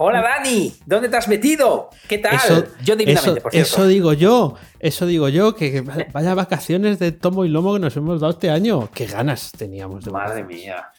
Hola 0.00 0.22
Dani, 0.22 0.72
¿dónde 0.86 1.08
te 1.08 1.16
has 1.16 1.26
metido? 1.26 1.90
¿Qué 2.06 2.18
tal? 2.18 2.38
yo 2.84 2.94
divinamente, 2.94 3.40
por 3.40 3.50
cierto. 3.50 3.68
Eso 3.68 3.86
digo 3.88 4.12
yo, 4.12 4.54
eso 4.78 5.06
digo 5.06 5.28
yo, 5.28 5.56
que 5.56 5.80
vaya 6.12 6.34
vacaciones 6.34 7.00
de 7.00 7.10
tomo 7.10 7.44
y 7.44 7.48
lomo 7.48 7.74
que 7.74 7.80
nos 7.80 7.96
hemos 7.96 8.20
dado 8.20 8.30
este 8.30 8.48
año. 8.48 8.88
Qué 8.94 9.06
ganas 9.06 9.50
teníamos 9.50 10.04
de 10.04 10.12
Madre 10.12 10.44
mía. 10.44 10.92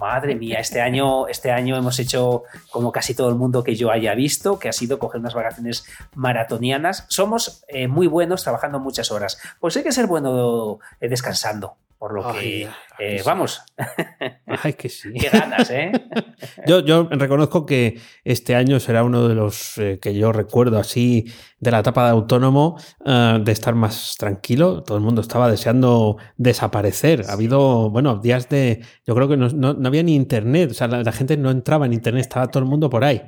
Madre 0.00 0.36
mía, 0.36 0.58
este 0.58 0.80
año, 0.80 1.28
este 1.28 1.50
año 1.50 1.76
hemos 1.76 1.98
hecho 1.98 2.44
como 2.70 2.92
casi 2.92 3.14
todo 3.14 3.28
el 3.28 3.34
mundo 3.34 3.62
que 3.62 3.76
yo 3.76 3.90
haya 3.90 4.14
visto, 4.14 4.58
que 4.58 4.70
ha 4.70 4.72
sido 4.72 4.98
coger 4.98 5.20
unas 5.20 5.34
vacaciones 5.34 5.84
maratonianas. 6.14 7.04
Somos 7.08 7.62
eh, 7.68 7.88
muy 7.88 8.06
buenos 8.06 8.42
trabajando 8.42 8.80
muchas 8.80 9.10
horas. 9.10 9.38
Pues 9.60 9.76
hay 9.76 9.82
que 9.82 9.92
ser 9.92 10.06
bueno 10.06 10.78
eh, 11.02 11.10
descansando. 11.10 11.76
Por 11.98 12.14
lo 12.14 12.32
que, 12.32 12.68
eh, 13.00 13.22
vamos. 13.26 13.60
Ay, 14.46 14.74
que 14.74 14.88
sí. 14.88 15.12
Qué 15.14 15.30
ganas, 15.30 15.68
¿eh? 15.70 15.90
yo, 16.66 16.78
yo 16.78 17.08
reconozco 17.10 17.66
que 17.66 17.98
este 18.22 18.54
año 18.54 18.78
será 18.78 19.02
uno 19.02 19.26
de 19.26 19.34
los 19.34 19.76
eh, 19.78 19.98
que 20.00 20.14
yo 20.14 20.30
recuerdo 20.30 20.78
así 20.78 21.26
de 21.58 21.72
la 21.72 21.80
etapa 21.80 22.04
de 22.04 22.10
autónomo, 22.10 22.78
eh, 23.04 23.38
de 23.42 23.50
estar 23.50 23.74
más 23.74 24.14
tranquilo. 24.16 24.84
Todo 24.84 24.96
el 24.96 25.02
mundo 25.02 25.20
estaba 25.22 25.50
deseando 25.50 26.18
desaparecer. 26.36 27.24
Ha 27.28 27.32
habido, 27.32 27.90
bueno, 27.90 28.18
días 28.18 28.48
de. 28.48 28.80
Yo 29.04 29.16
creo 29.16 29.28
que 29.28 29.36
no, 29.36 29.48
no, 29.48 29.88
había 29.88 30.04
ni 30.04 30.14
internet. 30.14 30.70
O 30.70 30.74
sea, 30.74 30.86
la, 30.86 31.12
gente 31.12 31.36
no 31.36 31.50
entraba 31.50 31.86
en 31.86 31.94
internet, 31.94 32.20
estaba 32.20 32.46
todo 32.46 32.62
el 32.62 32.68
mundo 32.68 32.88
por 32.88 33.02
ahí. 33.02 33.22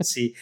sí. 0.00 0.34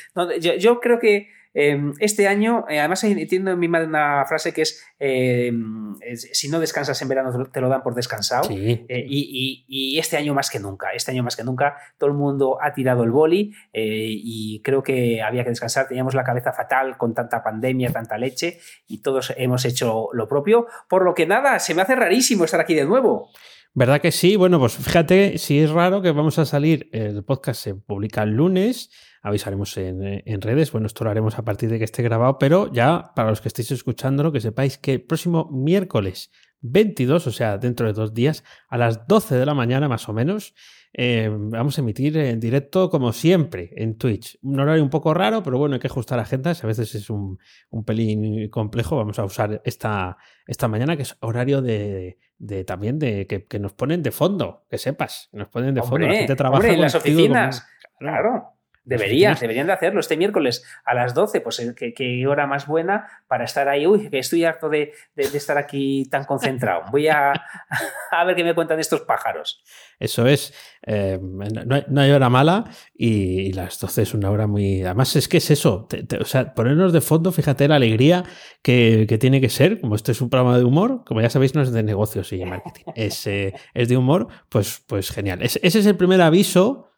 yo 0.61 0.81
creo 0.81 0.99
que 0.99 1.29
este 1.55 2.29
año, 2.29 2.65
eh, 2.69 2.79
además 2.79 3.03
entiendo 3.05 3.51
en 3.51 3.59
mi 3.59 3.69
madre 3.69 3.87
una 3.87 4.25
frase 4.27 4.53
que 4.53 4.63
em, 4.99 5.95
es, 6.01 6.29
si 6.33 6.49
no 6.49 6.61
descansas 6.61 7.01
en 7.03 7.09
verano 7.09 7.47
te 7.47 7.61
lo 7.61 7.69
dan 7.69 7.83
por 7.83 7.95
descansado. 7.95 8.49
Eh, 8.51 8.87
y, 9.09 9.99
este 9.99 10.17
año 10.17 10.35
más 10.35 10.51
que 10.51 10.61
nunca, 10.61 10.93
este 10.93 11.11
año 11.11 11.23
más 11.23 11.37
que 11.37 11.43
nunca, 11.43 11.77
todo 11.99 12.11
el 12.11 12.17
mundo 12.17 12.59
ha 12.61 12.73
tirado 12.73 13.03
el 13.03 13.11
boli 13.11 13.53
eh, 13.73 14.07
y 14.09 14.61
creo 14.63 14.83
que 14.83 15.23
había 15.23 15.43
que 15.43 15.51
descansar. 15.51 15.89
Teníamos 15.89 16.15
la 16.15 16.25
cabeza 16.25 16.53
fatal 16.53 16.97
con 16.97 17.15
tanta 17.15 17.43
pandemia, 17.43 17.91
tanta 17.91 18.19
leche 18.19 18.61
y 18.87 18.99
todos 18.99 19.33
hemos 19.37 19.65
hecho 19.65 20.09
lo 20.13 20.29
propio. 20.29 20.67
Por 20.89 21.05
lo 21.05 21.15
que 21.15 21.27
nada, 21.27 21.59
se 21.59 21.75
me 21.75 21.83
hace 21.83 21.97
rarísimo 21.97 22.45
estar 22.45 22.61
aquí 22.61 22.75
de 22.75 22.85
nuevo. 22.85 23.31
¿Verdad 23.79 24.01
que 24.01 24.11
sí? 24.11 24.35
Bueno, 24.35 24.59
pues 24.59 24.75
fíjate, 24.75 25.39
si 25.39 25.61
es 25.61 25.71
raro 25.71 26.03
que 26.03 26.11
vamos 26.11 26.37
a 26.41 26.45
salir, 26.45 26.89
el 26.93 27.23
podcast 27.23 27.63
se 27.63 27.75
publica 27.77 28.25
el 28.25 28.31
lunes 28.31 28.91
avisaremos 29.23 29.77
en, 29.77 30.43
redes. 30.43 30.73
Bueno, 30.73 30.89
esto 30.89 31.05
lo 31.05 31.11
haremos 31.11 31.39
a 31.39 31.45
partir 31.45 31.71
de 31.71 31.79
que 31.79 31.85
esté 31.85 32.03
grabado, 32.03 32.39
pero 32.41 32.73
ya 32.73 33.13
para 33.15 33.31
los 33.31 33.41
que 33.41 33.47
estéis 33.47 33.71
escuchándolo, 33.71 34.33
que 34.33 34.41
sepáis 34.41 34.79
que 34.79 34.95
el 34.95 35.03
próximo 35.03 35.49
miércoles 35.53 36.33
22, 36.61 37.29
o 37.29 37.31
sea, 37.31 37.57
dentro 37.59 37.87
de 37.87 37.93
dos 37.93 38.15
días, 38.15 38.43
a 38.69 38.79
las 38.79 39.07
12 39.07 39.37
de 39.37 39.47
la 39.47 39.55
mañana 39.55 39.89
más 39.89 40.09
o 40.09 40.13
menos, 40.13 40.55
eh, 40.93 41.29
vamos 41.31 41.79
a 41.79 41.81
emitir 41.81 42.17
en 42.17 42.41
directo 42.41 42.91
como 42.91 43.13
siempre 43.13 43.71
en 43.77 43.97
Twitch. 43.97 44.39
Un 44.43 44.61
horario 44.61 44.83
un 44.83 44.91
poco 44.91 45.15
raro, 45.15 45.43
pero 45.43 45.59
bueno, 45.59 45.75
hay 45.75 45.81
que 45.81 45.87
ajustar 45.87 46.19
agendas. 46.19 46.65
A 46.65 46.67
veces 46.67 46.95
es 46.95 47.11
un, 47.11 47.39
pelín 47.85 48.49
complejo. 48.49 48.97
Vamos 48.97 49.19
a 49.19 49.25
usar 49.25 49.61
esta, 49.65 50.17
esta 50.47 50.69
mañana, 50.69 50.97
que 50.97 51.03
es 51.03 51.17
horario 51.21 51.63
de, 51.63 52.19
también 52.67 52.99
de 52.99 53.27
que, 53.27 53.59
nos 53.59 53.73
ponen 53.73 54.03
de 54.03 54.11
fondo, 54.11 54.65
que 54.71 54.79
sepas, 54.79 55.29
que 55.31 55.39
nos 55.39 55.49
ponen 55.49 55.75
de 55.75 55.83
fondo. 55.83 56.07
La 56.07 56.15
gente 56.15 56.37
trabaja 56.37 56.69
en 56.69 56.81
las 56.81 56.95
oficinas. 56.95 57.67
Claro. 57.99 58.58
Deberían, 58.89 59.37
deberían 59.39 59.67
de 59.67 59.75
hacerlo 59.75 60.01
este 60.01 60.17
miércoles 60.17 60.65
a 60.85 60.95
las 60.95 61.13
12, 61.13 61.43
pues 61.43 61.61
eh, 61.61 61.75
qué, 61.95 62.27
hora 62.27 62.47
más 62.47 62.67
buena 62.67 63.07
para 63.27 63.45
estar 63.45 63.69
ahí. 63.69 63.87
Uy, 63.87 64.09
que 64.09 64.19
estoy 64.19 64.45
harto 64.45 64.71
de, 64.71 64.95
estar 65.15 65.59
aquí 65.59 66.07
tan 66.11 66.25
concentrado. 66.25 66.85
Voy 66.91 67.07
a, 67.09 67.33
a, 68.11 68.25
ver 68.25 68.35
qué 68.35 68.45
me 68.45 68.55
cuentan 68.55 68.81
estos 68.81 69.03
pájaros. 69.03 69.63
Eso 69.99 70.27
es, 70.27 70.55
eh, 70.87 71.19
no, 71.21 72.01
hay, 72.01 72.11
hora 72.13 72.31
mala 72.31 72.65
y, 72.95 73.53
las 73.53 73.79
12 73.79 74.03
es 74.03 74.15
una 74.15 74.31
hora 74.31 74.47
muy... 74.47 74.83
Además 74.83 75.15
es 75.17 75.29
que 75.29 75.37
es 75.37 75.51
eso, 75.51 75.87
o 76.19 76.25
sea, 76.25 76.55
ponernos 76.55 76.95
de 76.95 77.03
fondo, 77.03 77.31
fíjate 77.31 77.69
la 77.69 77.77
alegría 77.77 78.25
que, 78.63 79.07
tiene 79.21 79.43
que 79.43 79.51
ser, 79.51 79.83
como 79.83 79.97
esto 79.97 80.13
es 80.13 80.21
un 80.23 80.31
programa 80.31 80.57
de 80.57 80.65
humor, 80.65 81.03
como 81.05 81.21
ya 81.21 81.29
sabéis 81.29 81.55
no 81.55 81.61
es 81.61 81.73
de 81.73 81.83
negocios 81.83 82.33
y 82.33 82.39
de 82.39 82.47
marketing, 82.47 82.85
es, 82.95 83.27
eh, 83.27 83.53
es 83.75 83.89
de 83.89 83.97
humor, 83.99 84.29
pues, 84.49 84.83
pues 84.87 85.11
genial. 85.11 85.43
ese 85.43 85.61
es 85.63 85.85
el 85.85 85.97
primer 85.97 86.23
aviso, 86.23 86.89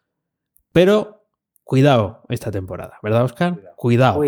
pero 0.71 1.20
Cuidado 1.63 2.23
esta 2.29 2.51
temporada, 2.51 2.97
¿verdad, 3.01 3.23
Oscar? 3.23 3.73
Cuidado. 3.75 4.21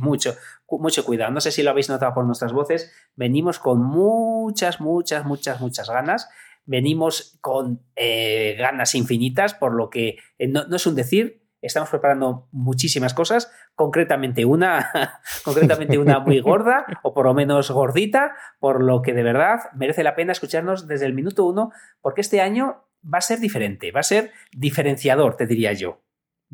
mucho, 0.00 0.34
mucho 0.70 1.04
cuidado. 1.04 1.32
No 1.32 1.40
sé 1.40 1.50
si 1.50 1.62
lo 1.62 1.70
habéis 1.70 1.88
notado 1.88 2.14
por 2.14 2.24
nuestras 2.24 2.52
voces. 2.52 2.92
Venimos 3.16 3.58
con 3.58 3.82
muchas, 3.82 4.80
muchas, 4.80 5.24
muchas, 5.24 5.60
muchas 5.60 5.90
ganas. 5.90 6.28
Venimos 6.66 7.38
con 7.40 7.82
eh, 7.96 8.56
ganas 8.58 8.94
infinitas, 8.94 9.54
por 9.54 9.74
lo 9.74 9.90
que 9.90 10.18
eh, 10.38 10.48
no, 10.48 10.64
es 10.74 10.86
un 10.86 10.94
decir, 10.94 11.42
estamos 11.60 11.90
preparando 11.90 12.48
muchísimas 12.52 13.12
cosas, 13.12 13.52
concretamente 13.74 14.44
una, 14.44 15.20
concretamente 15.44 15.98
una 15.98 16.20
muy 16.20 16.40
gorda, 16.40 16.86
o 17.02 17.12
por 17.12 17.26
lo 17.26 17.34
menos 17.34 17.70
gordita, 17.70 18.34
por 18.60 18.82
lo 18.82 19.02
que 19.02 19.12
de 19.12 19.22
verdad 19.22 19.60
merece 19.74 20.04
la 20.04 20.14
pena 20.14 20.32
escucharnos 20.32 20.86
desde 20.86 21.06
el 21.06 21.14
minuto 21.14 21.44
uno, 21.44 21.72
porque 22.00 22.20
este 22.20 22.40
año 22.40 22.84
va 23.02 23.18
a 23.18 23.22
ser 23.22 23.40
diferente, 23.40 23.90
va 23.92 24.00
a 24.00 24.04
ser 24.04 24.32
diferenciador, 24.52 25.36
te 25.36 25.46
diría 25.46 25.72
yo. 25.72 26.03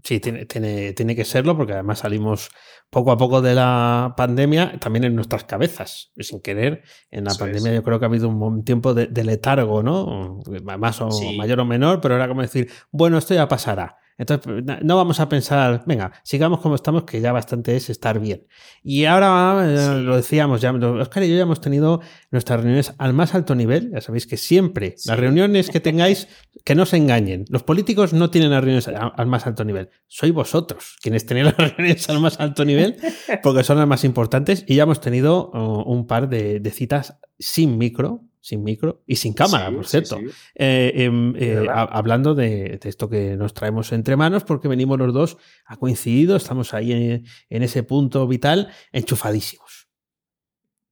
Sí, 0.02 0.18
tiene, 0.18 0.46
tiene, 0.46 0.92
tiene, 0.94 1.14
que 1.14 1.24
serlo 1.24 1.56
porque 1.56 1.74
además 1.74 1.98
salimos 1.98 2.50
poco 2.88 3.12
a 3.12 3.18
poco 3.18 3.42
de 3.42 3.54
la 3.54 4.14
pandemia, 4.16 4.78
también 4.80 5.04
en 5.04 5.14
nuestras 5.14 5.44
cabezas, 5.44 6.12
sin 6.18 6.40
querer. 6.40 6.82
En 7.10 7.24
la 7.24 7.34
pandemia 7.34 7.74
yo 7.74 7.82
creo 7.82 7.98
que 7.98 8.06
ha 8.06 8.08
habido 8.08 8.28
un 8.28 8.64
tiempo 8.64 8.94
de, 8.94 9.24
letargo, 9.24 9.82
¿no? 9.82 10.40
Más 10.78 11.00
o 11.00 11.10
mayor 11.36 11.60
o 11.60 11.64
menor, 11.64 12.00
pero 12.00 12.16
era 12.16 12.28
como 12.28 12.40
decir, 12.40 12.70
bueno, 12.90 13.18
esto 13.18 13.34
ya 13.34 13.46
pasará. 13.46 13.98
Entonces, 14.20 14.82
no 14.82 14.96
vamos 14.96 15.18
a 15.18 15.30
pensar, 15.30 15.82
venga, 15.86 16.12
sigamos 16.24 16.60
como 16.60 16.74
estamos, 16.74 17.04
que 17.04 17.22
ya 17.22 17.32
bastante 17.32 17.74
es 17.74 17.88
estar 17.88 18.20
bien. 18.20 18.46
Y 18.82 19.06
ahora, 19.06 19.64
eh, 19.66 20.02
lo 20.02 20.14
decíamos 20.14 20.60
ya, 20.60 20.72
Oscar 20.72 21.22
y 21.22 21.30
yo 21.30 21.36
ya 21.36 21.42
hemos 21.44 21.62
tenido 21.62 22.02
nuestras 22.30 22.60
reuniones 22.60 22.92
al 22.98 23.14
más 23.14 23.34
alto 23.34 23.54
nivel. 23.54 23.90
Ya 23.94 24.02
sabéis 24.02 24.26
que 24.26 24.36
siempre 24.36 24.96
las 25.06 25.18
reuniones 25.18 25.70
que 25.70 25.80
tengáis, 25.80 26.28
que 26.66 26.74
no 26.74 26.84
se 26.84 26.98
engañen. 26.98 27.46
Los 27.48 27.62
políticos 27.62 28.12
no 28.12 28.28
tienen 28.28 28.50
las 28.50 28.60
reuniones 28.60 28.88
al 28.88 29.26
más 29.26 29.46
alto 29.46 29.64
nivel. 29.64 29.88
Sois 30.06 30.34
vosotros 30.34 30.98
quienes 31.00 31.24
tenéis 31.24 31.46
las 31.46 31.56
reuniones 31.76 32.06
al 32.10 32.20
más 32.20 32.38
alto 32.40 32.66
nivel, 32.66 32.96
porque 33.42 33.64
son 33.64 33.78
las 33.78 33.88
más 33.88 34.04
importantes. 34.04 34.64
Y 34.66 34.74
ya 34.74 34.82
hemos 34.82 35.00
tenido 35.00 35.50
oh, 35.54 35.82
un 35.90 36.06
par 36.06 36.28
de 36.28 36.70
citas 36.70 37.18
sin 37.38 37.78
micro, 37.78 38.29
sin 38.40 38.62
micro 38.62 39.02
y 39.06 39.16
sin 39.16 39.32
cámara, 39.34 39.70
por 39.70 39.86
cierto. 39.86 40.18
Eh, 40.54 40.92
em, 40.94 41.34
eh, 41.36 41.66
hablando 41.70 42.34
de, 42.34 42.78
esto 42.82 43.08
que 43.08 43.36
nos 43.36 43.54
traemos 43.54 43.92
entre 43.92 44.16
manos, 44.16 44.44
porque 44.44 44.68
venimos 44.68 44.98
los 44.98 45.12
dos, 45.12 45.36
ha 45.66 45.76
coincidido, 45.76 46.36
estamos 46.36 46.74
ahí 46.74 46.92
en, 46.92 47.62
ese 47.62 47.82
punto 47.82 48.26
vital, 48.26 48.68
enchufadísimos. 48.92 49.79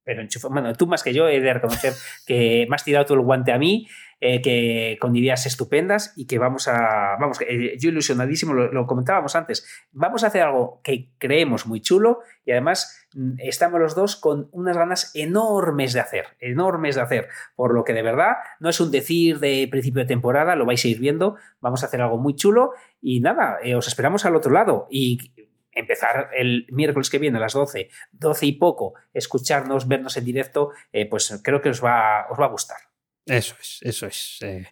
Pero 0.09 0.23
enchufado, 0.23 0.51
bueno, 0.51 0.73
tú 0.73 0.87
más 0.87 1.03
que 1.03 1.13
yo 1.13 1.27
he 1.27 1.39
de 1.39 1.53
reconocer 1.53 1.93
que 2.25 2.65
me 2.67 2.75
has 2.75 2.83
tirado 2.83 3.05
tú 3.05 3.13
el 3.13 3.19
guante 3.19 3.51
a 3.51 3.59
mí 3.59 3.85
eh, 4.21 4.41
que 4.41 4.97
con 4.99 5.15
ideas 5.15 5.45
estupendas 5.45 6.13
y 6.17 6.25
que 6.25 6.39
vamos 6.39 6.67
a, 6.67 7.15
vamos, 7.19 7.39
eh, 7.41 7.77
yo 7.79 7.89
ilusionadísimo, 7.89 8.55
lo, 8.55 8.87
comentábamos 8.87 9.35
antes, 9.35 9.65
vamos 9.91 10.23
a 10.23 10.27
hacer 10.27 10.41
algo 10.41 10.81
que 10.83 11.11
creemos 11.19 11.67
muy 11.67 11.79
chulo 11.79 12.21
y 12.43 12.51
además 12.51 13.07
mm, 13.13 13.35
estamos 13.37 13.79
los 13.79 13.93
dos 13.93 14.15
con 14.15 14.49
unas 14.51 14.75
ganas 14.75 15.11
enormes 15.13 15.93
de 15.93 15.99
hacer, 15.99 16.25
enormes 16.39 16.95
de 16.95 17.01
hacer, 17.01 17.27
por 17.55 17.75
lo 17.75 17.83
que 17.83 17.93
de 17.93 18.01
verdad 18.01 18.33
no 18.59 18.69
es 18.69 18.81
un 18.81 18.89
decir 18.89 19.39
de 19.39 19.67
principio 19.69 20.01
de 20.01 20.07
temporada, 20.07 20.55
lo 20.55 20.65
vais 20.65 20.83
a 20.83 20.87
ir 20.87 20.99
viendo, 20.99 21.35
vamos 21.61 21.83
a 21.83 21.85
hacer 21.85 22.01
algo 22.01 22.17
muy 22.17 22.35
chulo 22.35 22.71
y 23.01 23.19
nada, 23.19 23.59
eh, 23.63 23.75
os 23.75 23.87
esperamos 23.87 24.25
al 24.25 24.35
otro 24.35 24.51
lado 24.51 24.87
y 24.89 25.38
empezar 25.79 26.29
el 26.35 26.65
miércoles 26.69 27.09
que 27.09 27.19
viene 27.19 27.37
a 27.37 27.41
las 27.41 27.53
12, 27.53 27.89
12 28.11 28.45
y 28.45 28.51
poco, 28.53 28.93
escucharnos, 29.13 29.87
vernos 29.87 30.17
en 30.17 30.25
directo, 30.25 30.71
pues 31.09 31.39
creo 31.43 31.61
que 31.61 31.69
os 31.69 31.83
va, 31.83 32.27
os 32.29 32.39
va 32.39 32.45
a 32.45 32.49
gustar. 32.49 32.77
Eso 33.25 33.55
es, 33.59 33.79
eso 33.81 34.07
es. 34.07 34.37
Eh, 34.41 34.67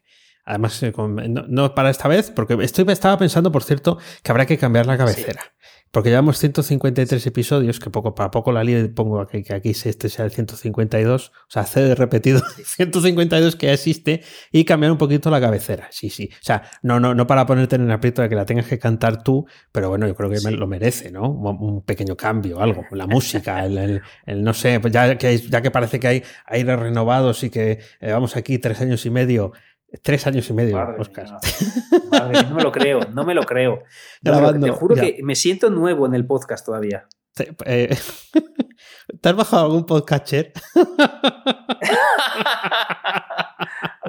Además, 0.47 0.81
eh, 0.81 0.93
no, 0.95 1.75
para 1.75 1.89
esta 1.89 2.07
vez, 2.07 2.31
porque 2.31 2.57
estoy, 2.61 2.85
estaba 2.87 3.17
pensando, 3.17 3.51
por 3.51 3.65
cierto, 3.65 3.97
que 4.23 4.31
habrá 4.31 4.45
que 4.45 4.57
cambiar 4.57 4.85
la 4.85 4.97
cabecera. 4.97 5.41
Porque 5.91 6.09
llevamos 6.09 6.37
153 6.37 7.25
episodios, 7.25 7.79
que 7.79 7.89
poco 7.89 8.13
para 8.13 8.31
poco 8.31 8.51
la 8.51 8.63
y 8.63 8.87
pongo 8.89 9.21
aquí 9.21 9.43
que 9.43 9.53
aquí 9.53 9.69
este 9.69 10.09
sea 10.09 10.25
el 10.25 10.31
152, 10.31 11.29
o 11.29 11.31
sea, 11.47 11.61
hacer 11.61 11.87
de 11.87 11.95
repetido 11.95 12.41
152 12.63 13.55
que 13.55 13.67
ya 13.67 13.73
existe 13.73 14.23
y 14.51 14.65
cambiar 14.65 14.91
un 14.91 14.97
poquito 14.97 15.29
la 15.29 15.39
cabecera. 15.39 15.87
Sí, 15.91 16.09
sí. 16.09 16.29
O 16.33 16.45
sea, 16.45 16.63
no, 16.81 16.99
no, 16.99 17.15
no 17.15 17.27
para 17.27 17.45
ponerte 17.45 17.75
en 17.75 17.83
el 17.83 17.91
aprieto 17.91 18.21
de 18.21 18.29
que 18.29 18.35
la 18.35 18.45
tengas 18.45 18.67
que 18.67 18.79
cantar 18.79 19.23
tú, 19.23 19.45
pero 19.71 19.89
bueno, 19.89 20.07
yo 20.07 20.15
creo 20.15 20.29
que 20.29 20.39
lo 20.51 20.67
merece, 20.67 21.11
¿no? 21.11 21.29
Un 21.29 21.81
pequeño 21.83 22.15
cambio, 22.15 22.61
algo. 22.61 22.85
La 22.91 23.07
música, 23.07 23.65
el, 23.65 24.01
no 24.27 24.53
sé, 24.53 24.79
pues 24.79 24.93
ya 24.93 25.17
que, 25.17 25.37
ya 25.37 25.61
que 25.61 25.71
parece 25.71 25.99
que 25.99 26.07
hay 26.07 26.23
aires 26.45 26.79
renovados 26.79 27.43
y 27.43 27.49
que 27.49 27.79
eh, 27.99 28.11
vamos 28.11 28.35
aquí 28.35 28.57
tres 28.59 28.81
años 28.81 29.05
y 29.05 29.09
medio 29.09 29.53
Tres 30.01 30.27
años 30.27 30.49
y 30.49 30.53
medio, 30.53 30.77
Oscar. 30.99 31.39
no 32.49 32.55
me 32.55 32.63
lo 32.63 32.73
creo, 32.73 32.99
no 33.13 33.23
me 33.23 33.33
lo 33.33 33.43
creo. 33.43 33.83
te 34.21 34.71
juro 34.71 34.95
que 34.95 35.19
me 35.23 35.35
siento 35.35 35.69
nuevo 35.69 36.05
en 36.05 36.13
el 36.13 36.25
podcast 36.25 36.65
todavía. 36.65 37.07
¿Te, 37.33 37.55
eh, 37.65 37.95
has 39.23 39.35
bajado 39.35 39.65
algún 39.65 39.85
podcatcher? 39.85 40.51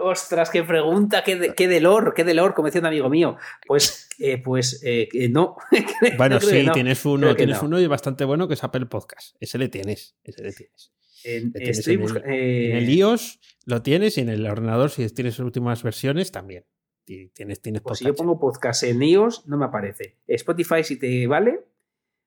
Ostras, 0.02 0.50
qué 0.50 0.62
pregunta, 0.62 1.22
qué, 1.22 1.36
de, 1.36 1.54
qué 1.54 1.68
delor, 1.68 2.14
qué 2.14 2.24
delor, 2.24 2.54
como 2.54 2.66
decía 2.66 2.80
un 2.80 2.86
amigo 2.86 3.10
mío. 3.10 3.36
Pues, 3.66 4.08
eh, 4.18 4.38
pues 4.38 4.80
eh, 4.84 5.08
no. 5.30 5.56
bueno, 6.16 6.40
sí, 6.40 6.66
tienes 6.72 7.04
uno, 7.04 7.36
tienes 7.36 7.62
uno 7.62 7.78
y 7.78 7.86
bastante 7.86 8.24
bueno 8.24 8.48
que 8.48 8.54
es 8.54 8.64
Apple 8.64 8.86
Podcast. 8.86 9.36
Ese 9.38 9.58
le 9.58 9.68
tienes, 9.68 10.16
ese 10.24 10.42
le 10.42 10.52
tienes. 10.52 10.92
En, 11.24 11.52
estoy 11.54 11.94
en, 11.94 12.02
el, 12.02 12.16
en, 12.16 12.76
el, 12.76 12.88
iOS 12.90 13.40
lo 13.64 13.82
tienes 13.82 14.18
y 14.18 14.20
en 14.20 14.28
el 14.28 14.46
ordenador, 14.46 14.90
si 14.90 15.08
tienes 15.10 15.38
últimas 15.38 15.82
versiones, 15.82 16.30
también. 16.30 16.64
Tienes, 17.04 17.62
tienes 17.62 17.80
pues 17.80 18.00
si 18.00 18.04
yo 18.04 18.14
pongo 18.14 18.38
podcast 18.38 18.82
en 18.82 19.02
iOS, 19.02 19.46
no 19.46 19.56
me 19.56 19.64
aparece. 19.64 20.18
Spotify, 20.26 20.84
si 20.84 20.98
te 20.98 21.26
vale. 21.26 21.64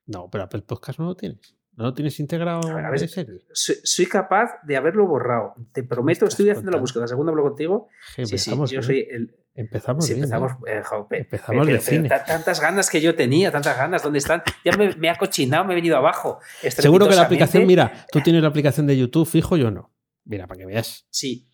No, 0.08 0.30
pero 0.30 0.46
Apple 0.46 0.64
Podcast 0.64 1.00
no 1.00 1.06
lo 1.06 1.16
tienes. 1.16 1.56
¿No 1.78 1.86
lo 1.86 1.94
tienes 1.94 2.20
integrado 2.20 2.68
a 2.68 2.90
ver, 2.90 3.10
soy, 3.54 4.06
capaz 4.06 4.60
de 4.64 4.76
haberlo 4.76 5.08
borrado. 5.08 5.56
Te 5.72 5.84
prometo, 5.84 6.26
estoy 6.26 6.50
haciendo 6.50 6.72
la 6.72 6.78
búsqueda. 6.78 7.08
Segunda 7.08 7.32
hablo 7.32 7.44
contigo. 7.44 7.88
sí, 8.16 8.38
sí, 8.38 8.52
yo 8.70 8.82
soy 8.82 9.08
el. 9.10 9.36
Empezamos 9.54 10.08
bien. 10.08 10.20
Empezamos, 10.20 10.52
¿eh? 10.66 10.82
eh, 10.82 11.18
empezamos 11.18 11.68
de 11.68 11.80
cine. 11.80 12.10
tantas 12.10 12.62
ganas 12.62 12.90
que 12.90 13.02
yo 13.02 13.16
tenía, 13.16 13.52
tantas 13.52 13.78
ganas. 13.78 14.04
¿Dónde 14.04 14.20
están? 14.20 14.44
Ya 14.64 14.72
me, 14.78 15.10
ha 15.10 15.16
cochinado, 15.18 15.66
me 15.66 15.74
he 15.74 15.76
venido 15.76 15.98
abajo. 15.98 16.40
Seguro 16.62 17.08
que 17.08 17.16
la 17.16 17.24
aplicación, 17.24 17.66
mira, 17.66 18.06
tú 18.12 18.22
tienes 18.22 18.42
la 18.42 18.50
aplicación 18.50 18.88
de 18.88 18.98
YouTube 18.98 19.28
fijo, 19.28 19.58
yo 19.58 19.72
no. 19.72 19.94
Mira, 20.26 20.48
para 20.48 20.60
que 20.60 20.66
veas. 20.66 21.06
Sí. 21.10 21.48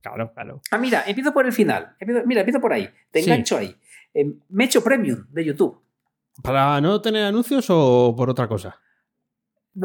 Claro, 0.00 0.32
claro. 0.34 0.60
Ah, 0.70 0.78
mira, 0.78 1.04
empiezo 1.06 1.32
por 1.32 1.46
el 1.46 1.52
final. 1.52 1.96
mira, 2.26 2.40
empiezo 2.40 2.60
por 2.60 2.72
ahí. 2.72 2.88
Te 3.10 3.20
engancho 3.20 3.56
ahí. 3.56 3.74
Eh, 4.12 4.26
me 4.50 4.64
he 4.64 4.66
hecho 4.66 4.84
premium 4.84 5.26
de 5.30 5.44
YouTube. 5.44 5.80
¿Para 6.42 6.80
no 6.80 7.00
tener 7.00 7.24
anuncios 7.24 7.66
o 7.70 8.14
por 8.16 8.28
otra 8.28 8.48
cosa? 8.48 8.80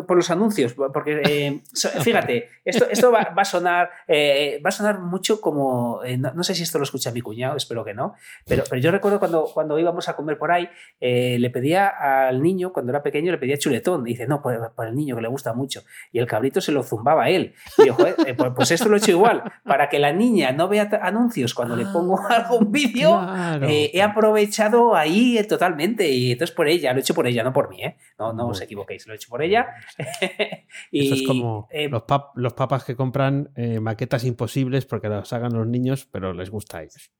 Por 0.07 0.17
los 0.17 0.29
anuncios, 0.29 0.73
porque 0.73 1.21
eh, 1.25 1.61
fíjate, 2.01 2.49
esto, 2.63 2.87
esto 2.89 3.11
va, 3.11 3.33
a 3.35 3.45
sonar, 3.45 3.89
eh, 4.07 4.61
va 4.63 4.69
a 4.69 4.71
sonar 4.71 4.99
mucho 4.99 5.41
como, 5.41 6.03
eh, 6.03 6.17
no, 6.17 6.43
sé 6.43 6.53
si 6.53 6.63
esto 6.63 6.77
lo 6.77 6.83
escucha 6.83 7.11
mi 7.11 7.21
cuñado, 7.21 7.57
espero 7.57 7.83
que 7.83 7.93
no, 7.93 8.13
pero, 8.47 8.63
pero 8.69 8.79
yo 8.79 8.91
recuerdo 8.91 9.19
cuando, 9.19 9.45
cuando 9.51 9.79
íbamos 9.79 10.07
a 10.07 10.15
comer 10.15 10.37
por 10.37 10.51
ahí, 10.51 10.69
le 10.99 11.49
pedía 11.49 11.87
al 11.87 12.41
niño, 12.41 12.71
cuando 12.71 12.91
era 12.91 13.01
pequeño, 13.01 13.31
le 13.31 13.37
pedía 13.37 13.57
chuletón, 13.57 14.05
y 14.05 14.11
dice, 14.11 14.27
no, 14.27 14.41
por, 14.41 14.71
el 14.85 14.95
niño 14.95 15.15
que 15.15 15.21
le 15.21 15.27
gusta 15.27 15.53
mucho, 15.53 15.83
y 16.11 16.19
el 16.19 16.27
cabrito 16.27 16.61
se 16.61 16.71
lo 16.71 16.83
zumbaba 16.83 17.23
a 17.23 17.29
él, 17.29 17.53
y 17.77 17.87
yo, 17.87 17.97
pues, 17.97 18.15
pues, 18.55 18.71
esto 18.71 18.89
lo 18.89 18.95
he 18.95 18.99
hecho 18.99 19.11
igual, 19.11 19.43
para 19.63 19.89
que 19.89 19.97
la 19.97 20.13
niña 20.13 20.51
no 20.51 20.67
vea 20.67 20.89
anuncios 21.01 21.53
cuando 21.53 21.75
le 21.75 21.85
pongo 21.85 22.19
ah, 22.29 22.35
algún 22.35 22.71
vídeo, 22.71 23.19
he 23.63 24.01
aprovechado 24.01 24.95
ahí 24.95 25.41
totalmente, 25.47 26.07
y 26.09 26.33
entonces 26.33 26.55
por 26.55 26.67
ella, 26.67 26.93
lo 26.93 26.99
he 26.99 27.01
hecho 27.01 27.15
por 27.15 27.25
ella, 27.25 27.43
no 27.43 27.53
por 27.53 27.69
mí, 27.69 27.81
no, 28.19 28.33
no 28.33 28.49
os 28.49 28.61
equivoquéis, 28.61 29.07
lo 29.07 29.13
he 29.13 29.15
hecho 29.15 29.29
por 29.29 29.41
ella, 29.41 29.78
Eso 30.91 31.13
es 31.15 31.23
como 31.23 31.67
eh, 31.71 31.89
los, 31.89 32.03
los, 32.35 32.53
papas 32.53 32.83
que 32.83 32.95
compran 32.95 33.51
eh, 33.55 33.79
maquetas 33.79 34.23
imposibles 34.23 34.85
porque 34.85 35.09
las 35.09 35.31
hagan 35.33 35.53
los 35.53 35.67
niños, 35.67 36.07
pero 36.11 36.33
les 36.33 36.49
gusta 36.49 36.79
a 36.79 36.83
ellos. 36.83 37.11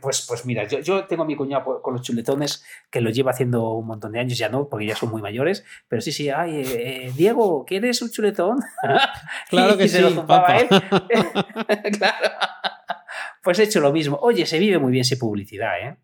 Pues, 0.00 0.26
pues 0.28 0.44
mira, 0.44 0.64
yo, 0.68 0.80
yo 0.80 1.06
tengo 1.06 1.22
a 1.22 1.26
mi 1.26 1.36
cuñado 1.36 1.80
con 1.80 1.94
los 1.94 2.02
chuletones 2.02 2.64
que 2.90 3.00
lo 3.00 3.10
lleva 3.10 3.30
haciendo 3.30 3.72
un 3.72 3.86
montón 3.86 4.12
de 4.12 4.20
años, 4.20 4.36
ya 4.36 4.48
no, 4.48 4.68
porque 4.68 4.86
ya 4.86 4.94
son 4.94 5.10
muy 5.10 5.22
mayores, 5.22 5.64
pero 5.88 6.02
sí, 6.02 6.12
sí, 6.12 6.28
ay, 6.28 6.62
eh, 6.66 7.12
Diego, 7.16 7.64
¿quieres 7.64 8.02
un 8.02 8.10
chuletón? 8.10 8.58
claro 9.48 9.76
que 9.78 9.88
sí, 9.88 10.02
papá. 10.26 10.58
claro. 11.98 12.30
Pues 13.42 13.58
he 13.58 13.62
hecho 13.64 13.80
lo 13.80 13.92
mismo. 13.92 14.18
Oye, 14.20 14.44
se 14.44 14.58
vive 14.58 14.78
muy 14.78 14.92
bien 14.92 15.04
sin 15.04 15.18
publicidad, 15.18 15.78
¿eh? 15.80 15.96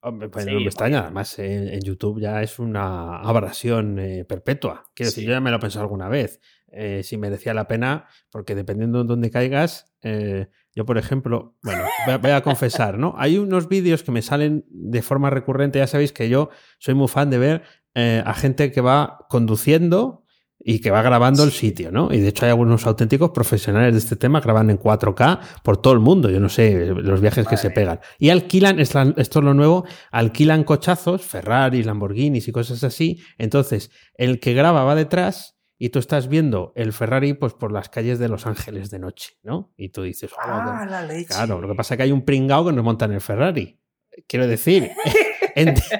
Pues 0.00 0.46
no 0.46 0.60
me 0.60 0.66
extraña, 0.66 1.00
además 1.00 1.38
en, 1.38 1.80
YouTube 1.80 2.20
ya 2.20 2.42
es 2.42 2.58
una 2.58 3.16
abrasión 3.18 3.98
eh, 3.98 4.24
perpetua. 4.24 4.84
Quiero 4.94 5.10
decir, 5.10 5.24
yo 5.24 5.32
ya 5.32 5.40
me 5.40 5.50
lo 5.50 5.56
he 5.56 5.60
pensado 5.60 5.82
alguna 5.82 6.08
vez, 6.08 6.40
eh, 6.70 7.02
si 7.02 7.16
merecía 7.16 7.52
la 7.54 7.66
pena, 7.66 8.06
porque 8.30 8.54
dependiendo 8.54 9.02
de 9.02 9.08
dónde 9.08 9.30
caigas, 9.30 9.96
eh, 10.02 10.48
yo 10.74 10.84
por 10.84 10.98
ejemplo, 10.98 11.56
bueno, 11.62 11.82
voy 12.22 12.30
a, 12.30 12.42
confesar, 12.42 12.98
¿no? 12.98 13.14
Hay 13.18 13.38
unos 13.38 13.68
vídeos 13.68 14.04
que 14.04 14.12
me 14.12 14.22
salen 14.22 14.64
de 14.68 15.02
forma 15.02 15.30
recurrente, 15.30 15.80
ya 15.80 15.86
sabéis 15.88 16.12
que 16.12 16.28
yo 16.28 16.50
soy 16.78 16.94
muy 16.94 17.08
fan 17.08 17.30
de 17.30 17.38
ver 17.38 17.62
a 17.94 18.32
gente 18.34 18.70
que 18.70 18.80
va 18.80 19.26
conduciendo 19.28 20.24
y 20.60 20.80
que 20.80 20.90
va 20.90 21.02
grabando 21.02 21.44
el 21.44 21.52
sitio, 21.52 21.92
¿no? 21.92 22.12
Y 22.12 22.18
de 22.20 22.28
hecho 22.28 22.44
hay 22.44 22.50
algunos 22.50 22.84
auténticos 22.86 23.30
profesionales 23.30 23.92
de 23.92 23.98
este 24.00 24.16
tema 24.16 24.40
graban 24.40 24.70
en 24.70 24.78
4K 24.78 25.40
por 25.62 25.76
todo 25.76 25.92
el 25.92 26.00
mundo, 26.00 26.30
yo 26.30 26.40
no 26.40 26.48
sé, 26.48 26.86
los 26.86 27.20
viajes 27.20 27.46
que 27.46 27.56
se 27.56 27.70
pegan. 27.70 28.00
Y 28.18 28.30
alquilan, 28.30 28.80
esto 28.80 29.14
es 29.16 29.34
lo 29.36 29.54
nuevo, 29.54 29.84
alquilan 30.10 30.64
cochazos, 30.64 31.22
Ferraris, 31.22 31.86
Lamborghinis 31.86 32.48
y 32.48 32.52
cosas 32.52 32.82
así. 32.84 33.20
Entonces, 33.38 33.90
el 34.14 34.40
que 34.40 34.54
graba 34.54 34.84
va 34.84 34.94
detrás 34.94 35.58
y 35.78 35.90
tú 35.90 36.00
estás 36.00 36.28
viendo 36.28 36.72
el 36.74 36.92
Ferrari 36.92 37.34
pues 37.34 37.54
por 37.54 37.70
las 37.70 37.88
calles 37.88 38.18
de 38.18 38.28
Los 38.28 38.46
Ángeles 38.46 38.90
de 38.90 38.98
noche, 38.98 39.34
¿no? 39.44 39.72
Y 39.76 39.90
tú 39.90 40.02
dices, 40.02 40.32
ah, 40.42 40.84
la 40.90 41.06
leche. 41.06 41.26
claro, 41.26 41.60
lo 41.60 41.68
que 41.68 41.74
pasa 41.74 41.94
es 41.94 41.96
que 41.96 42.02
hay 42.02 42.12
un 42.12 42.24
pringao 42.24 42.66
que 42.66 42.72
nos 42.72 42.84
monta 42.84 43.04
en 43.04 43.12
el 43.12 43.20
Ferrari. 43.20 43.80
Quiero 44.26 44.48
decir, 44.48 44.90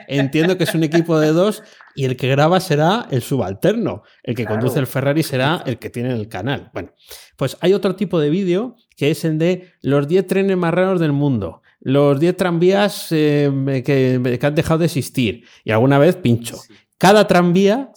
entiendo 0.08 0.56
que 0.56 0.64
es 0.64 0.74
un 0.74 0.84
equipo 0.84 1.18
de 1.18 1.32
dos 1.32 1.62
y 1.94 2.04
el 2.04 2.16
que 2.16 2.28
graba 2.28 2.60
será 2.60 3.06
el 3.10 3.22
subalterno. 3.22 4.02
El 4.22 4.34
que 4.34 4.46
conduce 4.46 4.78
el 4.78 4.86
Ferrari 4.86 5.22
será 5.22 5.62
el 5.66 5.78
que 5.78 5.90
tiene 5.90 6.12
el 6.12 6.28
canal. 6.28 6.70
Bueno, 6.72 6.92
pues 7.36 7.56
hay 7.60 7.72
otro 7.74 7.96
tipo 7.96 8.20
de 8.20 8.30
vídeo 8.30 8.76
que 8.96 9.10
es 9.10 9.24
el 9.24 9.38
de 9.38 9.72
los 9.82 10.06
10 10.06 10.26
trenes 10.26 10.56
más 10.56 10.72
raros 10.72 11.00
del 11.00 11.12
mundo. 11.12 11.62
Los 11.80 12.18
10 12.18 12.36
tranvías 12.36 13.08
eh, 13.10 13.50
que, 13.84 14.38
han 14.42 14.54
dejado 14.54 14.78
de 14.78 14.86
existir. 14.86 15.44
Y 15.64 15.70
alguna 15.70 15.98
vez 15.98 16.16
pincho. 16.16 16.58
Cada 16.98 17.26
tranvía, 17.26 17.92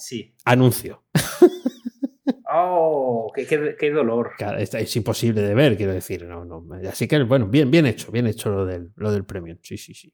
anuncio. 0.45 1.03
Oh, 2.53 3.31
qué, 3.33 3.91
dolor. 3.91 4.31
Es, 4.57 4.95
imposible 4.97 5.41
de 5.41 5.53
ver, 5.53 5.77
quiero 5.77 5.93
decir. 5.93 6.25
No, 6.25 6.43
no. 6.43 6.65
Así 6.89 7.07
que, 7.07 7.24
bueno, 7.24 7.47
bien, 7.47 7.71
bien 7.71 7.85
hecho, 7.85 8.12
bien 8.12 8.27
hecho 8.27 8.50
lo 8.50 8.65
del, 8.65 8.91
lo 8.95 9.12
del 9.12 9.24
premium. 9.24 9.57
Sí, 9.62 9.77
sí, 9.77 9.93
sí. 9.93 10.13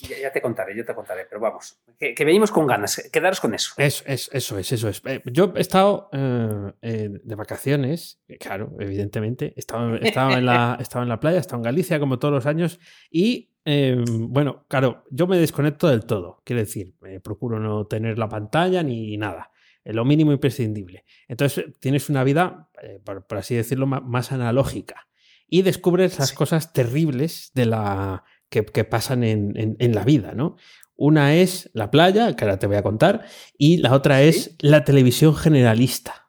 Ya, 0.00 0.32
te 0.32 0.40
contaré, 0.40 0.76
yo 0.76 0.84
te 0.84 0.94
contaré, 0.94 1.26
pero 1.28 1.40
vamos, 1.40 1.78
que, 1.98 2.14
venimos 2.24 2.50
con 2.50 2.66
ganas, 2.66 3.08
quedaros 3.12 3.40
con 3.40 3.54
eso. 3.54 3.74
Es, 3.76 4.02
eso 4.06 4.58
es, 4.58 4.72
eso 4.72 4.88
es. 4.88 5.02
Eh, 5.04 5.22
yo 5.26 5.52
he 5.54 5.60
estado 5.60 6.08
eh, 6.12 7.10
de 7.22 7.34
vacaciones, 7.34 8.20
claro, 8.40 8.74
evidentemente, 8.80 9.52
he 9.54 9.60
estado, 9.60 9.94
en 9.96 10.46
la, 10.46 10.78
en 10.94 11.08
la 11.08 11.20
playa, 11.20 11.36
he 11.36 11.40
estado 11.40 11.58
en 11.58 11.64
Galicia 11.64 12.00
como 12.00 12.18
todos 12.18 12.32
los 12.32 12.46
años 12.46 12.80
y 13.10 13.50
em, 13.64 14.04
bueno, 14.30 14.64
claro, 14.68 15.04
yo 15.10 15.26
me 15.26 15.36
desconecto 15.36 15.88
del 15.88 16.06
todo, 16.06 16.40
quiero 16.44 16.60
decir, 16.60 16.94
procuro 17.22 17.60
no 17.60 17.86
tener 17.86 18.18
la 18.18 18.28
pantalla 18.28 18.82
ni 18.82 19.16
nada, 19.18 19.52
lo 19.84 20.04
mínimo 20.04 20.32
imprescindible. 20.32 21.04
Entonces 21.28 21.66
tienes 21.80 22.08
una 22.08 22.24
vida, 22.24 22.68
eh, 22.82 23.00
por, 23.04 23.24
así 23.36 23.54
decirlo, 23.54 23.86
más, 23.86 24.32
analógica 24.32 25.08
y 25.46 25.62
descubres 25.62 26.18
las 26.18 26.32
cosas 26.32 26.72
terribles 26.72 27.50
de 27.54 27.66
la 27.66 28.24
que, 28.60 28.84
pasan 28.84 29.24
en, 29.24 29.94
la 29.94 30.04
vida, 30.04 30.34
¿no? 30.34 30.56
Una 30.94 31.34
es 31.34 31.70
la 31.72 31.90
playa, 31.90 32.36
que 32.36 32.44
ahora 32.44 32.58
te 32.58 32.66
voy 32.66 32.76
a 32.76 32.82
contar, 32.82 33.24
y 33.56 33.78
la 33.78 33.92
otra 33.92 34.22
es 34.22 34.56
la 34.60 34.84
televisión 34.84 35.34
generalista. 35.34 36.28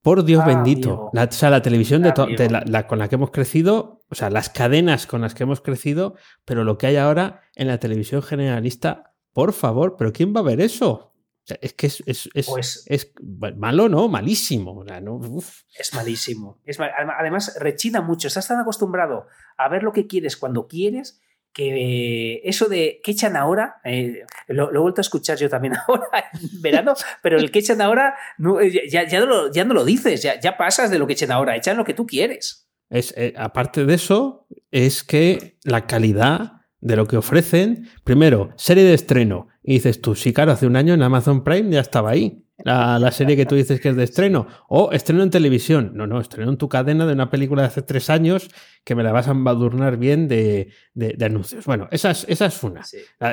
Por 0.00 0.24
Dios 0.24 0.42
ah, 0.42 0.46
bendito. 0.46 1.10
La, 1.12 1.24
o 1.24 1.30
sea, 1.30 1.50
la 1.50 1.62
televisión 1.62 2.02
de, 2.02 2.08
ah, 2.08 2.64
la, 2.66 2.86
con 2.88 2.98
la 2.98 3.08
que 3.08 3.14
hemos 3.14 3.30
crecido, 3.30 4.00
o 4.08 4.14
sea, 4.14 4.30
las 4.30 4.50
cadenas 4.50 5.06
con 5.06 5.20
las 5.20 5.34
que 5.34 5.44
hemos 5.44 5.60
crecido, 5.60 6.16
pero 6.44 6.64
lo 6.64 6.78
que 6.78 6.88
hay 6.88 6.96
ahora 6.96 7.42
en 7.54 7.68
la 7.68 7.78
televisión 7.78 8.22
generalista, 8.22 9.14
por 9.32 9.52
favor, 9.52 9.96
¿pero 9.96 10.12
quién 10.12 10.34
va 10.34 10.40
a 10.40 10.44
ver 10.44 10.60
eso? 10.60 11.12
es 11.60 11.72
que 11.74 11.88
es, 11.88 12.02
es, 12.06 12.28
es, 12.34 12.46
pues 12.46 12.84
es, 12.86 13.12
malo, 13.56 13.88
¿no? 13.88 14.08
Malísimo. 14.08 14.84
Es 15.76 15.94
malísimo. 15.94 16.60
Es 16.64 16.78
Además, 16.80 17.56
rechina 17.58 18.00
mucho. 18.00 18.28
Estás 18.28 18.48
tan 18.48 18.60
acostumbrado 18.60 19.26
a 19.56 19.68
ver 19.68 19.82
lo 19.82 19.92
que 19.92 20.06
quieres 20.06 20.36
cuando 20.36 20.68
quieres 20.68 21.20
que 21.52 22.40
eso 22.44 22.68
de 22.68 23.00
que 23.02 23.12
echan 23.12 23.36
ahora, 23.36 23.76
eh, 23.84 24.24
lo, 24.48 24.72
he 24.74 24.78
vuelto 24.78 25.00
a 25.00 25.02
escuchar 25.02 25.38
yo 25.38 25.48
también 25.48 25.74
ahora 25.88 26.24
en 26.32 26.62
verano, 26.62 26.94
pero 27.22 27.38
el 27.38 27.50
que 27.50 27.60
echan 27.60 27.80
ahora 27.80 28.14
ya, 28.90 29.06
ya, 29.06 29.20
no, 29.20 29.26
lo, 29.26 29.52
ya 29.52 29.64
no 29.64 29.74
lo 29.74 29.84
dices, 29.84 30.22
ya, 30.22 30.40
ya 30.40 30.56
pasas 30.56 30.90
de 30.90 30.98
lo 30.98 31.06
que 31.06 31.12
echan 31.14 31.32
ahora, 31.32 31.56
echan 31.56 31.76
lo 31.76 31.84
que 31.84 31.94
tú 31.94 32.06
quieres. 32.06 32.68
Es, 32.90 33.14
eh, 33.16 33.32
aparte 33.36 33.86
de 33.86 33.94
eso, 33.94 34.46
es 34.70 35.02
que 35.02 35.58
la 35.64 35.86
calidad 35.86 36.62
de 36.82 36.96
lo 36.96 37.06
que 37.06 37.16
ofrecen, 37.16 37.88
primero, 38.04 38.50
serie 38.56 38.84
de 38.84 38.92
estreno. 38.92 39.48
Y 39.62 39.74
dices 39.74 40.00
tú, 40.00 40.14
sí, 40.14 40.32
claro, 40.32 40.52
hace 40.52 40.66
un 40.66 40.76
año 40.76 40.92
en 40.92 41.02
Amazon 41.02 41.44
Prime 41.44 41.70
ya 41.70 41.80
estaba 41.80 42.10
ahí. 42.10 42.41
La, 42.64 43.10
serie 43.10 43.36
que 43.36 43.46
tú 43.46 43.54
dices 43.54 43.80
que 43.80 43.90
es 43.90 43.96
de 43.96 44.04
estreno. 44.04 44.46
O 44.68 44.92
estreno 44.92 45.22
en 45.22 45.30
televisión. 45.30 45.92
No, 45.94 46.06
no, 46.06 46.20
estreno 46.20 46.50
en 46.50 46.56
tu 46.56 46.68
cadena 46.68 47.06
de 47.06 47.12
una 47.12 47.30
película 47.30 47.62
de 47.62 47.68
hace 47.68 47.82
tres 47.82 48.10
años 48.10 48.48
que 48.84 48.94
me 48.94 49.02
la 49.02 49.12
vas 49.12 49.28
a 49.28 49.32
embadurnar 49.32 49.96
bien 49.96 50.28
de, 50.28 50.72
anuncios. 51.20 51.64
Bueno, 51.66 51.88
esa 51.90 52.10
es, 52.10 52.24
esa 52.28 52.46
es 52.46 52.62
una. 52.62 52.82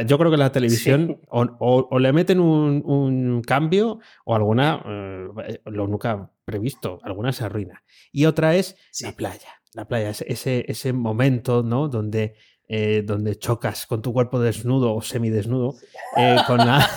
Yo 0.06 0.18
creo 0.18 0.32
que 0.32 0.38
la 0.38 0.52
televisión 0.52 1.22
o, 1.30 2.00
le 2.00 2.14
meten 2.14 2.40
un, 2.40 3.42
cambio 3.46 4.00
o 4.26 4.36
alguna, 4.36 4.84
eh, 4.86 5.62
lo 5.66 5.88
nunca 5.88 6.32
previsto, 6.46 7.00
alguna 7.04 7.32
se 7.32 7.46
arruina. 7.46 7.84
Y 8.12 8.26
otra 8.26 8.56
es 8.56 8.76
la 9.02 9.12
playa. 9.12 9.50
La 9.74 9.88
playa, 9.88 10.10
ese, 10.10 10.66
ese 10.68 10.94
momento, 10.94 11.62
¿no? 11.62 11.90
Donde 11.90 12.36
eh, 12.72 13.02
donde 13.04 13.36
chocas 13.40 13.88
con 13.88 14.04
tu 14.04 14.14
cuerpo 14.14 14.40
desnudo 14.40 14.94
o 14.94 15.02
semidesnudo, 15.02 15.74
eh, 16.16 16.38
con 16.46 16.60
la, 16.60 16.88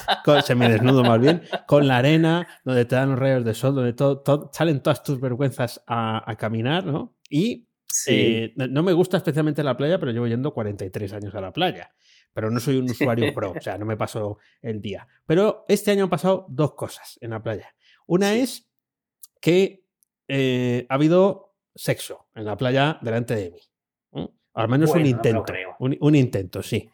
semidesnudo 0.45 1.03
más 1.03 1.19
bien, 1.19 1.45
con 1.67 1.89
la 1.89 1.97
arena, 1.97 2.47
donde 2.63 2.85
te 2.85 2.95
dan 2.95 3.09
los 3.09 3.19
rayos 3.19 3.43
de 3.43 3.55
sol, 3.55 3.75
donde 3.75 3.95
todo, 3.95 4.51
salen 4.53 4.83
todas 4.83 5.03
tus 5.03 5.19
vergüenzas 5.19 5.83
a, 5.87 6.37
caminar, 6.39 6.85
¿no? 6.85 7.17
Y 7.31 7.69
eh, 8.07 8.53
no 8.55 8.83
me 8.83 8.93
gusta 8.93 9.17
especialmente 9.17 9.65
la 9.65 9.75
playa, 9.75 9.99
pero 9.99 10.13
llevo 10.13 10.27
yendo 10.27 10.53
43 10.53 11.15
años 11.15 11.35
a 11.35 11.41
la 11.41 11.55
playa. 11.55 11.95
Pero 12.35 12.51
no 12.51 12.61
soy 12.61 12.77
un 12.77 12.91
usuario 12.91 13.33
pro, 13.33 13.53
o 13.53 13.61
sea, 13.63 13.79
no 13.79 13.87
me 13.87 13.97
paso 13.97 14.37
el 14.61 14.79
día. 14.83 15.09
Pero 15.25 15.65
este 15.69 15.91
año 15.91 16.05
han 16.05 16.11
pasado 16.11 16.45
dos 16.51 16.75
cosas 16.75 17.17
en 17.23 17.31
la 17.31 17.43
playa. 17.43 17.75
Una 18.05 18.35
es 18.35 18.71
que 19.41 19.87
ha 20.29 20.95
habido 20.95 21.55
sexo 21.75 22.27
en 22.35 22.45
la 22.45 22.59
playa 22.59 22.99
delante 23.01 23.35
de 23.35 23.51
mí. 23.53 23.72
Al 24.55 24.69
menos 24.69 24.91
un 24.91 25.07
intento. 25.07 25.45
un, 25.79 26.15
intento, 26.15 26.63
sí. 26.63 26.91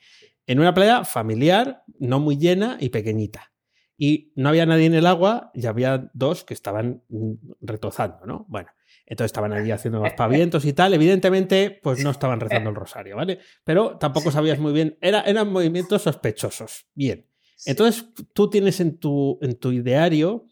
En 0.47 0.61
una 0.61 0.73
playa 0.73 1.05
familiar, 1.05 1.83
no 1.99 2.21
muy 2.21 2.37
llena 2.37 2.77
y 2.81 2.89
pequeñita. 2.89 3.53
Y 3.97 4.33
no 4.37 4.49
había 4.49 4.65
nadie 4.65 4.87
en 4.87 4.95
el 4.95 5.07
agua 5.07 5.51
y 5.55 5.67
había 5.67 6.09
dos 6.15 6.45
que 6.45 6.55
estaban 6.55 7.03
mm, 7.09 7.33
retozando, 7.61 8.25
¿no? 8.27 8.47
Bueno, 8.49 8.71
entonces 9.07 9.31
estaban 9.31 9.53
allí 9.53 9.73
haciendo 9.73 10.01
más 10.01 10.13
pavientos 10.17 10.65
y 10.65 10.73
tal. 10.73 10.95
Evidentemente, 10.95 11.81
pues 11.83 12.03
no 12.05 12.11
estaban 12.11 12.39
rezando 12.39 12.71
el 12.71 12.77
rosario, 12.77 13.17
¿vale? 13.17 13.41
Pero 13.65 13.99
tampoco 13.99 14.31
sabías 14.31 14.59
muy 14.59 14.73
bien. 14.73 14.97
Era, 15.01 15.23
eran 15.23 15.53
movimientos 15.53 16.03
sospechosos. 16.03 16.87
Bien. 16.95 17.27
Entonces, 17.67 18.07
tú 18.33 18.49
tienes 18.49 18.79
en 18.81 18.99
tu, 18.99 19.39
en 19.43 19.59
tu 19.59 19.73
ideario 19.73 20.47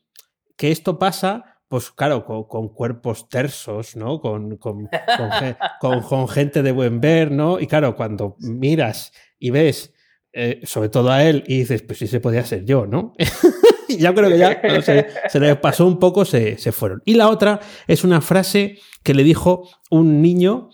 que 0.56 0.72
esto 0.72 0.98
pasa 0.98 1.55
pues 1.68 1.90
claro, 1.90 2.24
con, 2.24 2.68
cuerpos 2.68 3.28
tersos, 3.28 3.96
¿no? 3.96 4.20
Con, 4.20 4.56
con, 5.80 6.02
con, 6.02 6.28
gente 6.28 6.62
de 6.62 6.72
buen 6.72 7.00
ver, 7.00 7.30
¿no? 7.30 7.60
Y 7.60 7.66
claro, 7.66 7.96
cuando 7.96 8.36
miras 8.38 9.12
y 9.38 9.50
ves, 9.50 9.92
eh, 10.32 10.60
sobre 10.64 10.88
todo 10.88 11.10
a 11.10 11.24
él, 11.24 11.44
y 11.46 11.58
dices, 11.58 11.82
pues 11.82 11.98
sí 11.98 12.06
se 12.06 12.20
podía 12.20 12.44
ser 12.44 12.64
yo, 12.64 12.86
¿no? 12.86 13.14
y 13.88 13.98
ya 13.98 14.14
creo 14.14 14.30
que 14.30 14.38
ya 14.38 14.82
se, 14.82 15.06
se 15.28 15.40
les 15.40 15.56
pasó 15.56 15.86
un 15.86 15.98
poco, 15.98 16.24
se, 16.24 16.58
se, 16.58 16.72
fueron. 16.72 17.02
Y 17.04 17.14
la 17.14 17.28
otra 17.28 17.60
es 17.86 18.04
una 18.04 18.20
frase 18.20 18.78
que 19.02 19.14
le 19.14 19.24
dijo 19.24 19.68
un 19.90 20.22
niño 20.22 20.70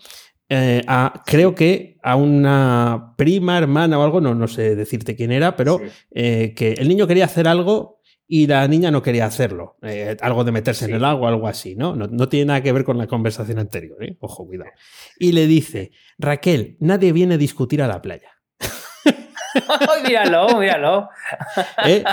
eh, 0.55 0.83
a, 0.87 1.23
creo 1.25 1.55
que 1.55 1.97
a 2.03 2.15
una 2.15 3.15
prima, 3.17 3.57
hermana 3.57 3.97
o 3.97 4.03
algo, 4.03 4.21
no, 4.21 4.35
no 4.35 4.47
sé 4.47 4.75
decirte 4.75 5.15
quién 5.15 5.31
era, 5.31 5.55
pero 5.55 5.79
eh, 6.11 6.53
que 6.55 6.73
el 6.73 6.89
niño 6.89 7.07
quería 7.07 7.25
hacer 7.25 7.47
algo 7.47 8.01
y 8.35 8.47
la 8.47 8.67
niña 8.67 8.89
no 8.89 9.03
quería 9.03 9.27
hacerlo. 9.27 9.77
Eh, 9.83 10.17
algo 10.19 10.43
de 10.43 10.51
meterse 10.51 10.85
en 10.85 10.95
el 10.95 11.05
agua, 11.05 11.29
algo 11.29 11.47
así, 11.47 11.75
¿no? 11.75 11.95
¿no? 11.95 12.29
tiene 12.29 12.45
nada 12.45 12.63
que 12.63 12.71
ver 12.71 12.83
con 12.83 12.97
la 12.97 13.05
conversación 13.05 13.59
anterior, 13.59 14.03
¿eh? 14.03 14.17
Ojo, 14.21 14.47
cuidado. 14.47 14.71
Y 15.19 15.33
le 15.33 15.45
dice, 15.45 15.91
Raquel, 16.17 16.75
nadie 16.79 17.11
viene 17.11 17.35
a 17.35 17.37
discutir 17.37 17.83
a 17.83 17.87
la 17.87 18.01
playa. 18.01 18.31
míralo, 20.03 20.57
míralo. 20.57 21.09
¿Eh? 21.85 22.03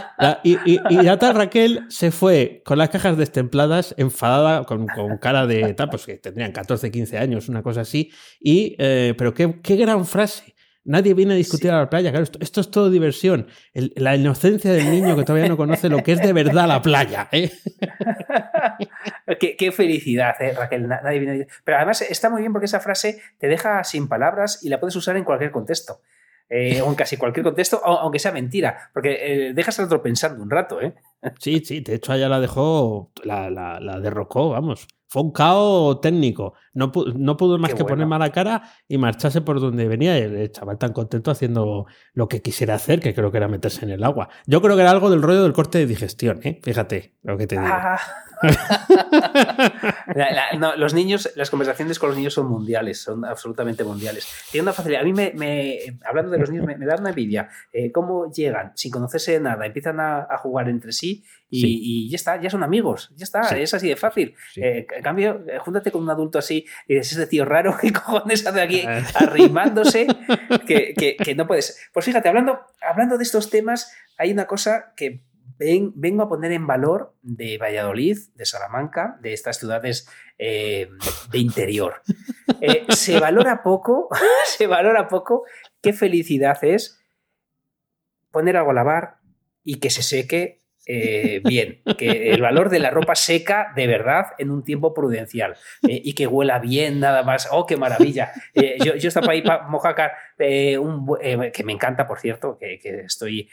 y, 0.43 0.59
y, 0.67 1.03
ya 1.03 1.17
tal 1.17 1.37
Raquel 1.37 1.87
se 1.89 2.11
fue 2.11 2.61
con 2.67 2.77
las 2.77 2.91
cajas 2.91 3.17
destempladas, 3.17 3.95
enfadada, 3.97 4.65
con, 4.65 4.89
cara 5.23 5.47
de 5.47 5.73
tal, 5.73 5.89
pues 5.89 6.05
que 6.05 6.19
tendrían 6.19 6.53
14, 6.53 6.91
15 6.91 7.17
años, 7.17 7.49
una 7.49 7.62
cosa 7.62 7.81
así. 7.81 8.11
Y, 8.39 8.77
eh, 8.79 9.15
pero 9.17 9.33
qué, 9.33 9.59
qué 9.62 9.77
gran 9.77 10.05
frase. 10.05 10.55
Nadie 10.91 11.15
viene 11.15 11.35
a 11.35 11.37
discutir 11.37 11.71
a 11.71 11.79
la 11.79 11.89
playa. 11.89 12.11
Claro, 12.11 12.27
esto, 12.41 12.61
es 12.61 12.71
todo 12.73 12.91
diversión. 12.91 13.47
la 13.75 14.17
inocencia 14.17 14.73
del 14.73 14.91
niño 14.91 15.15
que 15.15 15.23
todavía 15.23 15.49
no 15.49 15.57
conoce 15.57 15.89
lo 15.89 16.03
que 16.03 16.11
es 16.11 16.21
de 16.21 16.33
verdad 16.33 16.67
la 16.67 16.83
playa. 16.83 17.29
¿eh? 17.31 17.53
qué, 19.57 19.71
felicidad, 19.71 20.35
¿eh, 20.41 20.53
Raquel. 20.53 20.89
Nadie 20.89 21.21
viene 21.21 21.47
Pero 21.63 21.77
además 21.77 22.03
está 22.03 22.29
muy 22.29 22.41
bien 22.41 22.53
porque 22.53 22.67
esa 22.67 22.81
frase 22.81 23.23
te 23.39 23.47
deja 23.47 23.85
sin 23.85 24.09
palabras 24.09 24.65
y 24.65 24.69
la 24.69 24.81
puedes 24.81 24.97
usar 24.97 25.17
en 25.17 25.23
cualquier 25.23 25.53
contexto. 25.53 26.01
Eh, 26.49 26.81
o 26.81 26.89
en 26.89 26.97
casi 26.97 27.17
cualquier 27.17 27.45
contexto, 27.45 27.81
aunque 27.85 28.19
sea 28.19 28.33
mentira, 28.33 28.91
porque 28.93 29.53
dejas 29.55 29.79
al 29.79 29.85
otro 29.85 30.03
pensando 30.03 30.43
un 30.43 30.51
rato, 30.51 30.83
¿eh? 30.83 30.95
Sí, 31.39 31.63
sí, 31.65 31.79
de 31.83 31.95
hecho 31.95 32.13
ella 32.13 32.29
la 32.29 32.41
dejó, 32.41 33.13
la, 33.23 33.49
la 33.49 34.01
derrocó, 34.01 34.49
vamos. 34.49 34.89
Fue 35.11 35.23
un 35.23 35.33
caos 35.33 36.00
técnico. 36.00 36.55
No, 36.73 36.93
no 37.17 37.37
pudo 37.37 37.59
más 37.59 37.75
que 37.75 37.85
poner 37.85 38.07
mala 38.07 38.31
cara 38.31 38.62
y 38.87 38.97
marcharse 38.97 39.40
por 39.40 39.59
donde 39.61 39.88
venía. 39.88 40.17
El 40.17 40.52
chaval 40.52 40.79
tan 40.79 40.93
contento 40.93 41.33
haciendo 41.33 41.87
lo 42.12 42.29
que 42.29 42.43
quisiera 42.43 42.76
hacer, 42.76 43.00
que 43.00 43.12
creo 43.12 43.33
que 43.33 43.38
era 43.38 43.49
meterse 43.49 43.85
en 43.85 43.90
el 43.90 44.05
agua. 44.05 44.29
Yo 44.47 44.62
creo 44.62 44.76
que 44.76 44.83
era 44.83 44.93
algo 44.93 45.11
del 45.11 45.21
rollo 45.21 45.43
del 45.43 45.52
corte 45.52 45.79
de 45.79 45.87
digestión, 45.87 46.38
¿eh? 46.45 46.61
Fíjate 46.62 47.17
lo 47.25 47.37
que 47.37 47.49
te 47.49 47.57
digo. 47.57 47.67
Ah. 47.69 47.99
Los 50.77 50.95
niños, 50.95 51.31
las 51.35 51.51
conversaciones 51.51 51.99
con 51.99 52.11
los 52.11 52.19
niños 52.19 52.35
son 52.35 52.49
mundiales, 52.49 53.01
son 53.03 53.25
absolutamente 53.25 53.85
mundiales. 53.85 54.27
Tiene 54.51 54.63
una 54.63 54.73
facilidad. 54.73 55.03
A 55.03 55.05
mí, 55.05 55.13
me, 55.13 55.79
hablando 56.05 56.31
de 56.31 56.39
los 56.39 56.51
niños, 56.51 56.67
me, 56.67 56.77
da 56.87 56.97
una 56.97 57.11
envidia. 57.11 57.49
Eh, 57.73 57.93
¿Cómo 57.93 58.31
llegan 58.33 58.73
sin 58.75 58.91
conocerse 58.91 59.33
de 59.33 59.41
nada? 59.41 59.67
Empiezan 59.67 60.01
a, 60.01 60.27
jugar 60.39 60.71
entre 60.71 60.93
sí 60.93 61.23
y, 61.51 62.09
ya 62.09 62.17
está, 62.17 62.41
ya 62.41 62.49
son 62.49 62.63
amigos, 62.63 63.13
ya 63.15 63.25
está, 63.25 63.41
es 63.59 63.75
así 63.75 63.89
de 63.89 63.97
fácil. 63.97 64.35
Eh, 64.57 64.87
en 64.97 65.03
cambio, 65.03 65.45
eh, 65.47 65.59
júntate 65.59 65.91
con 65.91 66.03
un 66.03 66.11
adulto 66.11 66.39
así 66.39 66.65
y 66.89 66.95
dices, 66.95 67.13
ese 67.13 67.27
tío 67.27 67.45
raro, 67.45 67.77
¿qué 67.81 67.93
cojones 67.93 68.47
hace 68.47 68.61
aquí 68.61 68.85
arrimándose? 69.15 70.07
que, 70.67 70.95
que, 70.95 71.35
no 71.35 71.47
puedes. 71.47 71.91
Pues 71.93 72.07
fíjate, 72.07 72.29
hablando, 72.29 72.61
hablando 72.81 73.19
de 73.19 73.25
estos 73.25 73.51
temas, 73.51 73.93
hay 74.17 74.33
una 74.33 74.47
cosa 74.47 74.93
que 74.97 75.23
vengo 75.95 76.23
a 76.23 76.29
poner 76.29 76.52
en 76.52 76.67
valor 76.67 77.14
de 77.23 77.59
Valladolid, 77.59 78.19
de 78.35 78.47
Salamanca, 78.47 79.19
de 79.21 79.35
estas 79.35 79.59
ciudades 79.59 80.09
eh, 80.38 80.88
de 81.31 81.38
interior. 81.38 82.02
Eh, 82.61 82.87
se 82.88 83.21
valora 83.21 83.62
poco, 83.62 84.09
se 84.47 84.67
valora 84.67 85.09
poco 85.09 85.45
qué 85.83 85.93
felicidad 85.93 86.59
es 86.62 86.99
poner 88.31 88.57
algo 88.57 88.71
a 88.71 88.75
lavar 88.75 89.17
y 89.62 89.81
que 89.81 89.90
se 89.90 90.02
seque 90.02 90.60
eh, 90.93 91.41
bien, 91.45 91.81
que 91.97 92.33
el 92.33 92.43
valor 92.43 92.69
de 92.69 92.81
la 92.81 92.91
ropa 92.91 93.15
seca 93.15 93.73
de 93.77 93.87
verdad 93.87 94.27
en 94.39 94.51
un 94.51 94.65
tiempo 94.65 94.93
prudencial 94.93 95.57
y 95.83 96.15
que 96.15 96.27
huela 96.27 96.59
bien 96.59 96.99
nada 96.99 97.23
más. 97.23 97.49
¡Oh, 97.53 97.65
qué 97.65 97.77
maravilla! 97.77 98.33
yo, 98.55 98.97
yo 98.97 99.09
estaba 99.09 99.33
ahí 99.33 99.43
para 99.43 99.69
mojacar, 99.69 100.13
que 100.37 101.63
me 101.65 101.73
encanta, 101.73 102.09
por 102.09 102.19
cierto, 102.19 102.59
que, 102.59 102.81
estoy 103.05 103.49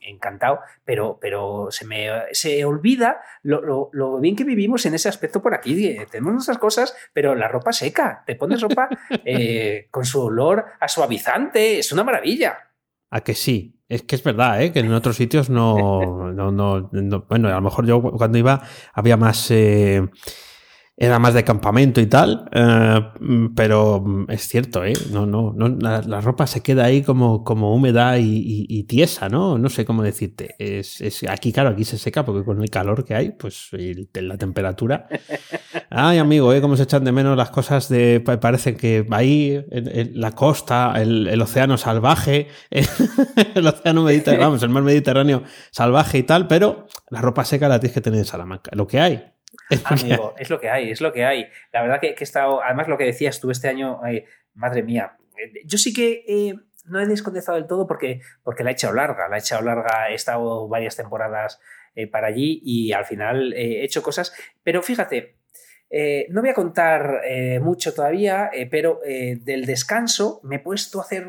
encantado, 0.00 0.60
pero, 0.84 1.18
pero 1.20 1.68
se 1.70 1.84
me 1.84 2.08
se 2.32 2.64
olvida 2.64 3.20
lo, 3.42 3.90
bien 4.20 4.34
que 4.34 4.44
vivimos 4.44 4.84
en 4.86 4.94
ese 4.94 5.08
aspecto 5.08 5.40
por 5.40 5.54
aquí. 5.54 5.96
Tenemos 6.10 6.32
nuestras 6.32 6.58
cosas, 6.58 6.96
pero 7.12 7.34
la 7.34 7.46
ropa 7.46 7.72
seca, 7.72 8.24
te 8.26 8.34
pones 8.34 8.60
ropa 8.60 8.88
eh, 9.24 9.86
con 9.90 10.04
su 10.04 10.22
olor 10.22 10.66
a 10.80 10.88
suavizante, 10.88 11.78
es 11.78 11.92
una 11.92 12.02
maravilla. 12.04 12.67
A 13.10 13.22
que 13.22 13.34
sí, 13.34 13.78
es 13.88 14.02
que 14.02 14.16
es 14.16 14.22
verdad, 14.22 14.62
¿eh? 14.62 14.70
que 14.70 14.80
en 14.80 14.92
otros 14.92 15.16
sitios 15.16 15.48
no, 15.48 16.30
no, 16.32 16.52
no, 16.52 17.24
Bueno, 17.28 17.48
a 17.48 17.52
lo 17.52 17.62
mejor 17.62 17.86
yo 17.86 18.02
cuando 18.02 18.38
iba 18.38 18.62
había 18.92 19.16
más. 19.16 19.50
Eh, 19.50 20.06
era 21.00 21.20
más 21.20 21.32
de 21.32 21.44
campamento 21.44 22.00
y 22.00 22.06
tal, 22.06 22.48
eh, 22.52 23.00
pero 23.54 24.26
es 24.28 24.48
cierto, 24.48 24.84
¿eh? 24.84 24.94
No, 25.12 25.26
no, 25.26 25.52
no 25.54 25.68
la, 25.68 26.20
ropa 26.20 26.48
se 26.48 26.60
queda 26.60 26.86
ahí 26.86 27.02
como, 27.02 27.44
como 27.44 27.72
húmeda 27.72 28.18
y, 28.18 28.82
tiesa, 28.88 29.28
¿no? 29.28 29.58
No 29.58 29.68
sé 29.68 29.84
cómo 29.84 30.02
decirte. 30.02 30.56
Es, 30.58 31.00
es, 31.00 31.22
aquí, 31.28 31.52
claro, 31.52 31.70
aquí 31.70 31.84
se 31.84 31.98
seca 31.98 32.24
porque 32.24 32.44
con 32.44 32.60
el 32.60 32.70
calor 32.70 33.04
que 33.04 33.14
hay, 33.14 33.30
pues 33.30 33.70
la 34.14 34.36
temperatura. 34.38 35.06
Ay, 35.90 36.18
amigo, 36.18 36.52
¿eh? 36.52 36.60
Cómo 36.60 36.76
se 36.76 36.82
echan 36.82 37.04
de 37.04 37.12
menos 37.12 37.36
las 37.36 37.50
cosas 37.50 37.88
de. 37.88 38.20
Parece 38.20 38.76
que 38.76 39.06
ahí, 39.12 39.64
en, 39.70 40.20
la 40.20 40.32
costa, 40.32 40.94
el, 41.00 41.40
océano 41.40 41.78
salvaje, 41.78 42.48
el 42.70 43.66
océano 43.66 44.02
Mediterráneo, 44.02 44.46
vamos, 44.46 44.62
el 44.64 44.70
mar 44.70 44.82
Mediterráneo 44.82 45.44
salvaje 45.70 46.18
y 46.18 46.22
tal, 46.24 46.48
pero 46.48 46.86
la 47.10 47.20
ropa 47.20 47.44
seca 47.44 47.68
la 47.68 47.78
tienes 47.78 47.94
que 47.94 48.00
tener 48.00 48.18
en 48.18 48.24
Salamanca. 48.24 48.72
Lo 48.74 48.86
que 48.88 48.98
hay. 48.98 49.37
Amigo, 49.84 50.34
es 50.38 50.50
lo 50.50 50.60
que 50.60 50.70
hay, 50.70 50.90
es 50.90 51.00
lo 51.00 51.12
que 51.12 51.24
hay. 51.24 51.46
La 51.72 51.82
verdad 51.82 52.00
que, 52.00 52.08
he 52.08 52.22
estado, 52.22 52.62
además 52.62 52.88
lo 52.88 52.98
que 52.98 53.04
decías 53.04 53.40
tú 53.40 53.50
este 53.50 53.68
año, 53.68 54.00
madre 54.54 54.82
mía, 54.82 55.16
eh, 55.38 55.62
yo 55.64 55.78
sí 55.78 55.92
que 55.92 56.24
eh, 56.26 56.54
no 56.86 57.00
he 57.00 57.06
descontestado 57.06 57.56
del 57.56 57.66
todo 57.66 57.86
porque, 57.86 58.20
porque 58.42 58.64
la 58.64 58.70
he 58.70 58.72
echado 58.72 58.94
larga, 58.94 59.28
la 59.28 59.36
he 59.36 59.40
echado 59.40 59.62
larga, 59.62 60.10
he 60.10 60.14
estado 60.14 60.68
varias 60.68 60.96
temporadas 60.96 61.60
eh, 61.94 62.06
para 62.06 62.28
allí 62.28 62.60
y 62.64 62.92
al 62.92 63.04
final 63.04 63.52
he 63.54 63.84
hecho 63.84 64.02
cosas, 64.02 64.32
pero 64.62 64.82
fíjate, 64.82 65.37
eh, 65.90 66.26
no 66.30 66.42
voy 66.42 66.50
a 66.50 66.54
contar 66.54 67.22
eh, 67.24 67.60
mucho 67.60 67.94
todavía, 67.94 68.50
eh, 68.52 68.66
pero 68.70 69.00
del 69.04 69.64
descanso 69.64 70.40
me 70.42 70.56
he 70.56 70.58
puesto 70.58 71.00
a 71.00 71.04
hacer 71.04 71.26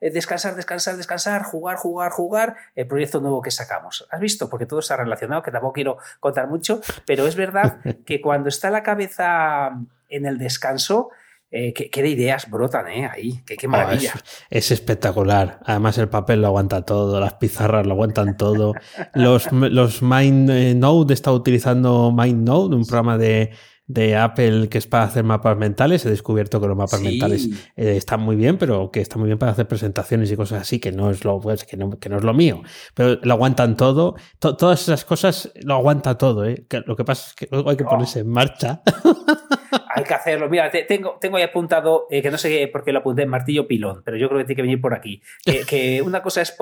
descansar, 0.00 0.54
descansar, 0.54 0.96
descansar, 0.96 1.42
jugar, 1.42 1.76
jugar, 1.76 2.12
jugar, 2.12 2.56
el 2.76 2.86
proyecto 2.86 3.20
nuevo 3.20 3.42
que 3.42 3.50
sacamos. 3.50 4.06
¿Has 4.10 4.20
visto? 4.20 4.48
Porque 4.48 4.66
todo 4.66 4.80
está 4.80 4.96
relacionado, 4.96 5.42
que 5.42 5.50
tampoco 5.50 5.72
quiero 5.72 5.98
contar 6.20 6.48
mucho, 6.48 6.80
pero 7.06 7.26
es 7.26 7.34
verdad 7.34 7.78
que 8.06 8.20
cuando 8.20 8.48
está 8.48 8.70
la 8.70 8.82
cabeza 8.82 9.78
en 10.08 10.26
el 10.26 10.38
descanso, 10.38 11.10
eh, 11.50 11.72
¿qué, 11.72 12.02
de 12.02 12.08
ideas 12.10 12.50
brotan 12.50 12.88
eh, 12.88 13.08
ahí? 13.10 13.40
¿Qué, 13.46 13.56
oh, 13.66 13.70
maravilla! 13.70 14.12
es, 14.50 14.70
espectacular. 14.70 15.58
Además, 15.64 15.96
el 15.96 16.08
papel 16.08 16.42
lo 16.42 16.48
aguanta 16.48 16.82
todo, 16.82 17.18
las 17.20 17.34
pizarras 17.34 17.86
lo 17.86 17.94
aguantan 17.94 18.36
todo. 18.36 18.74
los, 19.14 19.50
los 19.50 20.02
MindNode, 20.02 21.14
estado 21.14 21.36
utilizando 21.36 22.12
MindNode, 22.12 22.76
un 22.76 22.84
programa 22.84 23.16
de, 23.16 23.52
de 23.88 24.16
Apple 24.16 24.68
que 24.68 24.78
es 24.78 24.86
para 24.86 25.04
hacer 25.04 25.24
mapas 25.24 25.56
mentales. 25.56 26.04
He 26.06 26.10
descubierto 26.10 26.60
que 26.60 26.68
los 26.68 26.76
mapas 26.76 27.00
mentales 27.00 27.48
eh, 27.74 27.96
están 27.96 28.20
muy 28.20 28.36
bien, 28.36 28.58
pero 28.58 28.90
que 28.92 29.00
están 29.00 29.20
muy 29.20 29.26
bien 29.26 29.38
para 29.38 29.52
hacer 29.52 29.66
presentaciones 29.66 30.30
y 30.30 30.36
cosas 30.36 30.62
así, 30.62 30.78
que 30.78 30.92
no 30.92 31.10
es 31.10 31.24
lo, 31.24 31.40
pues, 31.40 31.64
que 31.64 31.76
no, 31.76 31.98
que 31.98 32.08
no 32.08 32.18
es 32.18 32.24
lo 32.24 32.34
mío. 32.34 32.62
Pero 32.94 33.18
lo 33.22 33.32
aguantan 33.32 33.76
todo. 33.76 34.14
todas 34.38 34.82
esas 34.82 35.04
cosas 35.04 35.50
lo 35.62 35.74
aguanta 35.74 36.16
todo. 36.18 36.46
¿eh? 36.46 36.64
lo 36.86 36.94
que 36.96 37.04
pasa 37.04 37.28
es 37.30 37.34
que 37.34 37.48
luego 37.50 37.70
hay 37.70 37.76
que 37.76 37.84
oh. 37.84 37.88
ponerse 37.88 38.20
en 38.20 38.28
marcha. 38.28 38.82
hay 39.94 40.04
que 40.04 40.14
hacerlo. 40.14 40.48
Mira, 40.48 40.70
tengo, 40.70 41.18
tengo 41.20 41.36
ahí 41.36 41.42
apuntado, 41.42 42.06
eh, 42.10 42.22
que 42.22 42.30
no 42.30 42.38
sé 42.38 42.68
por 42.72 42.84
qué 42.84 42.92
lo 42.92 43.00
apunté, 43.00 43.26
martillo 43.26 43.66
pilón, 43.66 44.02
pero 44.04 44.16
yo 44.16 44.28
creo 44.28 44.38
que 44.38 44.44
tiene 44.44 44.56
que 44.56 44.62
venir 44.62 44.80
por 44.80 44.94
aquí. 44.94 45.22
Que, 45.66 46.02
una 46.04 46.22
cosa 46.22 46.42
es 46.42 46.56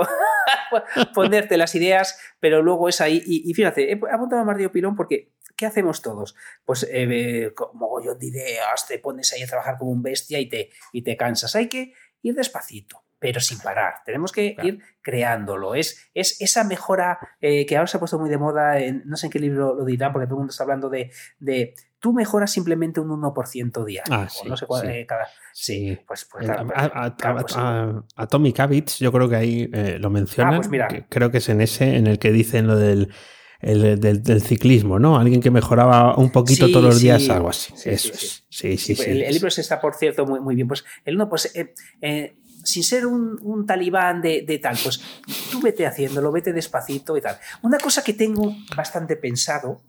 ponerte 1.15 1.57
las 1.57 1.75
ideas, 1.75 2.19
pero 2.41 2.63
luego 2.63 2.89
es 2.89 3.01
ahí. 3.01 3.23
Y, 3.25 3.53
fíjate, 3.55 3.93
he 3.93 4.01
apuntado 4.13 4.45
martillo 4.45 4.71
pilón 4.71 4.95
porque 4.95 5.33
¿qué 5.57 5.67
hacemos 5.67 6.03
todos? 6.03 6.35
Pues 6.65 6.87
eh, 6.91 7.53
como 7.55 8.03
yo 8.03 8.15
de 8.15 8.27
ideas, 8.27 8.87
te 8.87 8.99
pones 8.99 9.33
ahí 9.33 9.43
a 9.43 9.47
trabajar 9.47 9.79
como 9.79 9.91
un 9.91 10.03
bestia 10.03 10.39
y 10.39 10.49
te, 10.49 10.71
y 10.93 11.03
te 11.03 11.17
cansas. 11.17 11.57
Hay 11.57 11.69
que 11.69 11.93
ir 12.23 12.35
despacito 12.35 13.07
pero 13.19 13.41
sin 13.41 13.59
parar. 13.59 13.95
Tenemos 14.05 14.31
que 14.31 14.57
ir 14.63 14.81
creándolo. 15.01 15.75
Es, 15.75 16.11
es 16.15 16.41
esa 16.41 16.65
mejora 16.65 17.19
eh, 17.41 17.65
que 17.67 17.77
ahora 17.77 17.87
se 17.87 17.97
ha 17.97 18.01
puesto 18.01 18.19
muy 18.19 18.29
de 18.29 18.39
moda, 18.39 18.79
en, 18.79 19.03
no 19.07 19.17
sé 19.17 19.27
en 19.27 19.33
qué 19.33 19.39
libro 19.39 19.75
lo 19.75 19.85
dirán, 19.85 20.13
porque 20.13 20.27
todo 20.27 20.37
el 20.37 20.41
mundo 20.41 20.51
está 20.51 20.65
hablando 20.65 20.91
de, 20.91 21.11
de 21.39 21.75
tú 21.99 22.13
mejoras 22.13 22.51
simplemente 22.53 23.01
un 23.01 23.09
1% 23.09 23.85
diario. 23.85 24.15
Ah, 24.15 24.29
sí, 24.29 24.49
no 24.49 24.57
sé 24.57 24.67
cuál, 24.67 24.83
sí. 24.83 24.89
Eh, 24.89 25.07
cada, 25.07 25.27
sí. 25.53 25.99
pues, 26.07 26.29
pues 26.31 26.45
claro, 26.45 26.69
a, 26.75 27.17
pues 27.17 27.57
Atomic 28.17 28.61
Habits, 28.61 28.99
yo 28.99 29.11
creo 29.11 29.29
que 29.29 29.37
ahí 29.37 29.71
eh, 29.73 29.99
lo 29.99 30.11
mencionan. 30.11 30.55
Ah, 30.55 30.57
pues 30.59 30.69
mira. 30.69 30.89
creo 31.09 31.31
que 31.31 31.39
es 31.39 31.49
en 31.49 31.63
ese 31.63 31.97
en 31.97 32.07
el 32.07 32.19
que 32.19 32.31
dicen 32.31 32.67
lo 32.67 32.77
del 32.77 33.13
el, 33.61 34.01
del, 34.01 34.43
ciclismo, 34.43 34.99
¿no? 34.99 35.19
Alguien 35.19 35.41
que 35.41 35.51
mejoraba 35.51 36.17
un 36.17 36.31
poquito 36.31 36.71
todos 36.71 36.85
los 36.85 37.01
días, 37.01 37.29
algo 37.29 37.49
así. 37.49 37.73
Eso 37.85 38.13
es. 38.13 38.45
Sí, 38.49 38.77
sí, 38.77 38.95
sí. 38.95 39.11
El, 39.11 39.33
libro 39.33 39.51
se 39.51 39.61
está, 39.61 39.81
por 39.81 39.95
cierto, 39.95 40.27
muy, 40.27 40.41
muy 40.41 40.55
bien. 40.55 40.69
Pues 40.69 40.85
el 41.05 41.17
uno, 41.17 41.29
pues 41.29 41.53
eh, 41.55 41.75
sin 42.67 42.83
ser 42.83 43.07
un, 43.07 43.65
talibán 43.67 44.21
de, 44.21 44.61
tal, 44.63 44.77
pues 44.83 45.01
tú 45.51 45.61
vete 45.61 45.87
haciéndolo, 45.87 46.33
vete 46.33 46.53
despacito 46.53 47.17
y 47.17 47.21
tal. 47.21 47.39
Una 47.63 47.79
cosa 47.79 48.03
que 48.03 48.13
tengo 48.13 48.55
bastante 48.77 49.17
pensado 49.17 49.83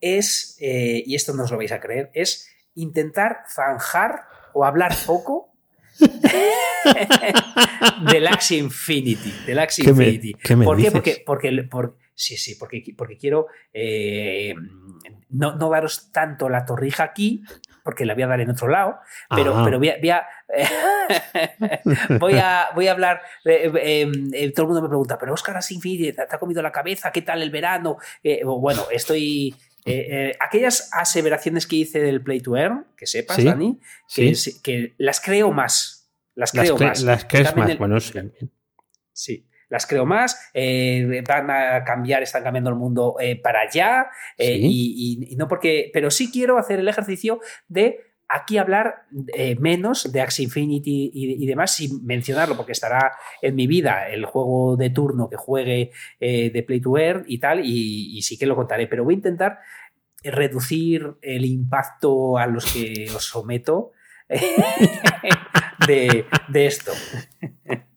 es, 0.00 0.56
eh, 0.60 1.02
y 1.06 1.14
esto 1.14 1.32
no 1.32 1.44
os 1.44 1.50
lo 1.50 1.56
vais 1.56 1.72
a 1.72 1.80
creer, 1.80 2.10
es 2.14 2.48
intentar 2.74 3.44
zanjar 3.48 4.26
o 4.52 4.64
hablar 4.64 4.94
poco 5.06 5.52
del 8.12 8.26
Axie 8.26 8.58
Infinity. 8.58 9.32
Del 9.46 9.58
Infinity. 9.58 10.34
¿Por 10.64 10.76
qué? 10.76 10.90
Porque, 10.90 11.22
porque, 11.24 12.03
sí, 12.14 12.36
sí, 12.36 12.54
porque, 12.54 12.84
porque 12.96 13.16
quiero 13.16 13.48
eh, 13.72 14.54
no, 15.34 15.56
no, 15.56 15.68
daros 15.68 16.12
tanto 16.12 16.48
la 16.48 16.64
torrija 16.64 17.02
aquí, 17.02 17.42
porque 17.82 18.04
la 18.04 18.14
voy 18.14 18.22
a 18.22 18.28
dar 18.28 18.40
en 18.40 18.50
otro 18.50 18.68
lado, 18.68 18.98
pero, 19.28 19.62
pero 19.64 19.78
voy 19.78 19.88
a, 19.88 19.98
voy, 22.20 22.34
a, 22.34 22.68
voy, 22.74 22.86
a, 22.86 22.92
hablar, 22.92 23.20
eh, 23.44 23.70
eh, 23.74 24.12
eh, 24.32 24.52
todo 24.52 24.62
el 24.62 24.68
mundo 24.68 24.82
me 24.82 24.88
pregunta, 24.88 25.18
pero 25.18 25.34
Oscar 25.34 25.56
Asinfidi, 25.56 26.12
¿te, 26.12 26.22
ha 26.22 26.38
comido 26.38 26.62
la 26.62 26.70
cabeza? 26.70 27.10
¿Qué 27.10 27.22
tal 27.22 27.42
el 27.42 27.50
verano? 27.50 27.98
bueno, 28.44 28.86
estoy... 28.92 29.56
aquellas 30.40 30.90
aseveraciones 30.92 31.66
que 31.66 31.76
hice 31.76 32.00
del 32.00 32.22
Play 32.22 32.40
to 32.40 32.56
Earn, 32.56 32.86
que 32.96 33.06
sepas, 33.06 33.42
Dani, 33.42 33.80
que, 34.14 34.34
que, 34.62 34.94
las 34.98 35.20
creo 35.20 35.50
más. 35.50 36.12
Las 36.36 36.52
creo 36.52 36.78
más. 36.78 37.02
Las 37.02 37.24
crees 37.24 37.56
más, 37.56 37.76
bueno, 37.76 37.98
sí. 38.00 38.20
Sí 39.12 39.48
las 39.74 39.88
creo 39.88 40.06
más, 40.06 40.50
eh, 40.54 41.20
van 41.26 41.50
a 41.50 41.82
cambiar, 41.82 42.22
están 42.22 42.44
cambiando 42.44 42.70
el 42.70 42.76
mundo 42.76 43.16
eh, 43.18 43.34
para 43.34 43.62
allá, 43.62 44.06
eh, 44.38 44.56
y, 44.56 45.34
no 45.36 45.48
porque, 45.48 45.90
pero 45.92 46.12
sí 46.12 46.30
quiero 46.30 46.58
hacer 46.58 46.78
el 46.78 46.86
ejercicio 46.86 47.40
de 47.66 47.98
aquí 48.28 48.56
hablar 48.56 49.06
menos 49.58 50.12
de 50.12 50.20
Axie 50.20 50.44
Infinity 50.44 51.10
y, 51.12 51.44
demás, 51.44 51.74
sin 51.74 52.06
mencionarlo, 52.06 52.56
porque 52.56 52.70
estará 52.70 53.16
en 53.42 53.56
mi 53.56 53.66
vida 53.66 54.08
el 54.08 54.24
juego 54.26 54.76
de 54.76 54.90
turno 54.90 55.28
que 55.28 55.36
juegue 55.36 55.90
de 56.20 56.64
Play 56.66 56.80
to 56.80 56.96
Earn 56.96 57.24
y 57.26 57.38
tal, 57.38 57.60
y, 57.64 58.22
sí 58.22 58.38
que 58.38 58.46
lo 58.46 58.54
contaré, 58.54 58.86
pero 58.86 59.02
voy 59.02 59.14
a 59.14 59.16
intentar 59.16 59.58
reducir 60.22 61.16
el 61.20 61.44
impacto 61.44 62.38
a 62.38 62.46
los 62.46 62.72
que 62.72 63.10
os 63.14 63.24
someto 63.24 63.90
de, 65.86 66.24
de 66.48 66.66
esto. 66.66 66.92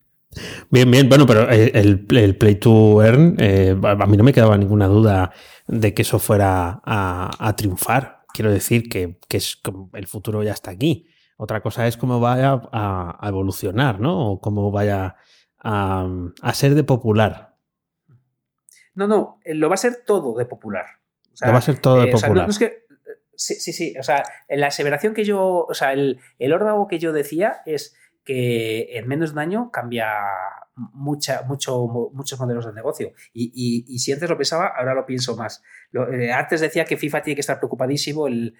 Bien, 0.70 0.90
bien, 0.90 1.08
bueno, 1.08 1.26
pero 1.26 1.50
eh, 1.50 1.72
el, 1.74 2.06
Play 2.06 2.54
to 2.56 3.02
Earn, 3.02 3.36
eh, 3.38 3.76
a 3.82 4.06
mí 4.06 4.16
no 4.16 4.24
me 4.24 4.32
quedaba 4.32 4.56
ninguna 4.56 4.86
duda 4.86 5.32
de 5.66 5.94
que 5.94 6.02
eso 6.02 6.18
fuera 6.18 6.80
a, 6.84 7.54
triunfar. 7.56 8.22
Quiero 8.32 8.50
decir 8.50 8.88
que, 8.88 9.18
es, 9.30 9.60
el 9.94 10.06
futuro 10.06 10.42
ya 10.42 10.52
está 10.52 10.70
aquí. 10.70 11.08
Otra 11.36 11.60
cosa 11.60 11.86
es 11.86 11.96
cómo 11.96 12.20
vaya 12.20 12.60
a, 12.72 13.26
evolucionar, 13.28 14.00
¿no? 14.00 14.32
O 14.32 14.40
cómo 14.40 14.70
vaya 14.70 15.16
a, 15.58 16.06
ser 16.52 16.74
de 16.74 16.84
popular. 16.84 17.56
No, 18.94 19.06
no, 19.06 19.38
eh, 19.44 19.54
lo 19.54 19.68
va 19.68 19.74
a 19.74 19.78
ser 19.78 20.02
todo 20.04 20.36
de 20.36 20.44
popular. 20.44 20.86
lo 21.40 21.52
va 21.52 21.58
a 21.58 21.62
ser 21.62 21.78
todo 21.78 22.00
de 22.00 22.08
popular. 22.08 22.48
sí, 22.52 23.54
sí, 23.54 23.72
sí. 23.72 23.94
O 23.98 24.02
sea, 24.02 24.24
la 24.48 24.66
aseveración 24.66 25.14
que 25.14 25.24
yo, 25.24 25.66
o 25.68 25.74
sea, 25.74 25.92
el, 25.92 26.20
el 26.38 26.52
órdago 26.52 26.88
que 26.88 26.98
yo 26.98 27.12
decía 27.12 27.62
es 27.64 27.94
que 28.28 28.98
en 28.98 29.08
menos 29.08 29.30
de 29.30 29.32
un 29.32 29.38
año 29.38 29.70
cambia 29.70 30.06
mucha, 30.76 31.44
mucho, 31.44 32.10
muchos 32.12 32.38
modelos 32.38 32.66
de 32.66 32.74
negocio. 32.74 33.14
Y, 33.32 33.98
si 33.98 34.12
antes 34.12 34.28
lo 34.28 34.36
pensaba, 34.36 34.66
ahora 34.76 34.92
lo 34.92 35.06
pienso 35.06 35.34
más. 35.34 35.62
Eh, 35.94 36.30
antes 36.30 36.60
decía 36.60 36.84
que 36.84 36.98
FIFA 36.98 37.22
tiene 37.22 37.36
que 37.36 37.40
estar 37.40 37.58
preocupadísimo, 37.58 38.26
el, 38.26 38.54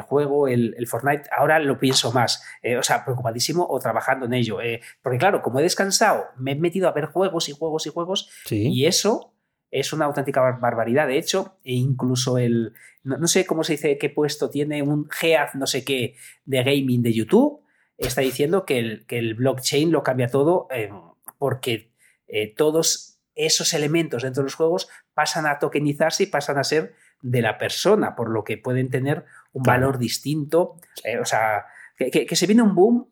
juego, 0.00 0.48
el, 0.48 0.74
Fortnite, 0.88 1.30
ahora 1.30 1.60
lo 1.60 1.78
pienso 1.78 2.10
más. 2.10 2.42
Eh, 2.64 2.76
o 2.76 2.82
sea, 2.82 3.04
preocupadísimo 3.04 3.64
o 3.64 3.78
trabajando 3.78 4.26
en 4.26 4.32
ello. 4.34 4.60
Eh, 4.60 4.80
porque 5.04 5.18
claro, 5.18 5.40
como 5.40 5.60
he 5.60 5.62
descansado, 5.62 6.24
me 6.36 6.50
he 6.50 6.56
metido 6.56 6.88
a 6.88 6.92
ver 6.92 7.04
juegos 7.04 7.48
y 7.48 7.52
juegos 7.52 7.86
y 7.86 7.90
juegos, 7.90 8.28
y 8.50 8.86
eso 8.86 9.36
es 9.70 9.92
una 9.92 10.06
auténtica 10.06 10.40
barbaridad. 10.40 11.06
De 11.06 11.16
hecho, 11.16 11.58
e 11.62 11.74
incluso 11.74 12.38
el, 12.38 12.72
no, 13.04 13.18
no, 13.18 13.28
sé 13.28 13.46
cómo 13.46 13.62
se 13.62 13.74
dice, 13.74 13.98
qué 13.98 14.10
puesto 14.10 14.50
tiene 14.50 14.82
un 14.82 15.08
GEAD, 15.08 15.54
no 15.54 15.68
sé 15.68 15.84
qué, 15.84 16.16
de 16.44 16.64
gaming 16.64 17.02
de 17.02 17.12
YouTube 17.12 17.62
está 17.98 18.20
diciendo 18.20 18.64
que 18.64 18.78
el, 18.78 19.06
que 19.06 19.18
el 19.18 19.34
blockchain 19.34 19.92
lo 19.92 20.02
cambia 20.02 20.28
todo 20.28 20.66
eh, 20.70 20.90
porque 21.38 21.92
eh, 22.26 22.54
todos 22.54 23.20
esos 23.34 23.72
elementos 23.74 24.22
dentro 24.22 24.42
de 24.42 24.46
los 24.46 24.54
juegos 24.54 24.88
pasan 25.14 25.46
a 25.46 25.58
tokenizarse 25.58 26.24
y 26.24 26.26
pasan 26.26 26.58
a 26.58 26.64
ser 26.64 26.94
de 27.22 27.42
la 27.42 27.58
persona, 27.58 28.14
por 28.16 28.30
lo 28.30 28.44
que 28.44 28.58
pueden 28.58 28.90
tener 28.90 29.24
un 29.52 29.62
valor 29.62 29.98
distinto. 29.98 30.76
Eh, 31.04 31.18
o 31.18 31.24
sea, 31.24 31.66
que, 31.96 32.36
se 32.36 32.46
viene 32.46 32.62
un 32.62 32.74
boom 32.74 33.08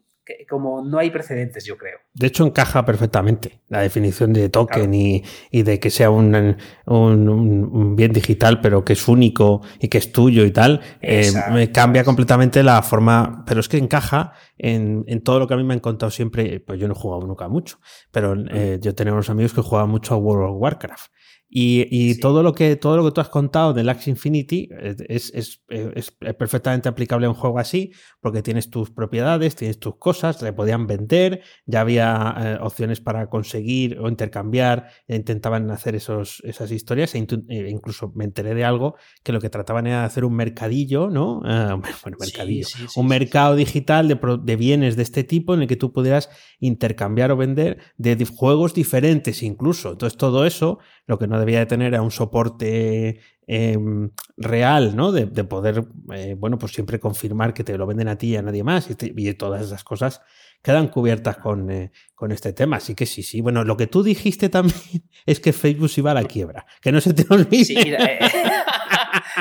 como 0.48 0.82
no 0.82 0.98
hay 0.98 1.10
precedentes, 1.10 1.64
yo 1.64 1.76
creo. 1.76 1.98
De 2.14 2.26
hecho, 2.26 2.44
encaja 2.44 2.84
perfectamente 2.84 3.60
la 3.68 3.80
definición 3.80 4.32
de 4.32 4.48
token 4.48 4.92
y, 4.94 5.22
de 5.52 5.78
que 5.78 5.90
sea 5.90 6.10
un, 6.10 6.56
un, 6.86 7.96
bien 7.96 8.12
digital, 8.12 8.60
pero 8.60 8.84
que 8.84 8.94
es 8.94 9.08
único 9.08 9.62
y 9.78 9.88
que 9.88 9.98
es 9.98 10.12
tuyo 10.12 10.44
y 10.44 10.50
tal. 10.50 10.80
Eh, 11.00 11.70
cambia 11.72 12.04
completamente 12.04 12.62
la 12.62 12.82
forma, 12.82 13.44
pero 13.46 13.60
es 13.60 13.68
que 13.68 13.78
encaja 13.78 14.32
en, 14.58 15.04
todo 15.22 15.38
lo 15.38 15.46
que 15.46 15.54
a 15.54 15.56
mí 15.56 15.64
me 15.64 15.74
han 15.74 15.80
contado 15.80 16.10
siempre. 16.10 16.60
Pues 16.60 16.78
yo 16.78 16.88
no 16.88 16.94
he 16.94 16.96
jugado 16.96 17.26
nunca 17.26 17.48
mucho, 17.48 17.78
pero 18.10 18.34
eh, 18.50 18.78
yo 18.80 18.94
tenía 18.94 19.12
unos 19.12 19.30
amigos 19.30 19.52
que 19.52 19.62
jugaban 19.62 19.90
mucho 19.90 20.14
a 20.14 20.18
World 20.18 20.50
of 20.50 20.60
Warcraft. 20.60 21.10
Y, 21.52 22.14
todo, 22.20 22.44
lo 22.44 22.54
que, 22.54 22.76
todo 22.76 22.96
lo 22.96 23.04
que 23.04 23.10
tú 23.10 23.20
has 23.20 23.28
contado 23.28 23.72
del 23.72 23.88
Axie 23.88 24.12
Infinity 24.12 24.68
es, 25.08 25.32
es, 25.34 25.64
es, 25.68 26.10
perfectamente 26.12 26.88
aplicable 26.88 27.26
a 27.26 27.30
un 27.30 27.34
juego 27.34 27.58
así, 27.58 27.90
porque 28.20 28.40
tienes 28.40 28.70
tus 28.70 28.92
propiedades, 28.92 29.56
tienes 29.56 29.80
tus 29.80 29.96
cosas, 29.96 30.40
le 30.42 30.52
podían 30.52 30.86
vender, 30.86 31.42
ya 31.66 31.80
había 31.80 32.34
eh, 32.38 32.58
opciones 32.60 33.00
para 33.00 33.28
conseguir 33.28 33.98
o 33.98 34.08
intercambiar, 34.08 34.90
e 35.08 35.16
intentaban 35.16 35.68
hacer 35.72 35.96
esos, 35.96 36.40
esas 36.44 36.70
historias, 36.70 37.16
e, 37.16 37.26
e 37.48 37.68
incluso 37.68 38.12
me 38.14 38.24
enteré 38.24 38.54
de 38.54 38.64
algo 38.64 38.94
que 39.24 39.32
lo 39.32 39.40
que 39.40 39.50
trataban 39.50 39.88
era 39.88 40.00
de 40.00 40.06
hacer 40.06 40.24
un 40.24 40.34
mercadillo, 40.34 41.10
¿no? 41.10 41.40
Bueno, 42.02 42.16
mercadillo, 42.20 42.66
un 42.96 43.06
mercado 43.08 43.56
digital 43.56 44.06
de, 44.06 44.18
de 44.42 44.56
bienes 44.56 44.96
de 44.96 45.02
este 45.02 45.24
tipo 45.24 45.54
en 45.54 45.62
el 45.62 45.68
que 45.68 45.76
tú 45.76 45.92
pudieras 45.92 46.30
intercambiar 46.60 47.32
o 47.32 47.36
vender 47.36 47.78
de 47.96 48.20
juegos 48.24 48.74
diferentes 48.74 49.42
incluso. 49.42 49.92
Entonces 49.92 50.16
todo 50.16 50.46
eso, 50.46 50.78
lo 51.06 51.18
que 51.18 51.26
no 51.26 51.39
debía 51.40 51.58
de 51.58 51.66
tener 51.66 51.98
un 52.00 52.10
soporte 52.10 53.20
em, 53.46 54.10
real, 54.36 54.94
¿no? 54.94 55.10
De, 55.12 55.26
poder, 55.44 55.84
eh, 56.14 56.36
bueno, 56.38 56.58
pues 56.58 56.72
siempre 56.72 57.00
confirmar 57.00 57.52
que 57.52 57.64
te 57.64 57.76
lo 57.76 57.86
venden 57.86 58.08
a 58.08 58.16
ti 58.16 58.28
y 58.28 58.36
a 58.36 58.42
nadie 58.42 58.62
más 58.62 58.88
y, 58.90 59.34
todas 59.34 59.62
esas 59.62 59.82
cosas 59.82 60.20
quedan 60.62 60.88
cubiertas 60.88 61.38
con, 61.38 61.70
eh, 61.70 61.90
con, 62.14 62.32
este 62.32 62.52
tema. 62.52 62.76
Así 62.76 62.94
que 62.94 63.06
sí, 63.06 63.22
sí. 63.22 63.40
Bueno, 63.40 63.64
lo 63.64 63.76
que 63.76 63.86
tú 63.86 64.02
dijiste 64.02 64.48
también 64.48 64.78
es 65.26 65.40
que 65.40 65.52
Facebook 65.52 65.90
iba 65.96 66.10
a 66.10 66.14
la 66.14 66.24
quiebra. 66.24 66.66
Que 66.80 66.92
no 66.92 67.00
se 67.00 67.14
te 67.14 67.26
olvide. 67.28 68.18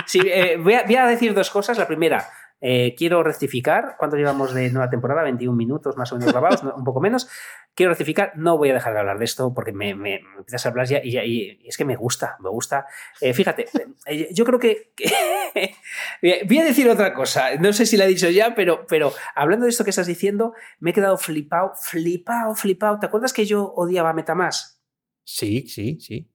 Sí, 0.06 0.20
sí 0.20 0.30
voy, 0.62 0.74
a, 0.74 0.84
voy 0.84 0.96
a 0.96 1.08
decir 1.08 1.34
dos 1.34 1.50
cosas. 1.50 1.78
La 1.78 1.88
primera, 1.88 2.28
eh, 2.62 2.96
quiero 2.98 3.24
rectificar, 3.24 3.96
¿cuánto 3.98 4.18
llevamos 4.18 4.54
de 4.54 4.70
nueva 4.72 4.90
temporada? 4.90 5.24
21 5.24 5.56
minutos 5.56 5.96
más 5.96 6.12
o 6.12 6.18
menos 6.18 6.32
grabados, 6.32 6.64
un 6.64 6.84
poco 6.84 7.00
menos. 7.00 7.30
Quiero 7.74 7.92
rectificar, 7.92 8.34
no 8.36 8.58
voy 8.58 8.70
a 8.72 8.74
dejar 8.74 8.94
de 8.94 9.00
hablar 9.00 9.20
de 9.20 9.26
esto 9.26 9.54
porque 9.54 9.72
me, 9.72 9.92
empiezas 9.92 10.66
a 10.66 10.70
hablar 10.70 10.88
ya 10.88 11.02
y, 11.04 11.60
es 11.66 11.78
que 11.78 11.86
me 11.86 11.96
gusta, 11.96 12.38
me 12.42 12.50
gusta. 12.50 12.86
Eh, 13.22 13.34
fíjate, 13.34 13.68
eh, 14.06 14.30
yo 14.34 14.44
creo 14.44 14.60
que, 14.60 14.94
voy 16.48 16.58
a 16.58 16.66
decir 16.66 16.90
otra 16.90 17.14
cosa, 17.14 17.56
no 17.56 17.72
sé 17.72 17.86
si 17.86 17.96
la 17.96 18.06
he 18.06 18.10
dicho 18.10 18.30
ya, 18.30 18.54
pero, 18.56 18.86
pero 18.88 19.14
hablando 19.36 19.66
de 19.66 19.70
esto 19.70 19.84
que 19.84 19.92
estás 19.92 20.08
diciendo, 20.08 20.54
me 20.80 20.92
he 20.92 20.94
quedado 20.94 21.18
flipado, 21.18 21.72
flipado, 21.76 22.56
flipado. 22.56 23.00
¿Te 23.00 23.06
acuerdas 23.06 23.32
que 23.32 23.46
yo 23.46 23.74
odiaba 23.76 24.14
Metamask? 24.14 24.80
Sí, 25.24 25.68
sí, 25.68 26.00
sí. 26.00 26.30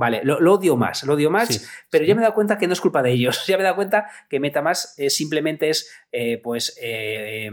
Vale, 0.00 0.22
lo, 0.24 0.54
odio 0.54 0.78
más, 0.78 1.04
lo 1.04 1.12
odio 1.12 1.30
más, 1.30 1.68
pero 1.90 2.06
ya 2.06 2.14
me 2.14 2.22
he 2.22 2.22
dado 2.22 2.32
cuenta 2.32 2.56
que 2.56 2.66
no 2.66 2.72
es 2.72 2.80
culpa 2.80 3.02
de 3.02 3.10
ellos. 3.10 3.44
Ya 3.46 3.58
me 3.58 3.60
he 3.60 3.64
dado 3.64 3.76
cuenta 3.76 4.08
que 4.30 4.40
MetaMask 4.40 4.98
eh, 4.98 5.10
simplemente 5.10 5.68
es 5.68 5.90
eh, 6.10 6.40
pues, 6.42 6.74
eh, 6.80 7.50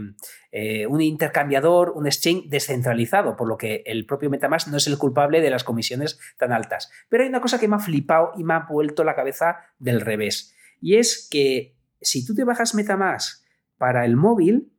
un 0.88 1.00
intercambiador, 1.02 1.90
un 1.90 2.06
exchange 2.06 2.48
descentralizado, 2.48 3.36
por 3.36 3.48
lo 3.48 3.58
que 3.58 3.82
el 3.84 4.06
propio 4.06 4.30
MetaMask 4.30 4.68
no 4.68 4.78
es 4.78 4.86
el 4.86 4.96
culpable 4.96 5.42
de 5.42 5.50
las 5.50 5.62
comisiones 5.62 6.18
tan 6.38 6.52
altas. 6.52 6.90
Pero 7.10 7.22
hay 7.22 7.28
una 7.28 7.42
cosa 7.42 7.60
que 7.60 7.68
me 7.68 7.76
ha 7.76 7.80
flipado 7.80 8.32
y 8.38 8.44
me 8.44 8.54
ha 8.54 8.60
vuelto 8.60 9.04
la 9.04 9.14
cabeza 9.14 9.58
del 9.78 10.00
revés. 10.00 10.56
Y 10.80 10.96
es 10.96 11.28
que 11.30 11.76
si 12.00 12.24
tú 12.24 12.34
te 12.34 12.44
bajas 12.44 12.74
MetaMask 12.74 13.44
para 13.76 14.06
el 14.06 14.16
móvil, 14.16 14.72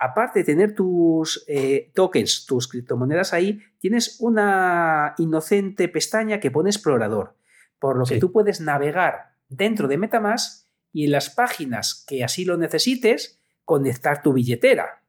aparte 0.00 0.40
de 0.40 0.44
tener 0.46 0.74
tus 0.74 1.44
eh, 1.46 1.92
tokens, 1.94 2.46
tus 2.46 2.66
criptomonedas 2.66 3.34
ahí, 3.34 3.60
tienes 3.78 4.16
una 4.20 5.14
inocente 5.18 5.88
pestaña 5.88 6.40
que 6.40 6.50
pone 6.50 6.70
explorador, 6.70 7.36
por 7.78 7.98
lo 7.98 8.06
que 8.06 8.18
tú 8.18 8.32
puedes 8.32 8.62
navegar 8.62 9.34
dentro 9.48 9.88
de 9.88 9.98
Metamask 9.98 10.66
y 10.90 11.04
en 11.04 11.12
las 11.12 11.28
páginas 11.28 12.04
que 12.08 12.24
así 12.24 12.46
lo 12.46 12.56
necesites, 12.56 13.38
conectar 13.66 14.22
tu 14.22 14.32
billetera. 14.32 15.02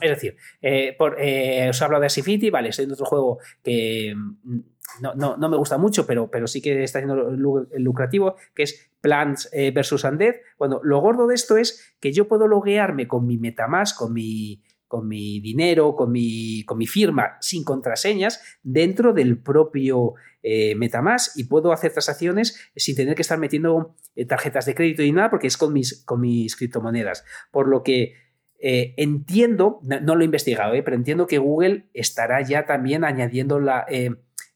Es 0.00 0.10
decir, 0.10 0.36
eh, 0.62 0.94
por, 0.98 1.16
eh, 1.20 1.68
os 1.70 1.80
hablo 1.80 2.00
de 2.00 2.06
Asifity, 2.06 2.50
vale, 2.50 2.70
estoy 2.70 2.86
en 2.86 2.92
otro 2.92 3.06
juego 3.06 3.38
que 3.62 4.14
mm, 4.16 4.58
no, 5.00 5.36
no, 5.36 5.48
me 5.48 5.56
gusta 5.56 5.78
mucho, 5.78 6.06
pero, 6.06 6.28
pero 6.30 6.46
sí 6.46 6.60
que 6.60 6.82
está 6.82 6.98
siendo 6.98 7.30
lucrativo, 7.76 8.36
que 8.54 8.64
es 8.64 8.87
Plants 9.00 9.48
eh, 9.52 9.70
versus 9.70 10.04
Undead. 10.04 10.36
Bueno, 10.58 10.80
lo 10.82 11.00
gordo 11.00 11.26
de 11.26 11.34
esto 11.34 11.56
es 11.56 11.94
que 12.00 12.12
yo 12.12 12.28
puedo 12.28 12.46
loguearme 12.46 13.06
con 13.06 13.26
mi 13.26 13.38
Metamask, 13.38 13.96
con 13.96 14.12
mi, 14.12 14.62
con 14.86 15.06
mi 15.06 15.40
dinero, 15.40 15.94
con 15.94 16.10
mi, 16.10 16.64
con 16.64 16.78
mi 16.78 16.86
firma, 16.86 17.36
sin 17.40 17.64
contraseñas, 17.64 18.42
dentro 18.62 19.12
del 19.12 19.38
propio 19.38 20.14
eh, 20.42 20.74
Metamask 20.74 21.36
y 21.36 21.44
puedo 21.44 21.72
hacer 21.72 21.92
transacciones 21.92 22.70
sin 22.74 22.96
tener 22.96 23.14
que 23.14 23.22
estar 23.22 23.38
metiendo 23.38 23.96
eh, 24.14 24.24
tarjetas 24.24 24.66
de 24.66 24.74
crédito 24.74 25.02
y 25.02 25.12
nada, 25.12 25.30
porque 25.30 25.46
es 25.46 25.56
con 25.56 25.72
mis, 25.72 26.04
con 26.04 26.20
mis 26.20 26.56
criptomonedas. 26.56 27.24
Por 27.50 27.68
lo 27.68 27.82
que 27.82 28.14
entiendo, 28.60 29.78
no, 29.84 30.16
lo 30.16 30.22
he 30.22 30.24
investigado, 30.24 30.72
pero 30.84 30.96
entiendo 30.96 31.28
que 31.28 31.38
Google 31.38 31.88
estará 31.94 32.42
ya 32.42 32.66
también 32.66 33.04
añadiendo 33.04 33.60
la 33.60 33.86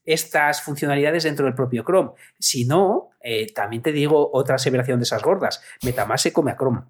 estas 0.05 0.61
funcionalidades 0.61 1.23
dentro 1.23 1.45
del 1.45 1.55
propio 1.55 1.83
Chrome. 1.83 2.11
Si 2.39 2.65
no, 2.65 3.11
eh, 3.21 3.51
también 3.53 3.81
te 3.81 3.91
digo 3.91 4.29
otra 4.33 4.55
aseveración 4.55 4.99
de 4.99 5.03
esas 5.03 5.21
gordas. 5.21 5.61
Metamask 5.83 6.23
se 6.23 6.33
come 6.33 6.51
a 6.51 6.57
Chrome. 6.57 6.81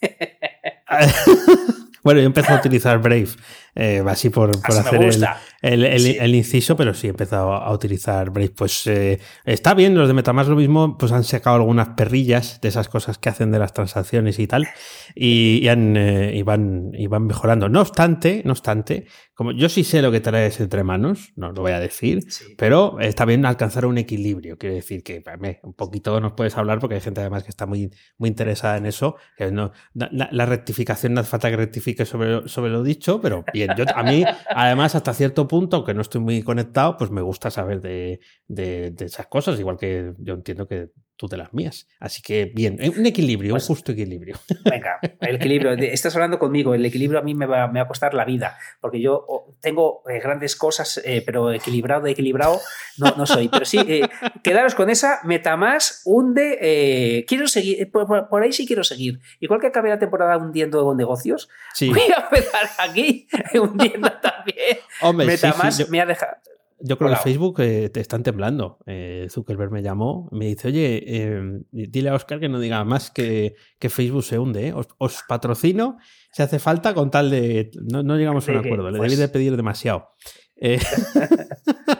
bueno, 2.02 2.20
yo 2.20 2.26
empecé 2.26 2.52
a 2.52 2.56
utilizar 2.56 2.98
Brave, 2.98 3.28
eh, 3.74 4.02
así 4.06 4.30
por, 4.30 4.50
hacer 4.50 5.02
el, 5.02 5.26
inciso, 5.62 6.76
pero 6.76 6.92
sí 6.94 7.06
he 7.06 7.10
empezado 7.10 7.52
a 7.52 7.72
utilizar 7.72 8.30
Brave. 8.30 8.50
Pues 8.50 8.86
eh, 8.86 9.20
está 9.44 9.74
bien, 9.74 9.94
los 9.94 10.08
de 10.08 10.14
Metamask 10.14 10.50
lo 10.50 10.56
mismo, 10.56 10.98
pues 10.98 11.12
han 11.12 11.24
sacado 11.24 11.56
algunas 11.56 11.90
perrillas 11.90 12.60
de 12.60 12.68
esas 12.68 12.88
cosas 12.88 13.18
que 13.18 13.28
hacen 13.28 13.52
de 13.52 13.58
las 13.58 13.72
transacciones 13.72 14.38
y 14.38 14.46
tal, 14.46 14.66
y, 15.14 15.68
han, 15.68 15.96
y, 15.96 16.42
van, 16.42 16.90
y 16.94 17.06
van 17.06 17.26
mejorando. 17.26 17.68
No 17.68 17.80
obstante, 17.80 18.42
no 18.44 18.52
obstante, 18.52 19.06
como 19.34 19.52
yo 19.52 19.68
sí 19.68 19.82
sé 19.82 20.02
lo 20.02 20.12
que 20.12 20.20
traes 20.20 20.60
entre 20.60 20.84
manos, 20.84 21.32
no 21.36 21.52
lo 21.52 21.62
voy 21.62 21.72
a 21.72 21.80
decir, 21.80 22.24
pero 22.58 23.00
está 23.00 23.24
bien 23.24 23.46
alcanzar 23.46 23.86
un 23.86 23.98
equilibrio. 23.98 24.58
Quiero 24.58 24.74
decir 24.74 25.02
que 25.02 25.22
un 25.62 25.74
poquito 25.74 26.20
nos 26.20 26.32
puedes 26.32 26.56
hablar 26.56 26.78
porque 26.80 26.96
hay 26.96 27.00
gente 27.00 27.20
además 27.20 27.42
que 27.42 27.50
está 27.50 27.66
muy, 27.66 27.90
muy 28.18 28.28
interesada 28.28 28.76
en 28.76 28.86
eso. 28.86 29.16
Que 29.36 29.50
no, 29.50 29.72
la, 29.94 30.46
rectificación 30.46 31.14
no 31.14 31.20
hace 31.20 31.30
falta 31.30 31.50
que 31.50 31.56
rectifique 31.56 32.04
sobre, 32.04 32.46
sobre 32.48 32.70
lo 32.70 32.82
dicho, 32.82 33.20
pero 33.20 33.44
bien, 33.52 33.70
yo, 33.76 33.84
a 33.94 34.02
mí 34.02 34.24
además 34.48 34.94
hasta 34.94 35.14
cierto 35.14 35.48
punto, 35.48 35.51
aunque 35.76 35.94
no 35.94 36.00
estoy 36.02 36.20
muy 36.20 36.42
conectado, 36.42 36.96
pues 36.96 37.10
me 37.10 37.22
gusta 37.22 37.50
saber 37.50 37.80
de, 37.80 38.20
de 38.48 38.94
esas 39.04 39.26
cosas, 39.26 39.58
igual 39.60 39.76
que 39.76 40.12
yo 40.18 40.34
entiendo 40.34 40.66
que 40.66 40.90
de 41.28 41.36
las 41.36 41.52
mías. 41.52 41.88
Así 42.00 42.22
que 42.22 42.46
bien, 42.46 42.78
eh, 42.80 42.90
un 42.90 43.06
equilibrio, 43.06 43.52
un 43.52 43.58
pues 43.58 43.66
justo 43.66 43.92
equilibrio. 43.92 44.36
Venga, 44.64 44.98
el 45.20 45.36
equilibrio. 45.36 45.72
Estás 45.72 46.14
hablando 46.14 46.38
conmigo, 46.38 46.74
el 46.74 46.84
equilibrio 46.84 47.18
a 47.18 47.22
mí 47.22 47.34
me 47.34 47.46
va, 47.46 47.68
me 47.68 47.80
va 47.80 47.84
a 47.84 47.88
costar 47.88 48.14
la 48.14 48.24
vida, 48.24 48.58
porque 48.80 49.00
yo 49.00 49.26
tengo 49.60 50.02
eh, 50.08 50.20
grandes 50.20 50.56
cosas, 50.56 51.00
eh, 51.04 51.22
pero 51.24 51.52
equilibrado, 51.52 52.06
equilibrado 52.06 52.60
no, 52.98 53.14
no 53.16 53.26
soy. 53.26 53.48
Pero 53.48 53.64
sí, 53.64 54.02
quedaros 54.42 54.74
con 54.74 54.90
esa, 54.90 55.20
Metamask 55.24 56.02
hunde, 56.04 57.24
quiero 57.26 57.46
seguir, 57.46 57.90
por, 57.90 58.42
ahí 58.42 58.52
sí 58.52 58.66
quiero 58.66 58.84
seguir. 58.84 59.20
Igual 59.40 59.60
que 59.60 59.68
acabé 59.68 59.88
la 59.90 59.98
temporada 59.98 60.36
hundiendo 60.36 60.94
negocios, 60.94 61.48
voy 61.80 62.00
a 62.16 62.24
empezar 62.24 62.68
aquí 62.78 63.28
hundiendo 63.54 64.10
también. 64.20 64.78
Hombre, 65.00 65.26
Metamask 65.26 65.88
me 65.88 66.00
ha 66.00 66.06
dejado 66.06 66.36
yo 66.82 66.98
creo 66.98 67.10
que 67.10 67.16
Facebook 67.16 67.60
eh, 67.60 67.88
te 67.88 68.00
están 68.00 68.22
temblando. 68.22 68.78
Eh, 68.86 69.28
Zuckerberg 69.30 69.70
me 69.70 69.82
llamó, 69.82 70.28
me 70.32 70.46
dice, 70.46 70.68
oye, 70.68 71.02
em, 71.06 71.64
dile 71.70 72.10
a 72.10 72.14
Oscar 72.14 72.40
que 72.40 72.48
no 72.48 72.58
diga 72.58 72.84
más 72.84 73.10
que, 73.10 73.54
que 73.78 73.88
Facebook 73.88 74.24
se 74.24 74.38
hunde. 74.38 74.68
¿eh? 74.68 74.74
Os, 74.74 75.22
patrocino 75.28 75.98
si 76.32 76.42
hace 76.42 76.58
falta 76.58 76.94
con 76.94 77.10
tal 77.10 77.30
de... 77.30 77.70
No, 77.80 78.16
llegamos 78.16 78.48
a 78.48 78.52
un 78.52 78.58
acuerdo, 78.58 78.90
le 78.90 78.98
debí 78.98 79.08
pues 79.08 79.18
de 79.18 79.28
pedir 79.28 79.56
demasiado. 79.56 80.08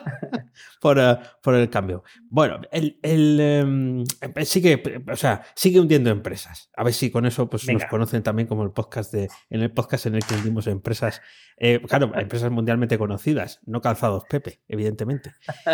por, 0.80 0.98
eh, 0.98 1.18
por, 1.42 1.54
el 1.54 1.68
cambio. 1.70 2.02
Bueno, 2.28 2.60
el, 2.70 2.98
el 3.02 3.40
em, 3.40 4.04
sigue, 4.44 4.82
o 5.10 5.16
sea, 5.16 5.42
sigue 5.54 5.80
hundiendo 5.80 6.10
empresas. 6.10 6.70
A 6.76 6.84
ver 6.84 6.94
si 6.94 7.10
con 7.10 7.26
eso 7.26 7.48
pues, 7.48 7.66
nos 7.68 7.84
conocen 7.86 8.22
también 8.22 8.48
como 8.48 8.62
el 8.62 8.70
podcast 8.70 9.12
de, 9.12 9.28
en 9.50 9.62
el 9.62 9.72
podcast 9.72 10.06
en 10.06 10.16
el 10.16 10.24
que 10.24 10.34
hundimos 10.34 10.66
empresas, 10.66 11.20
eh, 11.56 11.80
claro, 11.86 12.12
empresas 12.14 12.50
mundialmente 12.50 12.98
conocidas, 12.98 13.60
no 13.66 13.80
calzados 13.80 14.24
Pepe, 14.28 14.60
evidentemente. 14.68 15.32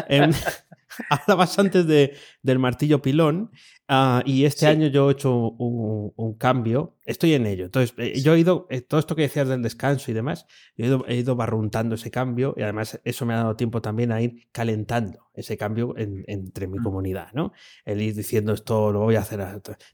Em, 0.09 0.33
hablabas 1.11 1.59
antes 1.59 1.87
de, 1.87 2.17
del 2.43 2.59
martillo 2.59 3.03
pilón 3.03 3.51
ah, 3.89 4.23
y 4.25 4.45
este 4.45 4.67
año 4.67 4.89
yo 4.89 5.09
he 5.09 5.13
hecho 5.13 5.35
un, 5.35 6.35
cambio, 6.39 6.97
estoy 7.05 7.35
en 7.35 7.47
ello. 7.47 7.65
Entonces, 7.65 7.95
eh, 7.99 8.21
yo 8.21 8.35
he 8.35 8.39
ido, 8.39 8.69
todo 8.89 9.01
esto 9.01 9.17
que 9.17 9.23
decías 9.23 9.49
del 9.49 9.63
descanso 9.63 10.11
y 10.11 10.15
demás, 10.15 10.47
he 10.77 10.87
ido, 10.87 11.05
he 11.09 11.17
ido 11.17 11.35
barruntando 11.37 11.95
ese 11.97 12.11
cambio 12.11 12.55
y 12.57 12.63
además 12.63 13.01
eso 13.05 13.27
me 13.27 13.35
ha 13.35 13.39
dado 13.39 13.57
tiempo 13.57 13.83
también 13.83 14.13
a 14.13 14.21
ir 14.21 14.49
calentando 14.53 15.29
ese 15.39 15.57
cambio 15.57 15.95
entre 15.97 16.67
mi 16.67 16.79
mm. 16.79 16.83
comunidad, 16.83 17.29
¿no? 17.33 17.53
El 17.85 18.03
ir 18.03 18.15
diciendo 18.15 18.53
esto 18.53 18.93
lo 18.93 19.01
voy 19.01 19.17
a 19.17 19.21
hacer 19.21 19.41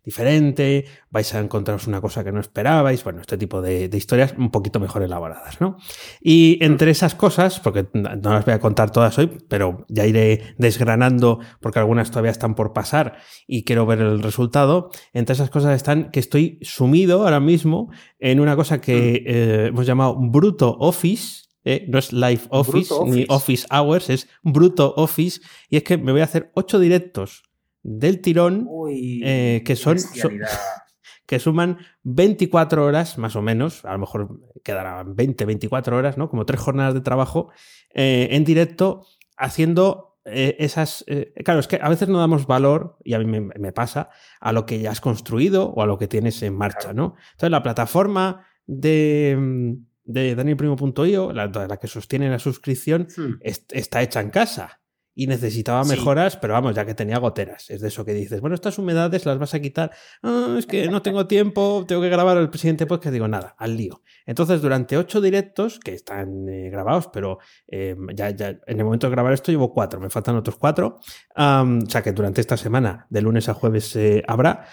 diferente, 0.02 0.86
vais 1.10 1.34
a 1.34 1.40
encontraros 1.40 1.86
una 1.86 2.00
cosa 2.00 2.24
que 2.24 2.32
no 2.32 2.40
esperabais, 2.40 3.04
bueno, 3.04 3.20
este 3.20 3.36
tipo 3.36 3.60
de, 3.60 3.90
historias 3.92 4.34
un 4.38 4.50
poquito 4.50 4.80
mejor 4.80 5.02
elaboradas, 5.02 5.60
¿no? 5.60 5.76
Y 6.20 6.58
entre 6.64 6.90
esas 6.90 7.14
cosas, 7.14 7.60
porque 7.60 7.86
no 7.92 8.32
las 8.32 8.44
voy 8.44 8.54
a 8.54 8.58
contar 8.58 8.90
todas 8.90 9.18
hoy, 9.18 9.30
pero 9.48 9.84
ya 9.88 10.06
iré 10.06 10.54
desgranando 10.56 11.40
porque 11.60 11.78
algunas 11.78 12.10
todavía 12.10 12.30
están 12.30 12.54
por 12.54 12.72
pasar 12.72 13.18
y 13.46 13.64
quiero 13.64 13.83
ver 13.86 14.00
el 14.00 14.22
resultado, 14.22 14.90
entre 15.12 15.34
esas 15.34 15.50
cosas 15.50 15.76
están 15.76 16.10
que 16.10 16.20
estoy 16.20 16.58
sumido 16.62 17.22
ahora 17.22 17.40
mismo 17.40 17.90
en 18.18 18.40
una 18.40 18.56
cosa 18.56 18.80
que 18.80 18.94
mm. 18.94 19.28
eh, 19.28 19.66
hemos 19.66 19.86
llamado 19.86 20.16
Bruto 20.18 20.76
Office, 20.78 21.44
¿eh? 21.64 21.84
no 21.88 21.98
es 21.98 22.12
Live 22.12 22.42
Office, 22.50 22.94
ni 23.06 23.24
Office 23.28 23.66
Hours, 23.70 24.10
es 24.10 24.28
Bruto 24.42 24.94
Office. 24.96 25.40
Y 25.68 25.76
es 25.76 25.82
que 25.82 25.98
me 25.98 26.12
voy 26.12 26.20
a 26.20 26.24
hacer 26.24 26.50
ocho 26.54 26.78
directos 26.78 27.42
del 27.82 28.20
tirón 28.20 28.68
eh, 28.90 29.62
que 29.64 29.76
son, 29.76 29.98
que 31.26 31.38
suman 31.38 31.78
24 32.02 32.84
horas 32.84 33.18
más 33.18 33.36
o 33.36 33.42
menos, 33.42 33.84
a 33.84 33.92
lo 33.92 33.98
mejor 33.98 34.40
quedarán 34.62 35.14
20, 35.14 35.44
24 35.44 35.96
horas, 35.96 36.18
¿no? 36.18 36.28
Como 36.28 36.46
tres 36.46 36.60
jornadas 36.60 36.94
de 36.94 37.00
trabajo 37.00 37.50
eh, 37.94 38.28
en 38.32 38.44
directo 38.44 39.06
haciendo 39.36 40.13
esas... 40.24 41.04
claro, 41.44 41.60
es 41.60 41.68
que 41.68 41.78
a 41.82 41.88
veces 41.88 42.08
no 42.08 42.18
damos 42.18 42.46
valor, 42.46 42.96
y 43.04 43.14
a 43.14 43.18
mí 43.18 43.26
me, 43.40 43.72
pasa, 43.72 44.08
a 44.40 44.52
lo 44.52 44.64
que 44.66 44.78
ya 44.80 44.90
has 44.90 45.00
construido 45.00 45.68
o 45.70 45.82
a 45.82 45.86
lo 45.86 45.98
que 45.98 46.08
tienes 46.08 46.42
en 46.42 46.56
marcha, 46.56 46.92
¿no? 46.92 47.14
Entonces 47.32 47.50
la 47.50 47.62
plataforma 47.62 48.46
de, 48.66 49.36
mm, 49.38 49.72
de 50.04 50.34
danielprimo.io, 50.34 51.32
la, 51.32 51.46
la 51.48 51.76
que 51.78 51.86
sostiene 51.88 52.30
la 52.30 52.38
suscripción, 52.38 53.06
Hmm. 53.16 53.34
est- 53.40 53.72
está 53.74 54.02
hecha 54.02 54.20
en 54.20 54.30
casa 54.30 54.80
y 55.14 55.26
necesitaba 55.26 55.84
Sí. 55.84 55.90
mejoras, 55.90 56.36
pero 56.36 56.54
vamos, 56.54 56.74
ya 56.74 56.84
que 56.84 56.94
tenía 56.94 57.18
goteras. 57.18 57.70
Es 57.70 57.80
de 57.80 57.88
eso 57.88 58.04
que 58.04 58.14
dices, 58.14 58.40
bueno, 58.40 58.54
estas 58.54 58.78
humedades 58.78 59.24
las 59.26 59.38
vas 59.38 59.54
a 59.54 59.60
quitar. 59.60 59.92
"Ah, 60.22 60.56
es 60.58 60.66
que 60.66 60.88
no 60.88 61.02
tengo 61.02 61.26
tiempo, 61.26 61.84
tengo 61.86 62.02
que 62.02 62.08
grabar 62.08 62.36
el 62.36 62.52
siguiente 62.54 62.86
podcast. 62.86 63.12
Digo, 63.12 63.28
nada, 63.28 63.54
al 63.58 63.76
lío. 63.76 64.02
Entonces, 64.26 64.60
durante 64.62 64.96
ocho 64.96 65.20
directos, 65.20 65.78
que 65.78 65.94
están 65.94 66.48
eh, 66.48 66.70
grabados, 66.70 67.08
pero 67.12 67.38
eh, 67.68 67.96
ya, 68.14 68.30
ya 68.30 68.48
en 68.66 68.78
el 68.78 68.84
momento 68.84 69.06
de 69.06 69.12
grabar 69.12 69.32
esto 69.32 69.52
llevo 69.52 69.72
cuatro, 69.72 70.00
me 70.00 70.10
faltan 70.10 70.36
otros 70.36 70.56
cuatro. 70.56 71.00
O 71.36 71.90
sea 71.90 72.02
que 72.02 72.12
durante 72.12 72.40
esta 72.40 72.56
semana, 72.56 73.06
de 73.10 73.22
lunes 73.22 73.48
a 73.48 73.54
jueves, 73.54 73.94
eh, 73.96 74.22
habrá. 74.26 74.66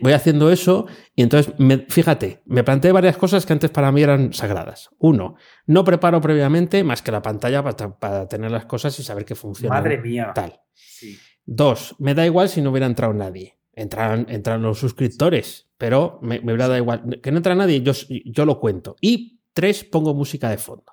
Voy 0.00 0.12
haciendo 0.12 0.50
eso 0.50 0.86
y 1.14 1.22
entonces, 1.22 1.54
me- 1.58 1.86
fíjate, 1.88 2.42
me 2.46 2.64
planteé 2.64 2.92
varias 2.92 3.16
cosas 3.16 3.46
que 3.46 3.52
antes 3.52 3.70
para 3.70 3.90
mí 3.92 4.02
eran 4.02 4.32
sagradas. 4.32 4.90
Uno, 4.98 5.36
no 5.66 5.84
preparo 5.84 6.20
previamente 6.20 6.82
más 6.84 7.02
que 7.02 7.12
la 7.12 7.22
pantalla 7.22 7.62
para, 7.62 7.98
para 7.98 8.28
tener 8.28 8.50
las 8.50 8.66
cosas 8.66 8.98
y 8.98 9.02
saber 9.02 9.24
que 9.24 9.34
funciona. 9.34 9.74
Madre 9.76 9.98
mía. 9.98 10.32
Tal. 10.34 10.60
Sí. 10.72 11.16
Dos, 11.44 11.94
me 11.98 12.14
da 12.14 12.24
igual 12.24 12.48
si 12.48 12.62
no 12.62 12.70
hubiera 12.70 12.86
entrado 12.86 13.12
nadie. 13.12 13.58
Entran, 13.76 14.26
entran 14.28 14.62
los 14.62 14.78
suscriptores, 14.78 15.68
pero 15.76 16.18
me, 16.22 16.38
me 16.40 16.52
hubiera 16.52 16.68
dado 16.68 16.78
igual. 16.78 17.20
Que 17.22 17.30
no 17.32 17.38
entra 17.38 17.54
nadie, 17.54 17.82
yo, 17.82 17.92
yo 18.24 18.44
lo 18.46 18.60
cuento. 18.60 18.94
Y 19.00 19.40
tres, 19.52 19.84
pongo 19.84 20.14
música 20.14 20.48
de 20.48 20.58
fondo. 20.58 20.92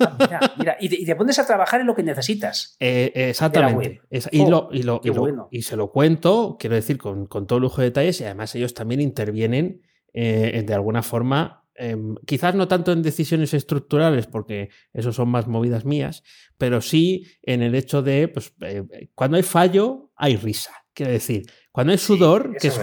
Ah, 0.00 0.16
mira, 0.18 0.52
mira, 0.56 0.76
y, 0.80 0.88
te, 0.88 1.00
y 1.00 1.04
te 1.04 1.16
pones 1.16 1.38
a 1.38 1.46
trabajar 1.46 1.80
en 1.80 1.86
lo 1.86 1.94
que 1.94 2.02
necesitas. 2.02 2.76
Eh, 2.80 3.12
exactamente. 3.14 4.00
y, 4.30 4.40
Oh, 4.42 4.50
lo, 4.50 4.68
y, 4.72 4.82
lo- 4.82 5.00
qué 5.00 5.08
y 5.08 5.12
lo- 5.14 5.20
bueno. 5.20 5.48
y 5.50 5.62
se 5.62 5.76
lo 5.76 5.90
cuento, 5.90 6.56
quiero 6.58 6.76
decir, 6.76 6.98
con, 6.98 7.26
con 7.26 7.46
todo 7.46 7.58
lujo 7.60 7.80
de 7.80 7.88
detalles, 7.88 8.20
y 8.20 8.24
además 8.24 8.54
ellos 8.54 8.74
también 8.74 9.00
intervienen 9.00 9.82
eh, 10.14 10.64
de 10.66 10.74
alguna 10.74 11.02
forma, 11.02 11.64
em, 11.74 12.14
quizás 12.26 12.54
no 12.54 12.66
tanto 12.66 12.92
en 12.92 13.02
decisiones 13.02 13.54
estructurales, 13.54 14.26
porque 14.26 14.70
eso 14.92 15.12
son 15.12 15.28
más 15.28 15.46
movidas 15.46 15.84
mías, 15.84 16.22
pero 16.56 16.80
sí 16.80 17.26
en 17.42 17.62
el 17.62 17.74
hecho 17.74 18.02
de, 18.02 18.28
pues, 18.28 18.52
eh, 18.62 18.84
cuando 19.14 19.36
hay 19.36 19.42
fallo, 19.42 20.10
hay 20.16 20.36
risa. 20.36 20.72
Quiero 20.94 21.12
decir, 21.12 21.46
cuando 21.78 21.92
hay 21.92 21.98
sudor, 21.98 22.56
que 22.58 22.66
es 22.68 22.76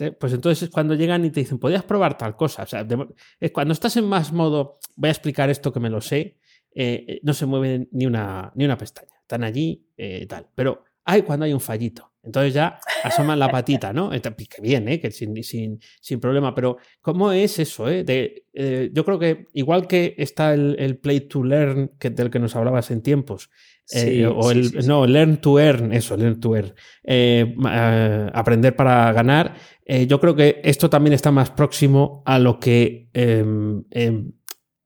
es- 0.00 0.12
pues 0.18 0.32
entonces 0.32 0.64
es 0.64 0.70
cuando 0.70 0.94
llegan 0.94 1.24
y 1.24 1.30
te 1.30 1.38
dicen, 1.38 1.60
podías 1.60 1.84
probar 1.84 2.18
tal 2.18 2.34
cosa. 2.34 2.64
O 2.64 2.66
sea, 2.66 2.82
de- 2.82 3.06
es 3.38 3.52
cuando 3.52 3.72
estás 3.72 3.96
en 3.96 4.06
más 4.08 4.32
modo, 4.32 4.80
voy 4.96 5.06
a 5.08 5.12
explicar 5.12 5.50
esto 5.50 5.72
que 5.72 5.78
me 5.78 5.88
lo 5.88 6.00
sé, 6.00 6.38
eh, 6.74 7.04
eh, 7.06 7.20
no 7.22 7.32
se 7.32 7.46
mueve 7.46 7.86
ni 7.92 8.06
una, 8.06 8.50
ni 8.56 8.64
una 8.64 8.76
pestaña. 8.76 9.14
Están 9.20 9.44
allí 9.44 9.86
eh, 9.96 10.26
tal. 10.26 10.48
Pero 10.56 10.82
hay 11.04 11.22
cuando 11.22 11.44
hay 11.44 11.52
un 11.52 11.60
fallito. 11.60 12.10
Entonces 12.22 12.54
ya 12.54 12.78
asoman 13.02 13.38
la 13.38 13.50
patita, 13.50 13.92
¿no? 13.92 14.10
Ent- 14.10 14.34
Que 14.48 14.62
bien, 14.62 14.88
¿eh? 14.88 14.98
Que 14.98 15.10
sin, 15.10 15.42
sin, 15.44 15.78
sin 16.00 16.20
problema. 16.20 16.54
Pero, 16.54 16.78
¿cómo 17.02 17.30
es 17.32 17.58
eso? 17.58 17.86
Eh? 17.90 18.02
De, 18.02 18.46
eh, 18.54 18.88
yo 18.94 19.04
creo 19.04 19.18
que 19.18 19.44
igual 19.52 19.86
que 19.86 20.14
está 20.16 20.54
el, 20.54 20.74
el 20.78 20.96
play 20.96 21.20
to 21.20 21.44
learn, 21.44 21.90
que, 21.98 22.08
del 22.08 22.30
que 22.30 22.38
nos 22.38 22.56
hablabas 22.56 22.90
en 22.90 23.02
tiempos, 23.02 23.50
eh, 23.92 23.98
Sí, 24.00 24.24
o 24.24 24.50
el, 24.50 24.64
sí, 24.70 24.80
sí. 24.80 24.88
no, 24.88 25.06
learn 25.06 25.36
to 25.36 25.60
earn, 25.60 25.92
eso, 25.92 26.16
learn 26.16 26.40
to 26.40 26.56
earn, 26.56 26.72
eh, 27.02 27.54
eh, 27.70 28.30
aprender 28.32 28.74
para 28.74 29.12
ganar. 29.12 29.54
eh, 29.84 30.06
yo 30.06 30.18
creo 30.18 30.34
que 30.34 30.62
esto 30.64 30.88
también 30.88 31.12
está 31.12 31.30
más 31.30 31.50
próximo 31.50 32.22
a 32.24 32.38
lo 32.38 32.58
que 32.58 33.10
em, 33.12 33.84
em, 33.90 34.32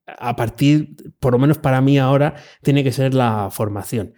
a 0.05 0.35
partir, 0.35 0.95
por 1.19 1.31
lo 1.31 1.39
menos 1.39 1.57
para 1.59 1.79
mí 1.79 1.97
ahora, 1.97 2.35
tiene 2.63 2.83
que 2.83 2.91
ser 2.91 3.13
la 3.13 3.47
formación. 3.49 4.13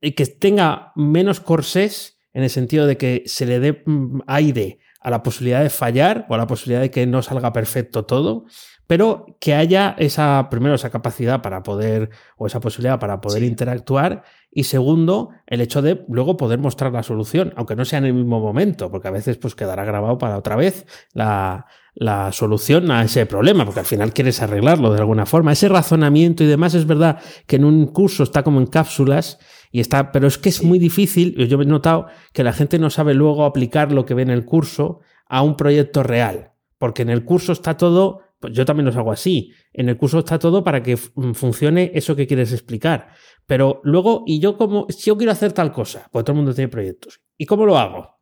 Y 0.00 0.12
que 0.12 0.26
tenga 0.26 0.92
menos 0.96 1.40
corsés 1.40 2.18
en 2.32 2.42
el 2.42 2.50
sentido 2.50 2.86
de 2.86 2.96
que 2.96 3.22
se 3.26 3.46
le 3.46 3.60
dé 3.60 3.82
mm, 3.84 4.20
aire 4.26 4.78
a 5.00 5.10
la 5.10 5.22
posibilidad 5.22 5.62
de 5.62 5.70
fallar 5.70 6.26
o 6.28 6.34
a 6.34 6.38
la 6.38 6.46
posibilidad 6.46 6.80
de 6.80 6.90
que 6.90 7.06
no 7.06 7.22
salga 7.22 7.52
perfecto 7.52 8.04
todo, 8.04 8.44
pero 8.86 9.24
que 9.40 9.54
haya 9.54 9.94
esa, 9.98 10.48
primero, 10.50 10.74
esa 10.74 10.90
capacidad 10.90 11.40
para 11.42 11.62
poder, 11.62 12.10
o 12.36 12.46
esa 12.46 12.60
posibilidad 12.60 12.98
para 12.98 13.20
poder 13.20 13.40
Sí. 13.42 13.46
interactuar, 13.46 14.24
y 14.50 14.64
segundo, 14.64 15.30
el 15.46 15.60
hecho 15.60 15.80
de 15.80 16.04
luego 16.08 16.36
poder 16.36 16.58
mostrar 16.58 16.92
la 16.92 17.02
solución, 17.02 17.52
aunque 17.56 17.76
no 17.76 17.84
sea 17.84 18.00
en 18.00 18.06
el 18.06 18.14
mismo 18.14 18.40
momento, 18.40 18.90
porque 18.90 19.08
a 19.08 19.12
veces 19.12 19.36
pues 19.38 19.54
quedará 19.54 19.84
grabado 19.84 20.18
para 20.18 20.36
otra 20.36 20.56
vez 20.56 20.86
la, 21.14 21.66
la 21.94 22.32
solución 22.32 22.90
a 22.90 23.02
ese 23.04 23.26
problema, 23.26 23.64
porque 23.64 23.80
al 23.80 23.86
final 23.86 24.12
quieres 24.12 24.42
arreglarlo 24.42 24.92
de 24.92 24.98
alguna 25.00 25.24
forma. 25.24 25.52
Ese 25.52 25.68
razonamiento 25.68 26.42
y 26.44 26.46
demás 26.48 26.74
es 26.74 26.86
verdad 26.86 27.20
que 27.46 27.56
en 27.56 27.64
un 27.64 27.86
curso 27.86 28.24
está 28.24 28.42
como 28.42 28.60
en 28.60 28.66
cápsulas 28.66 29.38
y 29.70 29.80
está, 29.80 30.12
pero 30.12 30.26
es 30.26 30.38
que 30.38 30.48
es 30.48 30.62
muy 30.62 30.78
difícil, 30.78 31.34
yo 31.46 31.60
he 31.60 31.64
notado 31.64 32.06
que 32.32 32.44
la 32.44 32.52
gente 32.52 32.78
no 32.78 32.90
sabe 32.90 33.14
luego 33.14 33.44
aplicar 33.44 33.92
lo 33.92 34.04
que 34.04 34.14
ve 34.14 34.22
en 34.22 34.30
el 34.30 34.44
curso 34.44 35.00
a 35.26 35.42
un 35.42 35.56
proyecto 35.56 36.02
real, 36.02 36.52
porque 36.78 37.02
en 37.02 37.10
el 37.10 37.24
curso 37.24 37.52
está 37.52 37.76
todo, 37.76 38.20
pues 38.40 38.52
yo 38.52 38.64
también 38.64 38.86
los 38.86 38.96
hago 38.96 39.12
así, 39.12 39.52
en 39.72 39.88
el 39.88 39.96
curso 39.96 40.20
está 40.20 40.38
todo 40.38 40.64
para 40.64 40.82
que 40.82 40.96
funcione 40.96 41.92
eso 41.94 42.16
que 42.16 42.26
quieres 42.26 42.52
explicar, 42.52 43.08
pero 43.46 43.80
luego, 43.84 44.24
y 44.26 44.40
yo 44.40 44.56
como, 44.56 44.86
si 44.88 45.10
yo 45.10 45.16
quiero 45.16 45.32
hacer 45.32 45.52
tal 45.52 45.72
cosa, 45.72 46.08
pues 46.10 46.24
todo 46.24 46.32
el 46.32 46.38
mundo 46.38 46.54
tiene 46.54 46.68
proyectos, 46.68 47.20
¿y 47.36 47.46
cómo 47.46 47.64
lo 47.64 47.78
hago? 47.78 48.20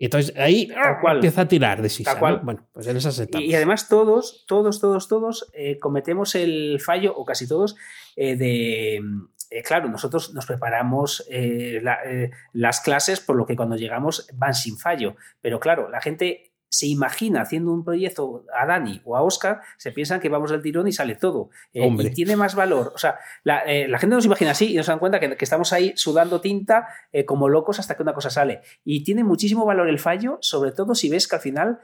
Y 0.00 0.04
entonces 0.04 0.32
ahí 0.36 0.68
cual. 1.00 1.16
empieza 1.16 1.40
a 1.42 1.48
tirar 1.48 1.82
de 1.82 1.88
sisa, 1.88 2.18
cual. 2.20 2.36
¿no? 2.36 2.44
Bueno, 2.44 2.68
pues 2.72 2.86
en 2.86 2.96
esas 2.96 3.18
etapas. 3.18 3.42
Y, 3.42 3.50
y 3.50 3.54
además 3.56 3.88
todos, 3.88 4.44
todos, 4.46 4.80
todos, 4.80 5.08
todos 5.08 5.50
eh, 5.54 5.80
cometemos 5.80 6.36
el 6.36 6.80
fallo, 6.80 7.12
o 7.16 7.24
casi 7.24 7.48
todos, 7.48 7.74
eh, 8.14 8.36
de... 8.36 9.00
eh, 9.50 9.62
claro, 9.62 9.88
nosotros 9.88 10.34
nos 10.34 10.46
preparamos 10.46 11.24
eh, 11.30 11.80
la- 11.82 12.00
eh, 12.04 12.30
las 12.52 12.80
clases 12.80 13.20
por 13.20 13.36
lo 13.36 13.46
que 13.46 13.56
cuando 13.56 13.76
llegamos 13.76 14.28
van 14.34 14.54
sin 14.54 14.76
fallo, 14.78 15.16
pero 15.40 15.58
claro, 15.60 15.88
la 15.88 16.00
gente 16.00 16.44
se 16.70 16.86
imagina 16.86 17.40
haciendo 17.40 17.72
un 17.72 17.82
proyecto 17.82 18.44
a 18.54 18.66
Dani 18.66 19.00
o 19.06 19.16
a 19.16 19.22
Oscar, 19.22 19.62
se 19.78 19.90
piensan 19.90 20.20
que 20.20 20.28
vamos 20.28 20.50
del 20.50 20.60
tirón 20.60 20.86
y 20.86 20.92
sale 20.92 21.14
todo. 21.14 21.48
Eh, 21.72 21.80
y 22.10 22.14
tiene 22.14 22.36
más 22.36 22.54
valor. 22.54 22.92
O 22.94 22.98
sea, 22.98 23.18
la, 23.42 23.60
eh, 23.60 23.88
la 23.88 23.98
gente 23.98 24.14
nos 24.16 24.26
imagina 24.26 24.50
así 24.50 24.72
y 24.72 24.76
nos 24.76 24.86
dan 24.86 24.98
cuenta 24.98 25.18
que, 25.18 25.34
que 25.34 25.44
estamos 25.46 25.72
ahí 25.72 25.94
sudando 25.96 26.42
tinta 26.42 26.86
eh, 27.10 27.24
como 27.24 27.48
locos 27.48 27.78
hasta 27.78 27.96
que 27.96 28.02
una 28.02 28.12
cosa 28.12 28.28
sale. 28.28 28.60
Y 28.84 29.02
tiene 29.02 29.24
muchísimo 29.24 29.64
valor 29.64 29.88
el 29.88 29.98
fallo, 29.98 30.36
sobre 30.42 30.72
todo 30.72 30.94
si 30.94 31.08
ves 31.08 31.26
que 31.26 31.36
al 31.36 31.40
final 31.42 31.78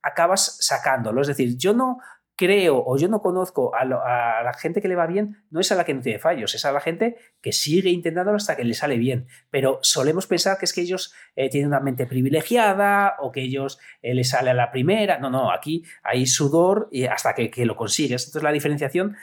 acabas 0.00 0.58
sacándolo. 0.60 1.20
Es 1.22 1.26
decir, 1.26 1.56
yo 1.58 1.74
no 1.74 1.98
creo 2.40 2.82
o 2.86 2.96
yo 2.96 3.08
no 3.08 3.20
conozco 3.20 3.74
a, 3.74 3.84
lo- 3.84 4.00
a 4.02 4.42
la 4.42 4.54
gente 4.54 4.80
que 4.80 4.88
le 4.88 4.96
va 4.96 5.06
bien, 5.06 5.44
no 5.50 5.60
es 5.60 5.70
a 5.72 5.74
la 5.74 5.84
que 5.84 5.92
no 5.92 6.00
tiene 6.00 6.18
fallos, 6.18 6.54
es 6.54 6.64
a 6.64 6.72
la 6.72 6.80
gente 6.80 7.16
que 7.42 7.52
sigue 7.52 7.90
intentándolo 7.90 8.38
hasta 8.38 8.56
que 8.56 8.64
le 8.64 8.72
sale 8.72 8.96
bien. 8.96 9.26
Pero 9.50 9.78
solemos 9.82 10.26
pensar 10.26 10.56
que 10.56 10.64
es 10.64 10.72
que 10.72 10.80
ellos 10.80 11.12
eh, 11.36 11.50
tienen 11.50 11.68
una 11.68 11.80
mente 11.80 12.06
privilegiada 12.06 13.16
o 13.20 13.30
que 13.30 13.42
ellos 13.42 13.78
eh, 14.00 14.14
les 14.14 14.30
sale 14.30 14.50
a 14.50 14.54
la 14.54 14.70
primera. 14.72 15.18
No, 15.18 15.28
no, 15.30 15.52
aquí 15.52 15.84
hay 16.02 16.24
sudor 16.26 16.88
y 16.90 17.04
hasta 17.04 17.34
que, 17.34 17.50
que 17.50 17.66
lo 17.66 17.76
consigues. 17.76 18.22
Entonces 18.24 18.42
la 18.42 18.52
diferenciación 18.52 19.16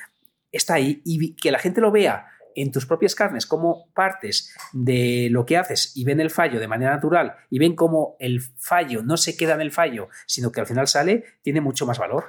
está 0.51 0.75
ahí 0.75 1.01
y 1.03 1.36
que 1.36 1.51
la 1.51 1.60
gente 1.60 1.82
lo 1.82 1.91
vea 1.91 2.27
en 2.56 2.71
tus 2.71 2.86
propias 2.88 3.13
carnes 3.13 3.45
como 3.45 3.88
partes 3.93 4.56
de 4.73 5.27
lo 5.32 5.45
que 5.45 5.58
haces 5.58 5.91
y 5.95 6.03
ven 6.06 6.19
el 6.19 6.32
fallo 6.32 6.60
de 6.60 6.67
manera 6.67 6.91
natural 6.91 7.36
y 7.51 7.60
ven 7.60 7.75
cómo 7.75 8.15
el 8.19 8.41
fallo 8.41 9.03
no 9.03 9.15
se 9.17 9.38
queda 9.38 9.53
en 9.53 9.62
el 9.62 9.71
fallo, 9.71 10.10
sino 10.25 10.51
que 10.51 10.62
al 10.62 10.65
final 10.67 10.88
sale, 10.88 11.23
tiene 11.43 11.62
mucho 11.62 11.86
más 11.86 11.99
valor. 11.99 12.25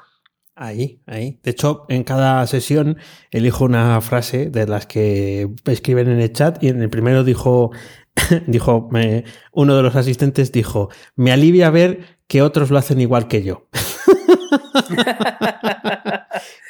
Ahí, 0.61 1.01
ahí. 1.07 1.39
De 1.45 1.53
hecho, 1.53 1.87
en 1.89 2.03
cada 2.03 2.45
sesión 2.49 2.97
elijo 3.31 3.65
una 3.65 4.01
frase 4.01 4.51
de 4.51 4.67
las 4.67 4.87
que 4.87 5.49
escriben 5.67 6.09
en 6.09 6.19
el 6.21 6.33
chat 6.33 6.61
y 6.63 6.69
en 6.69 6.83
el 6.83 6.91
primero 6.91 7.23
dijo, 7.23 7.71
dijo, 8.49 8.89
me- 8.91 9.23
uno 9.53 9.77
de 9.77 9.83
los 9.85 9.95
asistentes 9.95 10.51
dijo, 10.51 10.89
me 11.15 11.31
alivia 11.31 11.71
ver 11.71 12.19
que 12.27 12.43
otros 12.43 12.71
lo 12.71 12.79
hacen 12.79 13.01
igual 13.01 13.29
que 13.29 13.45
yo. 13.45 13.69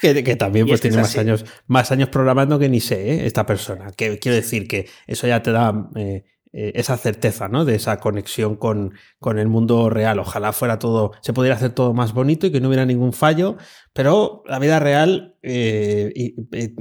que, 0.03 0.23
que 0.25 0.37
también 0.37 0.67
pues 0.67 0.81
tiene 0.81 0.97
más 0.99 1.09
así. 1.09 1.19
años, 1.21 1.45
más 1.67 1.91
años 1.91 2.09
programando 2.11 2.59
que 2.59 2.69
ni 2.69 2.81
sé, 2.81 3.15
¿eh? 3.15 3.27
esta 3.27 3.47
persona. 3.47 3.91
Que 3.93 4.19
quiero 4.19 4.37
decir 4.37 4.69
que 4.69 4.87
eso 5.07 5.27
ya 5.27 5.43
te 5.43 5.53
da 5.53 5.89
eh, 5.97 6.25
eh, 6.53 6.73
esa 6.75 6.97
certeza, 6.97 7.49
¿no? 7.49 7.65
De 7.65 7.75
esa 7.75 7.99
conexión 7.99 8.57
con, 8.57 8.95
con 9.19 9.39
el 9.39 9.49
mundo 9.49 9.91
real. 9.91 10.19
Ojalá 10.19 10.53
fuera 10.53 10.79
todo, 10.79 11.13
se 11.21 11.33
pudiera 11.33 11.57
hacer 11.57 11.73
todo 11.73 11.93
más 11.95 12.15
bonito 12.15 12.47
y 12.47 12.53
que 12.53 12.61
no 12.61 12.69
hubiera 12.69 12.87
ningún 12.87 13.13
fallo, 13.13 13.57
pero 13.93 14.43
la 14.47 14.59
vida 14.59 14.79
real 14.79 15.37
eh, 15.43 16.13
eh, 16.53 16.75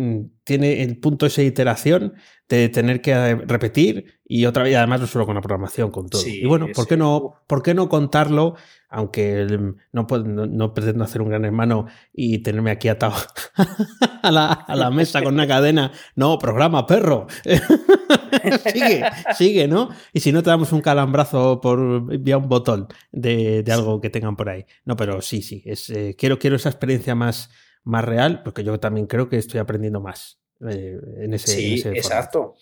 tiene 0.48 0.82
el 0.82 0.98
punto 0.98 1.28
de 1.28 1.44
iteración 1.44 2.14
de 2.48 2.70
tener 2.70 3.02
que 3.02 3.12
eh, 3.12 3.36
repetir 3.36 4.20
y 4.24 4.46
otra 4.46 4.64
vez, 4.64 4.78
además 4.78 5.02
no 5.02 5.08
solo 5.08 5.26
con 5.26 5.36
la 5.36 5.42
programación, 5.42 5.92
con 5.92 6.08
todo. 6.08 6.22
Sí, 6.22 6.40
y 6.42 6.46
bueno, 6.46 6.68
¿por 6.74 6.86
sí. 6.86 6.90
qué 6.90 6.96
no, 6.98 7.42
¿por 7.48 7.62
qué 7.62 7.74
no 7.74 7.90
contarlo? 7.90 8.56
Aunque 8.90 9.46
mm, 9.46 9.76
no, 9.92 10.08
puedo- 10.08 10.24
no, 10.24 10.46
no 10.46 10.74
pretendo 10.74 11.04
hacer 11.04 11.22
un 11.22 11.28
gran 11.28 11.44
hermano 11.44 11.88
y 12.14 12.38
tenerme 12.40 12.72
aquí 12.72 12.88
atado 12.88 13.16
a 14.24 14.32
la, 14.32 14.46
a 14.54 14.76
la 14.78 14.90
mesa 14.90 15.22
con 15.22 15.34
una 15.34 15.46
cadena. 15.48 15.92
No, 16.16 16.40
programa, 16.40 16.88
perro. 16.88 17.28
sigue, 18.74 19.04
sigue, 19.38 19.68
¿no? 19.68 19.90
Y 20.14 20.22
si 20.22 20.32
no 20.32 20.42
te 20.44 20.50
damos 20.50 20.72
un 20.72 20.80
calambrazo 20.82 21.60
por 21.60 22.18
vía 22.22 22.38
un 22.38 22.48
botón 22.48 22.88
de, 23.12 23.64
de 23.64 23.72
algo 23.74 24.00
que 24.00 24.10
tengan 24.10 24.38
por 24.38 24.48
ahí. 24.48 24.66
No, 24.86 24.96
pero 24.96 25.22
sí, 25.22 25.42
sí. 25.42 25.62
Es, 25.66 25.90
eh, 25.90 26.16
quiero, 26.18 26.40
quiero 26.40 26.56
esa 26.56 26.70
experiencia 26.70 27.16
más, 27.16 27.50
más 27.84 28.06
real, 28.06 28.42
porque 28.44 28.64
yo 28.64 28.80
también 28.80 29.08
creo 29.08 29.28
que 29.28 29.38
estoy 29.38 29.60
aprendiendo 29.60 30.00
más 30.00 30.37
eh, 30.70 31.00
en 31.18 31.34
ese, 31.34 31.52
en 31.52 31.58
Sí, 31.58 31.82
formato. 31.82 31.98
exacto. 32.00 32.56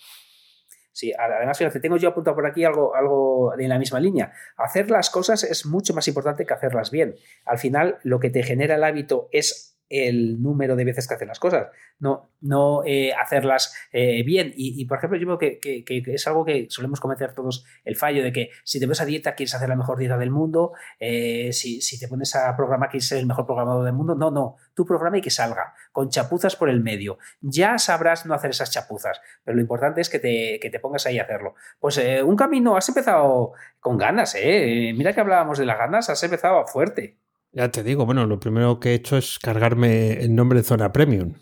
Sí, 0.91 1.11
además, 1.17 1.57
fíjate, 1.57 1.81
tengo 1.81 1.97
yo 1.97 2.07
apuntado 2.07 2.35
por 2.35 2.45
aquí 2.47 2.63
algo, 2.63 2.95
algo 2.95 3.53
en 3.59 3.67
la 3.67 3.77
misma 3.77 3.99
línea. 3.99 4.31
Hacer 4.55 4.89
las 4.89 5.09
cosas 5.09 5.43
es 5.43 5.65
mucho 5.65 5.93
más 5.93 6.07
importante 6.07 6.45
que 6.45 6.53
hacerlas 6.53 6.89
bien. 6.89 7.15
Al 7.43 7.57
final, 7.59 7.97
lo 8.03 8.19
que 8.21 8.29
te 8.29 8.43
genera 8.43 8.75
el 8.75 8.83
hábito 8.85 9.27
es 9.33 9.74
el 9.89 10.41
número 10.41 10.75
de 10.75 10.85
veces 10.85 11.07
que 11.07 11.13
hacen 11.13 11.27
las 11.27 11.39
cosas, 11.39 11.67
no, 11.99 12.29
no 12.41 12.83
eh, 12.85 13.13
hacerlas 13.13 13.75
eh, 13.91 14.23
bien. 14.23 14.51
Y, 14.55 14.85
por 14.85 14.97
ejemplo, 14.97 15.17
yo 15.17 15.37
creo 15.37 15.59
que, 15.59 16.03
es 16.07 16.27
algo 16.27 16.43
que 16.45 16.67
solemos 16.69 16.99
cometer 16.99 17.33
todos 17.33 17.65
el 17.83 17.95
fallo 17.95 18.23
de 18.23 18.31
que 18.31 18.49
si 18.63 18.79
te 18.79 18.85
ves 18.85 19.01
a 19.01 19.05
dieta 19.05 19.35
quieres 19.35 19.53
hacer 19.55 19.69
la 19.69 19.75
mejor 19.75 19.97
dieta 19.97 20.17
del 20.17 20.31
mundo, 20.31 20.73
eh, 20.99 21.51
si, 21.53 21.99
te 21.99 22.07
pones 22.07 22.35
a 22.35 22.55
programar 22.55 22.89
quieres 22.89 23.07
ser 23.07 23.19
el 23.19 23.27
mejor 23.27 23.45
programador 23.45 23.85
del 23.85 23.93
mundo, 23.93 24.15
no, 24.15 24.31
no, 24.31 24.57
tu 24.73 24.85
programa 24.85 25.17
y 25.17 25.21
que 25.21 25.29
salga, 25.29 25.73
con 25.91 26.09
chapuzas 26.09 26.55
por 26.55 26.69
el 26.69 26.81
medio. 26.81 27.17
Ya 27.41 27.77
sabrás 27.77 28.25
no 28.25 28.33
hacer 28.33 28.51
esas 28.51 28.71
chapuzas, 28.71 29.21
pero 29.43 29.55
lo 29.55 29.61
importante 29.61 30.01
es 30.01 30.09
que 30.09 30.19
te, 30.19 30.59
que 30.59 30.69
te 30.69 30.79
pongas 30.79 31.05
ahí 31.05 31.19
a 31.19 31.23
hacerlo. 31.23 31.55
Pues 31.79 31.99
un 32.23 32.35
camino, 32.35 32.75
has 32.75 32.87
empezado 32.89 33.53
con 33.79 33.97
ganas, 33.97 34.35
¿eh? 34.35 34.93
Mira 34.95 35.13
que 35.13 35.21
hablábamos 35.21 35.57
de 35.57 35.65
las 35.65 35.77
ganas, 35.77 36.09
has 36.09 36.23
empezado 36.23 36.65
fuerte. 36.65 37.17
Ya 37.55 37.71
te 37.71 37.83
digo, 37.83 38.05
bueno, 38.05 38.25
lo 38.25 38.37
primero 38.37 38.81
que 38.81 38.91
he 38.91 38.93
hecho 38.95 39.15
es 39.15 39.39
cargarme 39.39 40.11
el 40.21 40.35
nombre 40.35 40.59
de 40.59 40.65
Zona 40.65 40.91
Premium. 40.91 41.35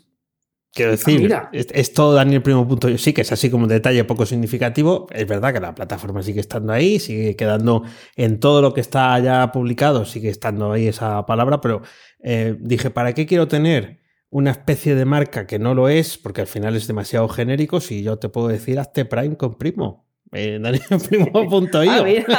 Quiero 0.72 0.92
ah, 0.92 0.96
decir, 0.96 1.34
es, 1.52 1.92
todo 1.92 2.14
Daniel 2.14 2.40
Primo. 2.40 2.68
Sí, 2.98 3.12
que 3.12 3.22
es 3.22 3.32
así 3.32 3.50
como 3.50 3.64
un 3.64 3.68
detalle 3.68 4.04
poco 4.04 4.24
significativo. 4.24 5.08
Es 5.10 5.26
verdad 5.26 5.52
que 5.52 5.58
la 5.58 5.74
plataforma 5.74 6.22
sigue 6.22 6.38
estando 6.38 6.72
ahí, 6.72 7.00
sigue 7.00 7.34
quedando 7.34 7.82
en 8.14 8.38
todo 8.38 8.62
lo 8.62 8.72
que 8.74 8.80
está 8.80 9.18
ya 9.18 9.50
publicado, 9.50 10.04
sigue 10.04 10.28
estando 10.30 10.70
ahí 10.70 10.86
esa 10.86 11.26
palabra, 11.26 11.60
pero 11.60 11.82
eh, 12.20 12.56
dije, 12.60 12.90
¿para 12.90 13.12
qué 13.12 13.26
quiero 13.26 13.48
tener 13.48 13.98
una 14.30 14.52
especie 14.52 14.94
de 14.94 15.04
marca 15.04 15.48
que 15.48 15.58
no 15.58 15.74
lo 15.74 15.88
es? 15.88 16.16
Porque 16.16 16.42
al 16.42 16.46
final 16.46 16.76
es 16.76 16.86
demasiado 16.86 17.28
genérico. 17.28 17.80
Si 17.80 18.04
yo 18.04 18.20
te 18.20 18.28
puedo 18.28 18.46
decir, 18.46 18.78
hazte 18.78 19.04
Prime 19.04 19.36
con 19.36 19.58
Primo. 19.58 20.03
Eh, 20.34 20.58
DanielPrimo.io. 20.60 22.04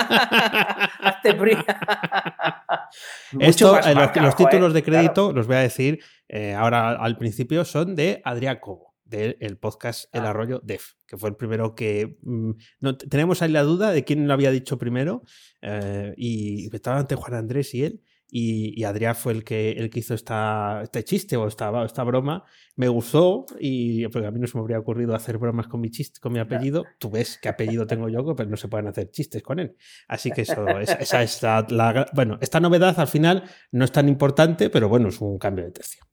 Ah. 1.07 1.21
Esto, 3.39 3.79
eh, 3.79 3.95
los, 4.21 4.35
títulos 4.35 4.73
de 4.73 4.83
crédito, 4.83 5.31
los 5.33 5.47
voy 5.47 5.55
a 5.57 5.59
decir 5.59 5.99
eh, 6.27 6.53
ahora 6.53 6.91
al 6.91 7.17
principio, 7.17 7.65
son 7.65 7.95
de 7.95 8.21
Adrián 8.23 8.59
Cobo, 8.61 8.95
del 9.03 9.57
podcast 9.57 10.13
El 10.13 10.25
ah. 10.25 10.29
Arroyo 10.29 10.61
Def, 10.63 10.93
que 11.07 11.17
fue 11.17 11.29
el 11.29 11.35
primero 11.35 11.75
que... 11.75 12.17
Mm, 12.21 12.51
no, 12.81 12.97
tenemos 12.97 13.41
ahí 13.41 13.51
la 13.51 13.63
duda 13.63 13.91
de 13.91 14.03
quién 14.03 14.27
lo 14.27 14.33
había 14.33 14.51
dicho 14.51 14.77
primero, 14.77 15.23
eh, 15.61 16.13
y 16.17 16.73
estaba 16.75 16.99
ante 16.99 17.15
Juan 17.15 17.33
Andrés 17.33 17.73
y 17.73 17.83
él, 17.83 18.01
y, 18.29 18.83
Adrián 18.83 19.15
fue 19.15 19.33
el 19.33 19.43
que, 19.43 19.71
el 19.71 19.89
que 19.89 19.99
hizo 19.99 20.13
esta, 20.13 20.81
este 20.83 21.03
chiste 21.03 21.37
o 21.37 21.47
esta, 21.47 21.85
esta 21.85 22.03
broma. 22.03 22.43
Me 22.75 22.87
gustó 22.87 23.45
y 23.59 24.07
porque 24.07 24.27
a 24.27 24.31
mí 24.31 24.39
no 24.39 24.47
se 24.47 24.57
me 24.57 24.61
habría 24.61 24.79
ocurrido 24.79 25.15
hacer 25.15 25.37
bromas 25.37 25.67
con 25.67 25.79
mi 25.79 25.91
chiste, 25.91 26.19
con 26.19 26.33
mi 26.33 26.39
apellido. 26.39 26.83
Tú 26.99 27.09
ves 27.09 27.39
qué 27.41 27.49
apellido 27.49 27.87
tengo 27.87 28.09
yo, 28.09 28.35
pero 28.35 28.49
no 28.49 28.57
se 28.57 28.67
pueden 28.67 28.87
hacer 28.87 29.11
chistes 29.11 29.43
con 29.43 29.59
él. 29.59 29.75
Así 30.07 30.31
que 30.31 30.41
eso, 30.41 30.67
esa, 30.79 31.23
es 31.23 31.41
la, 31.41 32.07
Bueno, 32.13 32.37
esta 32.41 32.59
novedad 32.59 32.99
al 32.99 33.07
final 33.07 33.43
no 33.71 33.85
es 33.85 33.91
tan 33.91 34.09
importante, 34.09 34.69
pero 34.69 34.89
bueno, 34.89 35.09
es 35.09 35.21
un 35.21 35.37
cambio 35.37 35.65
de 35.65 35.71
tercio 35.71 36.05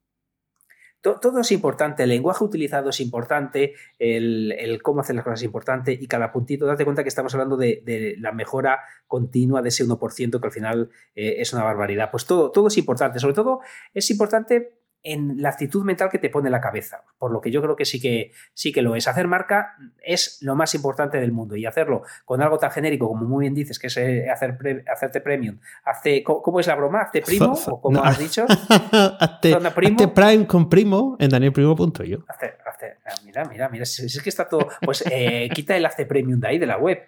todo 1.02 1.40
es 1.40 1.50
importante, 1.50 2.04
el 2.04 2.10
lenguaje 2.10 2.44
utilizado 2.44 2.90
es 2.90 3.00
importante, 3.00 3.74
el, 3.98 4.80
cómo 4.82 5.00
hacer 5.00 5.16
las 5.16 5.24
cosas 5.24 5.40
es 5.40 5.44
importante 5.44 5.92
y 5.92 6.06
cada 6.06 6.30
puntito, 6.30 6.64
date 6.64 6.84
cuenta 6.84 7.02
que 7.02 7.08
estamos 7.08 7.34
hablando 7.34 7.56
de, 7.56 8.14
la 8.18 8.32
mejora 8.32 8.80
continua 9.08 9.62
de 9.62 9.70
ese 9.70 9.84
1% 9.84 10.40
que 10.40 10.46
al 10.46 10.52
final 10.52 10.90
eh, 11.14 11.34
es 11.38 11.52
una 11.52 11.64
barbaridad. 11.64 12.10
Pues 12.10 12.24
todo, 12.24 12.50
todo 12.50 12.68
es 12.68 12.78
importante, 12.78 13.18
sobre 13.18 13.34
todo 13.34 13.60
es 13.92 14.10
importante 14.10 14.81
en 15.02 15.42
la 15.42 15.50
actitud 15.50 15.84
mental 15.84 16.08
que 16.10 16.18
te 16.18 16.30
pone 16.30 16.50
la 16.50 16.60
cabeza, 16.60 17.04
por 17.18 17.32
lo 17.32 17.40
que 17.40 17.50
yo 17.50 17.60
creo 17.60 17.76
que 17.76 17.84
sí 17.84 18.00
que 18.00 18.32
sí 18.54 18.72
que 18.72 18.82
lo 18.82 18.94
es. 18.94 19.08
Hacer 19.08 19.26
marca 19.26 19.76
es 20.02 20.38
lo 20.42 20.54
más 20.54 20.74
importante 20.74 21.18
del 21.18 21.32
mundo 21.32 21.56
y 21.56 21.66
hacerlo 21.66 22.02
con 22.24 22.40
algo 22.40 22.58
tan 22.58 22.70
genérico 22.70 23.08
como 23.08 23.24
muy 23.24 23.42
bien 23.42 23.54
dices, 23.54 23.78
que 23.78 23.88
es 23.88 23.96
eh, 23.96 24.30
hacer 24.30 24.58
hacerte 24.92 25.20
premium. 25.20 25.58
Hace, 25.84 26.22
¿Cómo 26.22 26.60
es 26.60 26.66
la 26.66 26.76
broma? 26.76 27.02
¿Hazte 27.02 27.22
primo? 27.22 27.52
¿O 27.66 27.80
cómo 27.80 28.02
has 28.02 28.18
dicho? 28.18 28.46
hazte, 29.20 29.56
primo? 29.74 30.14
prime 30.14 30.46
con 30.46 30.68
primo 30.68 31.16
en 31.18 31.30
danielprimo.io. 31.30 32.24
Ah, 32.28 33.14
mira, 33.24 33.44
mira, 33.44 33.68
mira, 33.68 33.84
si 33.84 34.06
es 34.06 34.22
que 34.22 34.28
está 34.28 34.48
todo. 34.48 34.68
Pues 34.82 35.04
eh, 35.10 35.48
quita 35.54 35.76
el 35.76 35.86
hace 35.86 36.06
premium 36.06 36.40
de 36.40 36.48
ahí, 36.48 36.58
de 36.58 36.66
la 36.66 36.78
web. 36.78 36.98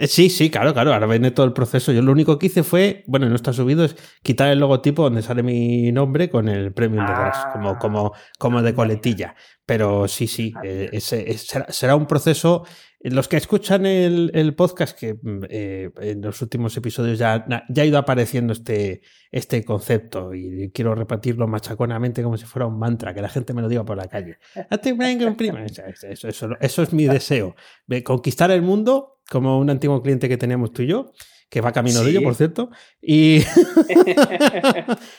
Eh, 0.00 0.06
sí, 0.06 0.30
sí, 0.30 0.48
claro, 0.48 0.72
claro. 0.72 0.94
Ahora 0.94 1.06
viene 1.06 1.30
todo 1.30 1.44
el 1.44 1.52
proceso. 1.52 1.92
Yo 1.92 2.00
lo 2.00 2.10
único 2.12 2.38
que 2.38 2.46
hice 2.46 2.62
fue, 2.62 3.04
bueno, 3.06 3.28
no 3.28 3.36
está 3.36 3.52
subido, 3.52 3.84
es 3.84 3.94
quitar 4.22 4.50
el 4.50 4.58
logotipo 4.58 5.02
donde 5.02 5.20
sale 5.20 5.42
mi 5.42 5.92
nombre 5.92 6.30
con 6.30 6.48
el 6.48 6.72
premium 6.72 7.04
detrás, 7.06 7.48
como, 7.52 7.76
como, 7.78 8.12
como 8.38 8.62
de 8.62 8.72
coletilla. 8.72 9.34
Pero 9.66 10.08
sí, 10.08 10.26
sí, 10.26 10.54
eh, 10.64 10.98
será, 10.98 11.96
un 11.96 12.06
proceso. 12.06 12.64
Los 13.02 13.28
que 13.28 13.36
escuchan 13.36 13.84
el, 13.84 14.54
podcast, 14.54 14.98
que 14.98 15.14
mm, 15.14 15.44
eh, 15.50 15.90
en 16.00 16.22
los 16.22 16.40
últimos 16.40 16.74
episodios 16.78 17.18
ya, 17.18 17.44
ya 17.68 17.82
ha 17.82 17.86
ido 17.86 17.98
apareciendo 17.98 18.54
este, 18.54 19.02
este 19.30 19.62
concepto 19.64 20.34
y 20.34 20.70
quiero 20.72 20.94
repetirlo 20.94 21.46
machaconamente 21.46 22.22
como 22.22 22.38
si 22.38 22.46
fuera 22.46 22.66
un 22.66 22.78
mantra, 22.78 23.12
que 23.12 23.20
la 23.20 23.28
gente 23.28 23.52
me 23.52 23.60
lo 23.60 23.68
diga 23.68 23.84
por 23.84 23.98
la 23.98 24.08
calle. 24.08 24.38
Eso, 25.66 26.28
eso, 26.28 26.48
eso 26.58 26.82
es 26.82 26.92
mi 26.94 27.04
deseo. 27.04 27.54
Conquistar 28.02 28.50
el 28.50 28.62
mundo 28.62 29.19
como 29.30 29.58
un 29.58 29.70
antiguo 29.70 30.02
cliente 30.02 30.28
que 30.28 30.36
teníamos 30.36 30.72
tú 30.72 30.82
y 30.82 30.88
yo, 30.88 31.12
que 31.48 31.60
va 31.60 31.72
camino 31.72 32.04
de 32.04 32.10
ello, 32.10 32.22
por 32.22 32.34
cierto, 32.34 32.70
y, 33.00 33.38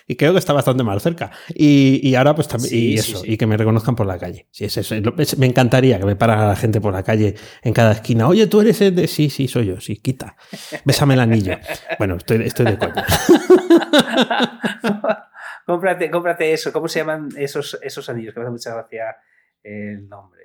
y 0.08 0.16
creo 0.16 0.32
que 0.32 0.40
está 0.40 0.54
bastante 0.54 0.84
mal 0.84 1.02
cerca. 1.02 1.32
Y, 1.50 2.14
ahora 2.16 2.36
pues 2.36 2.48
también, 2.48 2.74
y 2.74 2.94
eso, 2.96 3.24
y 3.26 3.38
que 3.38 3.46
me 3.46 3.58
reconozcan 3.58 3.96
por 3.96 4.06
la 4.06 4.18
calle. 4.18 4.48
Sí, 4.52 4.66
es 4.66 4.78
eso. 4.78 4.96
Me 5.38 5.46
encantaría 5.46 6.00
que 6.00 6.06
me 6.06 6.16
parara 6.16 6.48
la 6.48 6.56
gente 6.56 6.80
por 6.80 6.94
la 6.94 7.04
calle 7.04 7.36
en 7.64 7.74
cada 7.74 7.94
esquina. 7.94 8.28
Oye, 8.28 8.48
tú 8.48 8.62
eres 8.62 8.80
el 8.82 8.96
de... 8.96 9.08
Sí, 9.08 9.30
sí, 9.30 9.50
soy 9.50 9.68
yo, 9.68 9.82
sí, 9.82 9.98
quita. 9.98 10.38
Bésame 10.86 11.16
el 11.16 11.20
anillo. 11.20 11.58
Bueno, 11.98 12.16
estoy, 12.16 12.44
estoy 12.44 12.66
de 12.66 12.78
coña. 12.78 13.06
cómprate, 15.66 16.10
cómprate 16.10 16.54
eso. 16.54 16.72
¿Cómo 16.72 16.88
se 16.88 17.00
llaman 17.00 17.30
esos, 17.38 17.78
esos 17.82 18.10
anillos? 18.10 18.34
Que 18.34 18.40
me 18.40 18.46
hace 18.46 18.52
mucha 18.52 18.74
gracia 18.74 19.18
el 19.64 20.08
nombre. 20.08 20.42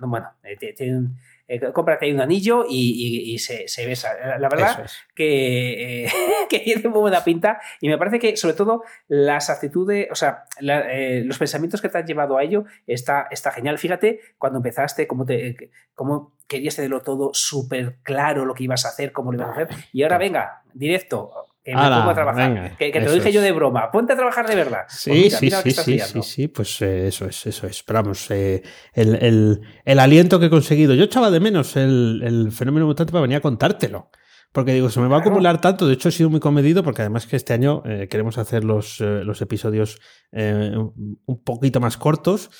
No, 0.00 0.08
bueno, 0.08 0.30
eh, 0.42 0.74
tienen 0.74 1.16
eh, 1.48 1.72
cómprate 1.72 2.06
ahí 2.06 2.12
un 2.12 2.20
anillo 2.20 2.64
y, 2.68 3.38
se, 3.38 3.66
besa. 3.86 4.38
La 4.38 4.48
verdad 4.48 4.86
que, 5.14 6.04
eh, 6.04 6.08
que, 6.48 6.60
tiene 6.60 6.88
muy 6.88 7.00
buena 7.00 7.24
pinta 7.24 7.60
y 7.80 7.88
me 7.88 7.98
parece 7.98 8.18
que 8.18 8.36
sobre 8.36 8.54
todo 8.54 8.84
las 9.08 9.50
actitudes, 9.50 10.08
o 10.10 10.14
sea, 10.14 10.44
eh, 10.60 11.22
los 11.24 11.38
pensamientos 11.38 11.80
que 11.80 11.88
te 11.88 11.98
han 11.98 12.06
llevado 12.06 12.36
a 12.38 12.42
ello 12.42 12.64
está, 12.86 13.28
está 13.30 13.50
genial. 13.50 13.78
Fíjate 13.78 14.20
cuando 14.38 14.58
empezaste, 14.58 15.06
cómo, 15.06 15.24
te, 15.26 15.70
cómo 15.94 16.32
querías 16.46 16.76
tenerlo 16.76 17.00
todo 17.00 17.30
súper 17.34 17.98
claro 18.02 18.44
lo 18.44 18.54
que 18.54 18.64
ibas 18.64 18.84
a 18.86 18.88
hacer, 18.88 19.12
cómo 19.12 19.32
lo 19.32 19.38
ibas 19.38 19.50
a 19.50 19.62
hacer 19.62 19.68
y 19.92 20.02
ahora 20.02 20.18
venga, 20.18 20.62
directo, 20.72 21.51
que 21.64 21.74
me 21.74 21.80
pongo 21.80 22.10
a 22.10 22.14
trabajar. 22.14 22.76
que, 22.76 22.90
te 22.90 23.00
lo 23.00 23.12
dije 23.12 23.32
yo 23.32 23.40
de 23.40 23.52
broma. 23.52 23.90
Ponte 23.90 24.12
a 24.12 24.16
trabajar 24.16 24.48
de 24.48 24.56
verdad. 24.56 24.84
Sí, 24.88 25.10
pues 25.10 25.38
sí, 25.38 25.50
sí, 25.50 25.70
sí, 25.70 25.98
sí, 26.00 26.22
sí, 26.22 26.48
pues 26.48 26.82
eh, 26.82 27.08
eso 27.08 27.26
es, 27.26 27.46
eso 27.46 27.66
es. 27.66 27.82
Pero 27.82 28.02
vamos, 28.02 28.30
eh, 28.30 28.62
el, 28.92 29.60
el, 29.84 29.98
aliento 29.98 30.40
que 30.40 30.46
he 30.46 30.50
conseguido. 30.50 30.94
Yo 30.94 31.04
echaba 31.04 31.30
de 31.30 31.40
menos 31.40 31.76
el, 31.76 32.22
el 32.24 32.52
fenómeno 32.52 32.86
mutante 32.86 33.12
para 33.12 33.22
venir 33.22 33.36
a 33.36 33.40
contártelo. 33.40 34.10
Porque 34.52 34.74
digo, 34.74 34.90
se 34.90 35.00
me 35.00 35.08
va 35.08 35.16
a 35.16 35.20
acumular 35.20 35.60
tanto. 35.62 35.86
De 35.86 35.94
hecho, 35.94 36.10
he 36.10 36.12
sido 36.12 36.28
muy 36.28 36.38
comedido 36.38 36.82
porque 36.84 37.00
además 37.00 37.26
que 37.26 37.36
este 37.36 37.54
año 37.54 37.82
eh, 37.86 38.06
queremos 38.08 38.36
hacer 38.36 38.64
los, 38.64 39.00
eh, 39.00 39.24
los 39.24 39.40
episodios 39.40 39.98
eh, 40.30 40.74
un 40.76 41.42
poquito 41.42 41.80
más 41.80 41.96
cortos 41.96 42.50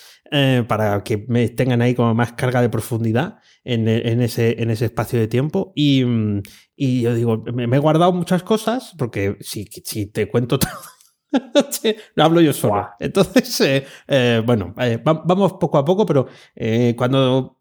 para 0.67 1.05
que 1.05 1.27
me 1.29 1.51
tengan 1.51 1.83
ahí 1.83 1.95
como 1.95 2.15
más 2.15 2.33
carga 2.33 2.63
de 2.63 2.71
profundidad 2.71 3.37
en, 3.65 3.87
en, 3.87 4.23
ese, 4.23 4.63
en 4.63 4.71
ese 4.71 4.87
espacio 4.87 5.21
de 5.21 5.29
tiempo. 5.29 5.75
Y, 5.77 6.03
y 6.75 7.03
yo 7.03 7.15
digo, 7.15 7.45
me, 7.53 7.65
he 7.65 7.79
guardado 7.79 8.15
muchas 8.15 8.43
cosas 8.43 8.95
porque 8.97 9.37
si, 9.41 9.67
si 9.85 10.07
te 10.07 10.31
cuento 10.31 10.59
todo. 10.59 10.71
no 12.17 12.25
hablo 12.25 12.41
yo 12.41 12.55
solo. 12.55 12.89
Entonces, 12.99 13.85
bueno, 14.47 14.75
vamos 15.05 15.53
poco 15.61 15.77
a 15.77 15.85
poco, 15.85 16.07
pero 16.07 16.27
cuando 16.97 17.59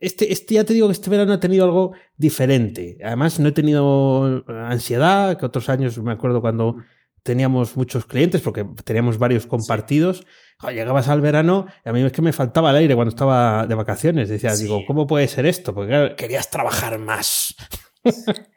este, 0.00 0.32
este, 0.32 0.54
ya 0.54 0.64
te 0.64 0.74
digo 0.74 0.88
que 0.88 0.92
este 0.92 1.10
verano 1.10 1.34
he 1.34 1.38
tenido 1.38 1.64
algo 1.64 1.92
diferente. 2.16 2.98
Además, 3.04 3.38
no 3.40 3.48
he 3.48 3.52
tenido 3.52 4.44
ansiedad, 4.48 5.38
que 5.38 5.46
otros 5.46 5.68
años 5.68 5.98
me 5.98 6.12
acuerdo 6.12 6.40
cuando 6.40 6.76
teníamos 7.22 7.76
muchos 7.76 8.04
clientes, 8.04 8.40
porque 8.40 8.66
teníamos 8.84 9.18
varios 9.18 9.46
compartidos. 9.46 10.26
llegabas 10.70 11.08
al 11.08 11.20
verano 11.20 11.66
y 11.84 11.88
a 11.88 11.92
mí 11.92 12.02
es 12.02 12.12
que 12.12 12.22
me 12.22 12.32
faltaba 12.32 12.70
el 12.70 12.76
aire 12.76 12.94
cuando 12.94 13.10
estaba 13.10 13.66
de 13.66 13.74
vacaciones. 13.74 14.28
Decía, 14.28 14.54
digo, 14.56 14.84
¿cómo 14.86 15.06
puede 15.06 15.28
ser 15.28 15.46
esto? 15.46 15.74
Porque 15.74 16.14
querías 16.16 16.50
trabajar 16.50 16.98
más. 16.98 17.54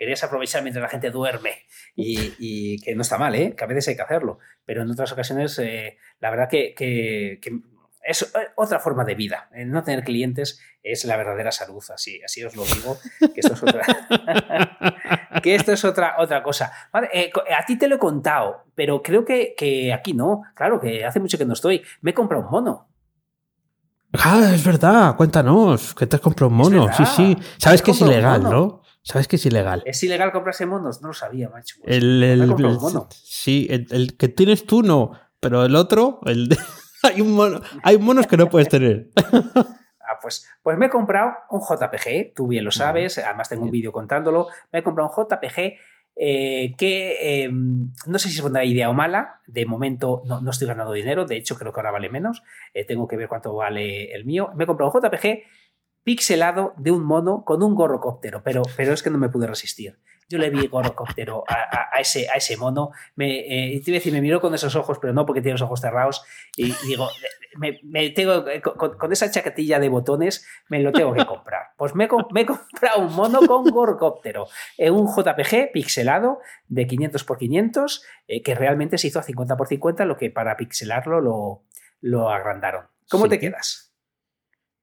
querías 0.00 0.24
aprovechar 0.24 0.62
mientras 0.62 0.82
la 0.82 0.88
gente 0.88 1.10
duerme 1.10 1.50
y, 1.94 2.80
que 2.80 2.94
no 2.94 3.02
está 3.02 3.18
mal, 3.18 3.34
¿eh? 3.34 3.54
que 3.54 3.64
a 3.64 3.66
veces 3.66 3.88
hay 3.88 3.96
que 3.96 4.02
hacerlo, 4.02 4.38
pero 4.64 4.80
en 4.82 4.90
otras 4.90 5.12
ocasiones 5.12 5.58
eh, 5.58 5.98
la 6.20 6.30
verdad 6.30 6.48
que, 6.48 6.74
que, 6.74 7.38
es 8.02 8.22
eh, 8.22 8.48
otra 8.56 8.78
forma 8.78 9.04
de 9.04 9.14
vida. 9.14 9.48
El 9.52 9.70
no 9.70 9.82
tener 9.82 10.04
clientes 10.04 10.60
es 10.82 11.04
la 11.04 11.16
verdadera 11.16 11.52
salud, 11.52 11.82
así, 11.92 12.20
así 12.24 12.42
os 12.44 12.56
lo 12.56 12.64
digo, 12.64 12.98
que 13.34 13.40
esto 13.40 13.54
es 13.54 13.62
otra, 13.62 13.82
que 15.42 15.54
esto 15.54 15.72
es 15.72 15.84
otra, 15.84 16.16
otra 16.18 16.42
cosa. 16.42 16.72
Eh, 17.12 17.30
a 17.56 17.64
ti 17.64 17.76
te 17.76 17.88
lo 17.88 17.96
he 17.96 17.98
contado, 17.98 18.64
pero 18.74 19.02
creo 19.02 19.24
que, 19.24 19.92
aquí 19.92 20.14
no. 20.14 20.42
Claro, 20.54 20.80
que 20.80 21.04
hace 21.04 21.20
mucho 21.20 21.38
que 21.38 21.44
no 21.44 21.52
estoy. 21.52 21.82
Me 22.00 22.12
he 22.12 22.14
comprado 22.14 22.44
un 22.44 22.50
mono. 22.50 22.88
Ah, 24.12 24.50
es 24.52 24.64
verdad, 24.64 25.14
cuéntanos, 25.16 25.94
que 25.94 26.06
te 26.06 26.16
has 26.16 26.22
comprado 26.22 26.50
un 26.50 26.56
mono. 26.56 26.92
Sí, 26.92 27.04
sí. 27.06 27.38
Sabes 27.58 27.82
que 27.82 27.92
es 27.92 28.00
ilegal, 28.00 28.42
¿no? 28.42 28.82
Sabes 29.02 29.28
que 29.28 29.36
es 29.36 29.46
ilegal. 29.46 29.82
¿Es 29.86 30.02
ilegal 30.02 30.30
comprarse 30.32 30.66
monos? 30.66 31.00
No 31.00 31.08
lo 31.08 31.14
sabía, 31.14 31.48
macho. 31.48 31.76
Pues, 31.82 31.96
el, 31.96 32.22
el, 32.22 32.56
sí, 33.10 33.66
el, 33.70 34.16
que 34.16 34.28
tienes 34.28 34.66
tú 34.66 34.82
no, 34.82 35.12
pero 35.40 35.64
el 35.64 35.74
otro, 35.74 36.20
el 36.26 36.48
hay, 37.02 37.20
un 37.20 37.32
mono, 37.32 37.60
hay 37.82 37.98
monos 37.98 38.26
que 38.26 38.36
no 38.36 38.48
puedes 38.48 38.68
tener. 38.68 39.08
Ah, 40.10 40.18
pues, 40.20 40.48
pues 40.62 40.76
me 40.76 40.86
he 40.86 40.90
comprado 40.90 41.32
un 41.50 41.60
JPG, 41.60 42.34
tú 42.34 42.48
bien 42.48 42.64
lo 42.64 42.72
sabes, 42.72 43.18
además 43.18 43.48
tengo 43.48 43.64
un 43.64 43.70
vídeo 43.70 43.92
contándolo. 43.92 44.48
Me 44.72 44.80
he 44.80 44.82
comprado 44.82 45.08
un 45.08 45.24
JPG 45.24 45.78
eh, 46.16 46.74
que 46.76 47.44
em, 47.44 47.92
no 48.06 48.18
sé 48.18 48.28
si 48.28 48.36
es 48.36 48.42
buena 48.42 48.64
idea 48.64 48.90
o 48.90 48.92
mala. 48.92 49.40
De 49.46 49.66
momento 49.66 50.22
no, 50.26 50.50
estoy 50.50 50.66
ganando 50.66 50.92
dinero, 50.92 51.26
de 51.26 51.36
hecho 51.36 51.56
creo 51.56 51.72
que 51.72 51.80
ahora 51.80 51.92
vale 51.92 52.10
menos. 52.10 52.42
Eh, 52.74 52.84
tengo 52.84 53.06
que 53.06 53.16
ver 53.16 53.28
cuánto 53.28 53.54
vale 53.54 54.12
el 54.12 54.24
mío. 54.24 54.50
Me 54.54 54.64
he 54.64 54.66
comprado 54.66 54.92
un 54.92 55.00
JPG 55.00 55.44
pixelado 56.02 56.74
de 56.76 56.90
un 56.90 57.04
mono 57.04 57.44
con 57.44 57.62
un 57.62 57.74
gorrocóptero, 57.74 58.42
pero, 58.42 58.62
pero 58.76 58.92
es 58.92 59.02
que 59.02 59.10
no 59.10 59.18
me 59.18 59.28
pude 59.28 59.46
resistir. 59.46 59.98
Yo 60.30 60.38
le 60.38 60.48
vi 60.48 60.68
gorrocóptero 60.68 61.42
a, 61.48 61.88
a, 61.92 62.00
ese, 62.00 62.28
a 62.30 62.34
ese 62.34 62.56
mono. 62.56 62.92
Me, 63.16 63.40
eh, 63.40 63.82
te 63.84 63.90
iba 63.90 63.96
a 63.96 63.98
decir, 63.98 64.12
me 64.12 64.20
miró 64.20 64.40
con 64.40 64.54
esos 64.54 64.76
ojos, 64.76 64.98
pero 65.00 65.12
no 65.12 65.26
porque 65.26 65.42
tiene 65.42 65.54
los 65.54 65.62
ojos 65.62 65.80
cerrados. 65.80 66.22
Y, 66.56 66.72
digo, 66.86 67.08
me, 67.56 68.10
tengo, 68.10 68.46
eh, 68.48 68.62
con, 68.62 69.12
esa 69.12 69.28
chaquetilla 69.28 69.80
de 69.80 69.88
botones, 69.88 70.46
me 70.68 70.78
lo 70.80 70.92
tengo 70.92 71.12
que 71.12 71.26
comprar. 71.26 71.72
Pues 71.76 71.96
me, 71.96 72.08
me 72.30 72.42
he 72.42 72.46
comprado 72.46 73.00
un 73.00 73.12
mono 73.12 73.40
con 73.40 73.64
gorrocóptero, 73.64 74.46
en 74.78 74.94
un 74.94 75.08
JPG 75.08 75.72
pixelado 75.72 76.38
de 76.68 76.86
500 76.86 77.22
x 77.22 77.36
500, 77.36 78.04
que 78.44 78.54
realmente 78.54 78.96
se 78.96 79.08
hizo 79.08 79.18
a 79.18 79.24
50 79.24 79.54
x 79.54 79.68
50, 79.68 80.04
lo 80.04 80.16
que 80.16 80.30
para 80.30 80.56
pixelarlo 80.56 81.20
lo, 81.20 81.64
lo 82.00 82.30
agrandaron. 82.30 82.86
¿Cómo 83.10 83.28
te 83.28 83.40
quedas? 83.40 83.89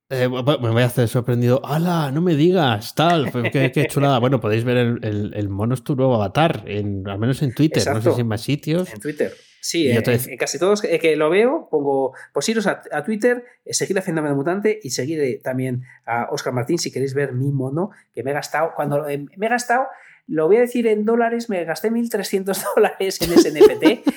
Eh, 0.09 0.29
me 0.29 0.69
voy 0.69 0.81
a 0.81 0.85
hacer 0.85 1.07
sorprendido. 1.09 1.61
¡Hala! 1.65 2.11
No 2.11 2.21
me 2.21 2.35
digas, 2.35 2.95
tal. 2.95 3.29
Qué, 3.51 3.87
chulada. 3.89 4.19
Bueno, 4.27 4.39
podéis 4.39 4.63
ver 4.63 4.77
el, 4.77 5.33
el, 5.35 5.49
mono 5.49 5.73
es 5.73 5.83
tu 5.83 5.95
nuevo 5.95 6.15
avatar, 6.15 6.63
en, 6.65 7.07
al 7.07 7.19
menos 7.19 7.41
en 7.41 7.53
Twitter. 7.53 7.83
No 7.93 8.01
sé 8.01 8.13
si 8.13 8.21
en 8.21 8.27
más 8.27 8.41
sitios. 8.41 8.93
En 8.93 8.99
Twitter. 8.99 9.33
Sí, 9.59 9.89
en, 9.89 10.01
casi 10.37 10.59
todos 10.59 10.81
que 10.81 11.15
lo 11.17 11.29
veo, 11.29 11.67
pongo, 11.69 12.13
pues 12.33 12.47
iros 12.47 12.67
a, 12.67 13.03
Twitter, 13.03 13.43
eh, 13.65 13.73
seguir 13.73 13.97
a 13.97 14.01
Fenómeno 14.01 14.33
Mutante 14.33 14.79
y 14.81 14.91
seguir 14.91 15.19
eh, 15.19 15.41
también 15.43 15.83
a 16.05 16.29
Oscar 16.31 16.53
Martín 16.53 16.77
si 16.77 16.89
queréis 16.89 17.13
ver 17.13 17.33
mi 17.33 17.51
mono 17.51 17.89
que 18.13 18.23
me 18.23 18.31
he 18.31 18.33
gastado. 18.33 18.71
Cuando 18.75 19.03
me 19.03 19.45
he 19.45 19.49
gastado, 19.49 19.87
lo 20.25 20.47
voy 20.47 20.57
a 20.57 20.61
decir 20.61 20.87
en 20.87 21.03
dólares, 21.03 21.49
me 21.49 21.63
gasté 21.65 21.91
1.300 21.91 22.63
dólares 22.75 23.21
en 23.21 23.33
ese 23.33 23.51
NFT 23.51 24.07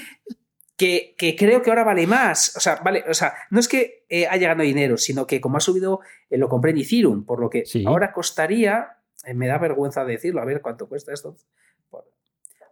que, 0.81 1.37
creo 1.39 1.61
que 1.61 1.70
ahora 1.70 1.85
vale 1.85 2.07
más. 2.07 2.57
O 2.57 2.61
sea, 2.61 2.76
vale, 2.76 3.05
o 3.09 3.12
sea, 3.12 3.35
no 3.51 3.61
es 3.61 3.68
que 3.68 4.07
eh, 4.09 4.26
haya 4.26 4.49
ganado 4.49 4.66
dinero, 4.66 4.97
sino 4.97 5.26
que 5.26 5.41
como 5.41 5.59
ha 5.59 5.61
subido, 5.61 6.01
eh, 6.31 6.39
lo 6.39 6.49
compré 6.49 6.70
en 6.70 6.78
Ethereum, 6.78 7.24
por 7.24 7.39
lo 7.39 7.51
que 7.51 7.64
ahora 7.87 8.12
costaría, 8.12 8.97
eh, 9.24 9.35
me 9.35 9.47
da 9.47 9.59
vergüenza 9.59 10.05
decirlo, 10.05 10.41
a 10.41 10.47
ver 10.47 10.62
cuánto 10.62 10.89
cuesta 10.89 11.12
esto. 11.12 11.37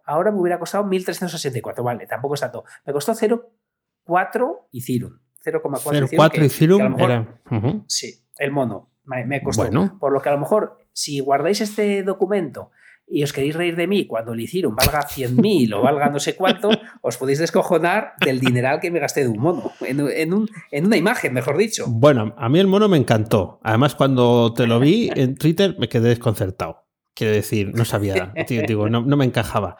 Ahora 0.05 0.31
me 0.31 0.39
hubiera 0.39 0.57
costado 0.57 0.83
1.364, 0.85 1.83
vale, 1.83 2.07
tampoco 2.07 2.33
es 2.33 2.39
tanto. 2.39 2.63
Me 2.83 2.93
costó 2.93 3.13
0,4 3.13 4.67
Ethereum. 4.73 5.19
0,4 5.45 6.45
Ethereum. 6.45 6.99
era... 6.99 7.39
Sí, 7.85 8.25
el 8.39 8.51
mono. 8.51 8.89
Me, 9.03 9.41
costó. 9.43 9.69
Por 9.99 10.11
lo 10.11 10.21
que 10.21 10.29
a 10.29 10.31
lo 10.31 10.39
mejor, 10.39 10.79
si 10.93 11.19
guardáis 11.19 11.61
este 11.61 12.01
documento 12.01 12.71
y 13.09 13.23
os 13.23 13.33
queréis 13.33 13.55
reír 13.55 13.75
de 13.75 13.87
mí 13.87 14.05
cuando 14.05 14.33
el 14.33 14.39
Ethereum 14.39 14.75
valga 14.75 15.01
100.000 15.01 15.73
o 15.73 15.81
valga 15.81 16.09
no 16.09 16.19
sé 16.19 16.35
cuánto, 16.35 16.69
os 17.01 17.17
podéis 17.17 17.39
descojonar 17.39 18.13
del 18.23 18.39
dineral 18.39 18.79
que 18.79 18.91
me 18.91 18.99
gasté 18.99 19.21
de 19.21 19.29
un 19.29 19.39
mono, 19.39 19.71
en, 19.81 20.01
un, 20.33 20.49
en, 20.71 20.85
una 20.85 20.97
imagen, 20.97 21.33
mejor 21.33 21.57
dicho. 21.57 21.85
Bueno, 21.87 22.33
a 22.37 22.49
mí 22.49 22.59
el 22.59 22.67
mono 22.67 22.87
me 22.87 22.97
encantó. 22.97 23.59
Además, 23.63 23.95
cuando 23.95 24.53
te 24.53 24.67
lo 24.67 24.79
vi 24.79 25.09
en 25.15 25.35
Twitter 25.35 25.75
me 25.79 25.89
quedé 25.89 26.09
desconcertado. 26.09 26.85
Quiero 27.15 27.33
decir, 27.33 27.73
no 27.73 27.83
sabía, 27.83 28.31
digo, 28.47 28.87
no, 28.87 29.01
no, 29.01 29.17
me 29.17 29.25
encajaba. 29.25 29.75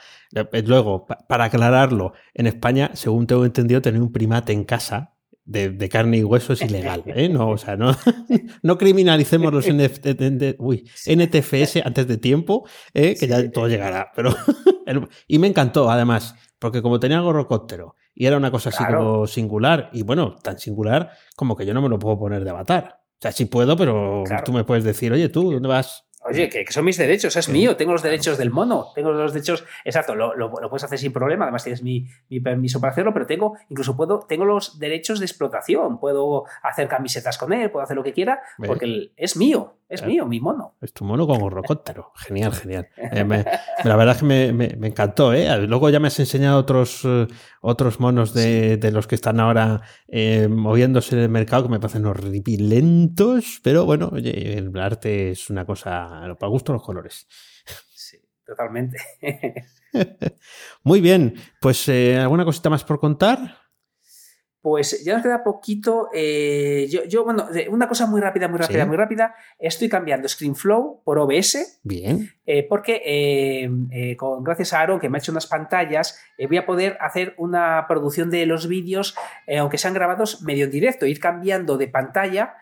Luego, 0.66 1.06
para 1.06 1.46
aclararlo, 1.46 2.12
en 2.34 2.48
España, 2.48 2.92
según 2.96 3.28
tengo 3.28 3.46
entendido, 3.46 3.82
tener 3.82 4.02
un 4.02 4.12
primate 4.12 4.52
en 4.52 4.66
casa 4.66 5.14
de, 5.50 5.90
carne 5.90 6.18
y 6.18 6.24
hueso 6.24 6.54
es 6.54 6.62
ilegal. 6.62 7.04
¿eh? 7.08 7.28
No, 7.28 7.50
o 7.50 7.58
sea, 7.58 7.76
no, 7.76 7.92
no 8.62 8.78
criminalicemos 8.78 9.52
los 9.52 9.66
NTFS 11.06 11.78
antes 11.84 12.08
de 12.08 12.18
tiempo, 12.18 12.68
¿eh? 12.94 13.16
que 13.20 13.28
ya 13.28 13.50
todo 13.52 13.68
llegará. 13.68 14.12
Pero, 14.16 14.36
y 15.28 15.40
me 15.40 15.48
encantó, 15.48 15.90
además, 15.90 16.36
porque 16.60 16.82
como 16.82 17.00
tenía 17.00 17.20
gorrocóptero 17.20 17.96
y 18.14 18.26
era 18.26 18.38
una 18.38 18.52
cosa 18.52 18.70
así 18.70 18.84
como 18.84 19.26
singular, 19.28 19.90
y 19.94 20.04
bueno, 20.04 20.36
tan 20.36 20.60
singular 20.60 21.12
como 21.36 21.56
que 21.56 21.66
yo 21.66 21.74
no 21.74 21.82
me 21.82 21.90
lo 21.90 21.98
puedo 21.98 22.20
poner 22.20 22.44
de 22.44 22.50
avatar. 22.50 23.00
O 23.02 23.22
sea, 23.22 23.32
sí 23.32 23.46
puedo, 23.46 23.76
pero 23.76 24.24
tú 24.46 24.54
me 24.54 24.64
puedes 24.64 24.84
decir, 24.84 25.12
oye, 25.12 25.30
tú, 25.30 25.52
¿dónde 25.52 25.68
vas? 25.68 26.09
Oye, 26.30 26.50
que, 26.50 26.66
son 26.72 26.86
mis 26.86 26.98
derechos, 26.98 27.36
es 27.36 27.50
mío, 27.50 27.76
tengo 27.76 27.92
los 27.92 28.04
derechos 28.04 28.38
del 28.38 28.52
mono, 28.52 28.88
tengo 28.94 29.12
los 29.12 29.34
derechos, 29.34 29.64
exacto, 29.84 30.16
lo, 30.16 30.36
lo, 30.36 30.52
puedes 30.70 30.84
hacer 30.84 31.00
sin 31.00 31.12
problema, 31.12 31.46
además 31.46 31.64
tienes 31.64 31.82
mi, 31.82 32.08
permiso 32.44 32.80
para 32.80 32.92
hacerlo, 32.92 33.14
pero 33.14 33.26
tengo, 33.26 33.58
incluso 33.70 33.96
puedo, 33.96 34.20
tengo 34.20 34.46
los 34.46 34.80
derechos 34.80 35.20
de 35.20 35.26
explotación, 35.26 36.00
puedo 36.00 36.46
hacer 36.62 36.88
camisetas 36.88 37.38
con 37.38 37.52
él, 37.54 37.72
puedo 37.72 37.84
hacer 37.84 37.98
lo 37.98 38.04
que 38.04 38.14
quiera, 38.14 38.42
porque 38.58 39.12
es 39.16 39.36
mío, 39.38 39.76
es 39.90 40.06
mío, 40.06 40.28
mi 40.28 40.40
mono. 40.40 40.76
Es 40.82 40.94
tu 40.94 41.04
mono 41.04 41.26
con 41.26 41.40
gorrocóptero, 41.40 42.12
genial, 42.16 42.54
genial. 42.54 42.88
Eh, 42.96 43.26
la 43.84 43.96
verdad 43.96 44.16
es 44.16 44.22
que 44.22 44.54
me, 44.54 44.88
encantó, 44.88 45.34
¿eh? 45.34 45.58
Luego 45.68 45.90
ya 45.90 46.00
me 46.00 46.08
has 46.08 46.20
enseñado 46.20 46.60
otros, 46.60 47.02
eh, 47.06 47.28
otros 47.62 48.00
monos 48.00 48.34
de, 48.34 48.80
los 48.92 49.08
que 49.08 49.16
están 49.16 49.40
ahora 49.40 49.82
eh, 50.08 50.48
moviéndose 50.48 51.16
en 51.16 51.22
el 51.22 51.30
mercado 51.30 51.64
que 51.64 51.70
me 51.70 51.80
parecen 51.80 52.06
horripilentos, 52.06 53.60
pero 53.64 53.86
bueno, 53.86 54.10
oye, 54.14 54.58
el 54.58 54.78
arte 54.78 55.32
es 55.32 55.50
una 55.50 55.66
cosa 55.66 56.36
para 56.40 56.50
gusto 56.50 56.74
los 56.74 56.84
colores. 56.84 57.28
Sí, 57.94 58.18
totalmente. 58.46 58.98
Muy 60.84 61.02
bien, 61.02 61.36
pues 61.62 61.88
eh, 61.90 62.18
¿alguna 62.18 62.46
cosita 62.46 62.70
más 62.70 62.84
por 62.84 63.00
contar? 63.00 63.59
Pues 64.62 65.04
ya 65.04 65.14
nos 65.14 65.24
queda 65.24 65.44
poquito. 65.44 66.10
Eh, 66.14 66.88
yo, 67.08 67.24
bueno, 67.24 67.48
una 67.70 67.88
cosa 67.88 68.06
muy 68.06 68.20
rápida, 68.20 68.48
muy 68.48 68.60
rápida, 68.60 68.86
muy 68.86 68.98
rápida. 68.98 69.36
Estoy 69.58 69.88
cambiando 69.88 70.28
ScreenFlow 70.28 71.02
por 71.04 71.18
OBS. 71.18 71.80
Bien. 71.84 72.30
Eh, 72.46 72.64
porque 72.68 74.16
con, 74.18 74.44
gracias 74.44 74.74
a 74.74 74.82
Aaron, 74.82 75.00
que 75.00 75.10
me 75.10 75.18
ha 75.18 75.20
hecho 75.20 75.32
unas 75.32 75.48
pantallas, 75.48 76.20
voy 76.38 76.58
a 76.58 76.66
poder 76.66 76.98
hacer 77.00 77.36
una 77.38 77.86
producción 77.88 78.30
de 78.30 78.46
los 78.46 78.68
vídeos, 78.68 79.16
aunque 79.58 79.78
sean 79.78 79.94
grabados 79.94 80.42
medio 80.42 80.66
en 80.66 80.72
directo, 80.72 81.06
ir 81.06 81.20
cambiando 81.20 81.78
de 81.78 81.88
pantalla 81.88 82.56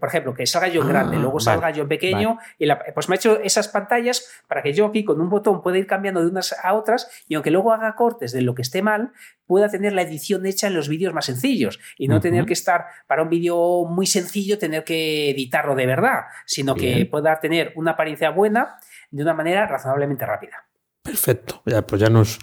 por 0.00 0.08
ejemplo, 0.08 0.34
que 0.34 0.46
salga 0.46 0.68
yo 0.68 0.86
grande, 0.86 1.16
ah, 1.16 1.20
luego 1.20 1.38
salga 1.38 1.70
yo 1.70 1.86
pequeño, 1.86 2.38
y 2.58 2.66
pues 2.94 3.08
me 3.08 3.14
ha 3.14 3.16
hecho 3.16 3.38
esas 3.40 3.68
pantallas 3.68 4.28
para 4.48 4.62
que 4.62 4.72
yo 4.72 4.86
aquí 4.86 5.04
con 5.04 5.20
un 5.20 5.28
botón 5.28 5.62
pueda 5.62 5.78
ir 5.78 5.86
cambiando 5.86 6.20
de 6.20 6.28
unas 6.28 6.54
a 6.62 6.74
otras 6.74 7.08
y 7.28 7.34
aunque 7.34 7.50
luego 7.50 7.72
haga 7.72 7.94
cortes 7.94 8.32
de 8.32 8.42
lo 8.42 8.54
que 8.54 8.62
esté 8.62 8.82
mal, 8.82 9.12
pueda 9.46 9.68
tener 9.68 9.92
la 9.92 10.02
edición 10.02 10.44
hecha 10.46 10.66
en 10.66 10.74
los 10.74 10.88
vídeos 10.88 11.14
más 11.14 11.26
sencillos 11.26 11.78
y 11.96 12.08
no 12.08 12.20
tener 12.20 12.44
que 12.44 12.54
estar 12.54 12.86
para 13.06 13.22
un 13.22 13.28
vídeo 13.28 13.84
muy 13.84 14.06
sencillo, 14.06 14.58
tener 14.58 14.82
que 14.82 15.30
editarlo 15.30 15.74
de 15.76 15.86
verdad, 15.86 16.24
sino 16.44 16.74
que 16.74 17.06
pueda 17.08 17.38
tener 17.38 17.72
una 17.76 17.92
apariencia 17.92 18.30
buena 18.30 18.78
de 19.10 19.22
una 19.22 19.34
manera 19.34 19.66
razonablemente 19.66 20.26
rápida. 20.26 20.66
Perfecto, 21.02 21.62
ya, 21.66 21.82
pues 21.82 22.00
ya 22.00 22.10
nos 22.10 22.40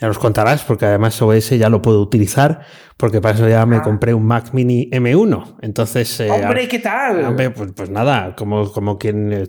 ya 0.00 0.08
nos 0.08 0.18
contarás, 0.18 0.64
porque 0.64 0.86
además 0.86 1.20
OS 1.22 1.50
ya 1.50 1.68
lo 1.68 1.80
puedo 1.80 2.00
utilizar, 2.00 2.62
porque 2.96 3.20
para 3.20 3.34
eso 3.36 3.48
ya 3.48 3.64
me 3.64 3.76
ah. 3.76 3.82
compré 3.82 4.12
un 4.12 4.26
Mac 4.26 4.52
Mini 4.52 4.90
M1. 4.90 5.56
Entonces. 5.60 6.20
Eh, 6.20 6.30
¡Hombre, 6.30 6.66
qué 6.66 6.80
tal! 6.80 7.34
Pues, 7.36 7.72
pues, 7.76 7.90
nada, 7.90 8.34
como, 8.34 8.72
como 8.72 8.98
quien. 8.98 9.46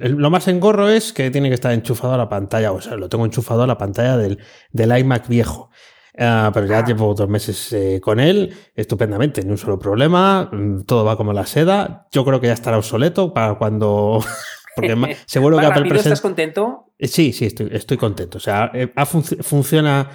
lo 0.00 0.30
más 0.30 0.48
engorro 0.48 0.88
es 0.88 1.12
que 1.12 1.30
tiene 1.30 1.48
que 1.48 1.54
estar 1.54 1.72
enchufado 1.72 2.14
a 2.14 2.18
la 2.18 2.28
pantalla, 2.28 2.72
o 2.72 2.80
sea, 2.80 2.96
lo 2.96 3.08
tengo 3.08 3.24
enchufado 3.24 3.62
a 3.62 3.66
la 3.66 3.78
pantalla 3.78 4.16
del, 4.16 4.38
del 4.72 4.98
iMac 4.98 5.28
viejo. 5.28 5.70
Ah, 6.20 6.50
pero 6.52 6.66
ya 6.66 6.78
ah. 6.78 6.84
llevo 6.84 7.14
dos 7.14 7.28
meses 7.28 7.72
eh, 7.72 8.00
con 8.02 8.18
él, 8.18 8.52
estupendamente, 8.74 9.44
ni 9.44 9.50
un 9.52 9.58
solo 9.58 9.78
problema, 9.78 10.50
mm, 10.50 10.82
todo 10.82 11.04
va 11.04 11.16
como 11.16 11.32
la 11.32 11.46
seda. 11.46 12.08
Yo 12.10 12.24
creo 12.24 12.40
que 12.40 12.48
ya 12.48 12.54
estará 12.54 12.76
obsoleto 12.76 13.32
para 13.32 13.54
cuando 13.54 14.18
porque 14.80 15.16
seguro 15.26 15.58
que 15.58 15.66
Apple 15.66 15.96
¿Estás 15.96 16.20
contento? 16.20 16.92
Eh, 16.98 17.08
sí, 17.08 17.32
sí, 17.32 17.46
estoy, 17.46 17.68
estoy 17.72 17.96
contento. 17.96 18.38
O 18.38 18.40
sea, 18.40 18.70
eh, 18.74 18.92
funciona. 19.42 20.10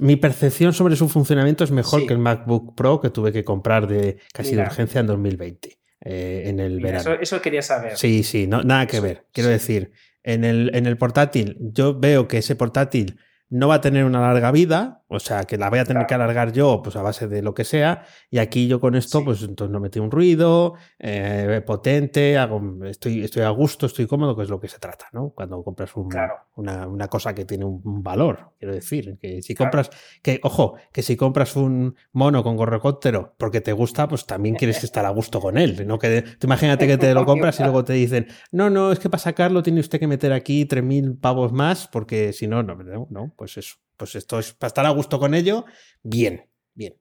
Mi 0.00 0.16
percepción 0.16 0.72
sobre 0.72 0.96
su 0.96 1.08
funcionamiento 1.08 1.62
es 1.62 1.70
mejor 1.70 2.06
que 2.06 2.12
el 2.12 2.18
MacBook 2.18 2.74
Pro 2.74 3.00
que 3.00 3.10
tuve 3.10 3.32
que 3.32 3.44
comprar 3.44 3.86
de 3.86 4.18
casi 4.32 4.56
de 4.56 4.62
urgencia 4.62 5.00
en 5.00 5.06
2020, 5.06 5.78
eh, 6.00 6.42
en 6.46 6.58
el 6.58 6.80
verano. 6.80 7.16
Eso, 7.20 7.40
quería 7.40 7.62
saber. 7.62 7.96
Sí, 7.96 8.24
sí, 8.24 8.48
no, 8.48 8.62
nada 8.62 8.86
que 8.86 8.98
ver. 8.98 9.26
Quiero 9.32 9.48
decir, 9.48 9.92
en 10.24 10.44
el, 10.44 10.74
en 10.74 10.86
el 10.86 10.96
portátil, 10.96 11.56
yo 11.60 11.96
veo 11.96 12.26
que 12.26 12.38
ese 12.38 12.56
portátil 12.56 13.20
no 13.48 13.68
va 13.68 13.76
a 13.76 13.80
tener 13.80 14.04
una 14.04 14.20
larga 14.20 14.50
vida, 14.50 15.04
O 15.08 15.20
sea, 15.20 15.44
que 15.44 15.56
la 15.56 15.70
voy 15.70 15.78
a 15.78 15.84
tener 15.84 16.04
que 16.06 16.14
alargar 16.14 16.52
yo, 16.52 16.80
pues 16.82 16.96
a 16.96 17.02
base 17.02 17.28
de 17.28 17.40
lo 17.40 17.54
que 17.54 17.62
sea. 17.62 18.04
Y 18.28 18.38
aquí 18.38 18.66
yo 18.66 18.80
con 18.80 18.96
esto, 18.96 19.24
pues 19.24 19.42
entonces 19.42 19.72
no 19.72 19.78
metí 19.78 20.00
un 20.00 20.10
ruido, 20.10 20.74
eh, 20.98 21.62
potente, 21.64 22.36
hago, 22.36 22.84
estoy, 22.84 23.22
estoy 23.22 23.42
a 23.42 23.50
gusto, 23.50 23.86
estoy 23.86 24.06
cómodo, 24.08 24.34
que 24.36 24.42
es 24.42 24.48
lo 24.48 24.58
que 24.58 24.66
se 24.66 24.80
trata, 24.80 25.06
¿no? 25.12 25.30
Cuando 25.30 25.62
compras 25.62 25.92
una, 25.94 27.08
cosa 27.08 27.34
que 27.36 27.44
tiene 27.44 27.64
un, 27.64 28.02
valor, 28.02 28.54
quiero 28.58 28.74
decir. 28.74 29.16
Que 29.20 29.42
si 29.42 29.54
compras, 29.54 29.90
que, 30.22 30.40
ojo, 30.42 30.74
que 30.92 31.02
si 31.02 31.16
compras 31.16 31.54
un 31.54 31.94
mono 32.12 32.42
con 32.42 32.56
gorrocóptero 32.56 33.34
porque 33.38 33.60
te 33.60 33.72
gusta, 33.72 34.08
pues 34.08 34.26
también 34.26 34.56
quieres 34.56 34.82
estar 34.84 35.06
a 35.06 35.10
gusto 35.10 35.40
con 35.40 35.56
él. 35.56 35.86
¿no? 35.86 36.00
Que, 36.00 36.24
imagínate 36.42 36.88
que 36.88 36.98
te 36.98 37.14
lo 37.14 37.24
compras 37.24 37.60
y 37.60 37.62
luego 37.62 37.84
te 37.84 37.92
dicen, 37.92 38.26
no, 38.50 38.70
no, 38.70 38.90
es 38.90 38.98
que 38.98 39.08
para 39.08 39.22
sacarlo 39.22 39.62
tiene 39.62 39.78
usted 39.78 40.00
que 40.00 40.08
meter 40.08 40.32
aquí 40.32 40.66
3.000 40.66 41.20
pavos 41.20 41.52
más, 41.52 41.86
porque 41.86 42.32
si 42.32 42.48
no, 42.48 42.64
no, 42.64 42.76
no, 43.08 43.32
pues 43.36 43.56
eso. 43.56 43.76
Pues 43.96 44.14
esto 44.14 44.38
es 44.38 44.52
para 44.52 44.68
estar 44.68 44.86
a 44.86 44.90
gusto 44.90 45.18
con 45.18 45.34
ello, 45.34 45.64
bien, 46.02 46.48
bien. 46.74 46.94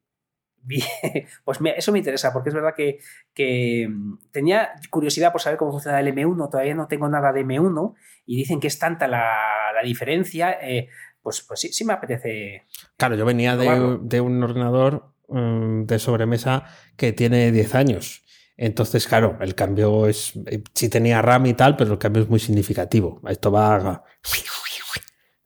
Bien, 0.65 0.81
pues 1.45 1.59
eso 1.77 1.91
me 1.91 1.99
interesa, 1.99 2.33
porque 2.33 2.49
es 2.49 2.55
verdad 2.55 2.73
que, 2.75 3.87
mm, 3.87 4.31
tenía 4.31 4.71
curiosidad 4.89 5.31
por 5.31 5.41
saber 5.41 5.59
cómo 5.59 5.71
funciona 5.71 5.99
el 5.99 6.07
M1, 6.07 6.49
todavía 6.49 6.73
no 6.73 6.87
tengo 6.87 7.07
nada 7.07 7.31
de 7.31 7.45
M1 7.45 7.93
y 8.25 8.37
dicen 8.37 8.59
que 8.59 8.67
es 8.67 8.79
tanta 8.79 9.07
la, 9.07 9.73
diferencia, 9.83 10.57
eh, 10.61 10.89
pues, 11.21 11.41
pues 11.41 11.59
sí, 11.59 11.71
sí 11.71 11.85
me 11.85 11.93
apetece. 11.93 12.63
Claro, 12.97 13.15
yo 13.15 13.25
venía 13.25 13.55
de, 13.55 14.21
un 14.21 14.43
ordenador 14.43 15.13
mm, 15.27 15.83
de 15.83 15.99
sobremesa 15.99 16.63
que 16.95 17.13
tiene 17.13 17.51
10 17.51 17.75
años. 17.75 18.23
Entonces, 18.57 19.05
claro, 19.05 19.37
el 19.41 19.53
cambio 19.53 20.07
es. 20.07 20.33
Eh, 20.47 20.63
sí 20.73 20.89
tenía 20.89 21.21
RAM 21.21 21.45
y 21.45 21.53
tal, 21.53 21.75
pero 21.75 21.91
el 21.91 21.99
cambio 21.99 22.23
es 22.23 22.29
muy 22.29 22.39
significativo. 22.39 23.21
Esto 23.27 23.51
va. 23.51 23.75
A... 23.75 24.03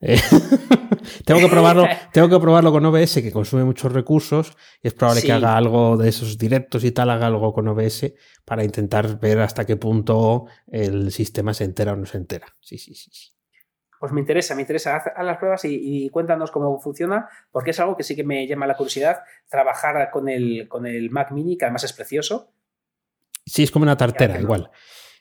Tengo 1.24 1.40
que 1.40 1.48
probarlo, 1.48 1.86
tengo 2.12 2.28
que 2.28 2.38
probarlo 2.38 2.72
con 2.72 2.84
OBS, 2.84 3.14
que 3.22 3.32
consume 3.32 3.64
muchos 3.64 3.92
recursos, 3.92 4.56
y 4.82 4.88
es 4.88 4.94
probable 4.94 5.22
que 5.22 5.32
haga 5.32 5.56
algo 5.56 5.96
de 5.96 6.08
esos 6.08 6.38
directos 6.38 6.84
y 6.84 6.92
tal, 6.92 7.10
haga 7.10 7.26
algo 7.26 7.52
con 7.52 7.68
OBS 7.68 8.12
para 8.44 8.64
intentar 8.64 9.18
ver 9.18 9.40
hasta 9.40 9.64
qué 9.64 9.76
punto 9.76 10.46
el 10.66 11.12
sistema 11.12 11.54
se 11.54 11.64
entera 11.64 11.92
o 11.92 11.96
no 11.96 12.06
se 12.06 12.18
entera. 12.18 12.46
Sí, 12.60 12.78
sí, 12.78 12.94
sí. 12.94 13.10
sí. 13.12 13.30
Pues 14.00 14.12
me 14.12 14.20
interesa, 14.20 14.54
me 14.54 14.62
interesa. 14.62 14.96
Haz, 14.96 15.12
las 15.22 15.36
pruebas 15.36 15.60
y, 15.66 16.08
cuéntanos 16.08 16.50
cómo 16.50 16.80
funciona, 16.80 17.28
porque 17.52 17.72
es 17.72 17.80
algo 17.80 17.98
que 17.98 18.02
sí 18.02 18.16
que 18.16 18.24
me 18.24 18.46
llama 18.46 18.66
la 18.66 18.74
curiosidad, 18.74 19.18
trabajar 19.46 20.10
con 20.10 20.30
el, 20.30 20.68
con 20.68 20.86
el 20.86 21.10
Mac 21.10 21.32
Mini, 21.32 21.58
que 21.58 21.66
además 21.66 21.84
es 21.84 21.92
precioso. 21.92 22.50
Sí, 23.44 23.62
es 23.62 23.70
como 23.70 23.82
una 23.82 23.98
tartera, 23.98 24.40
igual. 24.40 24.70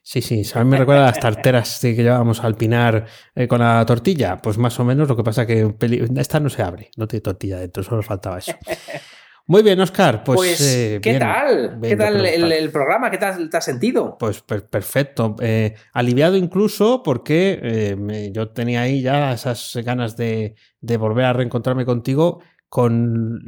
Sí, 0.02 0.22
sí, 0.22 0.42
a 0.56 0.64
mí 0.64 0.70
me 0.72 0.78
recuerda 0.78 1.04
a 1.04 1.12
las 1.12 1.20
tarteras 1.20 1.80
que 1.82 1.94
llevábamos 1.94 2.44
al 2.44 2.56
pinar 2.56 3.06
eh, 3.36 3.48
con 3.48 3.60
la 3.60 3.86
tortilla. 3.86 4.38
Pues 4.38 4.58
más 4.58 4.80
o 4.80 4.86
menos 4.86 5.08
lo 5.08 5.16
que 5.16 5.24
pasa 5.24 5.46
que 5.46 5.76
esta 6.18 6.40
no 6.40 6.50
se 6.50 6.64
abre, 6.64 6.90
no 6.98 7.08
tiene 7.08 7.22
tortilla 7.22 7.60
dentro, 7.60 7.84
solo 7.84 8.02
faltaba 8.02 8.40
eso. 8.40 8.54
Muy 9.46 9.64
bien, 9.64 9.80
Oscar. 9.80 10.24
Pues, 10.24 10.38
pues 10.38 10.76
eh, 10.76 11.00
¿qué 11.02 11.18
tal? 11.18 11.80
¿Qué 11.82 11.96
tal 11.96 12.24
el, 12.24 12.72
programa? 12.72 13.10
¿Qué 13.10 13.18
tal 13.18 13.50
te 13.50 13.58
has 13.58 13.66
sentido? 13.66 14.16
Pues 14.20 14.42
perfecto. 14.42 15.36
Eh, 15.42 15.74
aliviado 15.92 16.38
incluso 16.38 17.02
porque 17.02 17.96
yo 18.32 18.50
tenía 18.50 18.82
ahí 18.82 19.02
ya 19.02 19.34
esas 19.34 19.76
ganas 19.84 20.16
de, 20.18 20.56
volver 20.82 21.26
a 21.26 21.34
reencontrarme 21.34 21.84
contigo 21.84 22.42
con, 22.68 23.42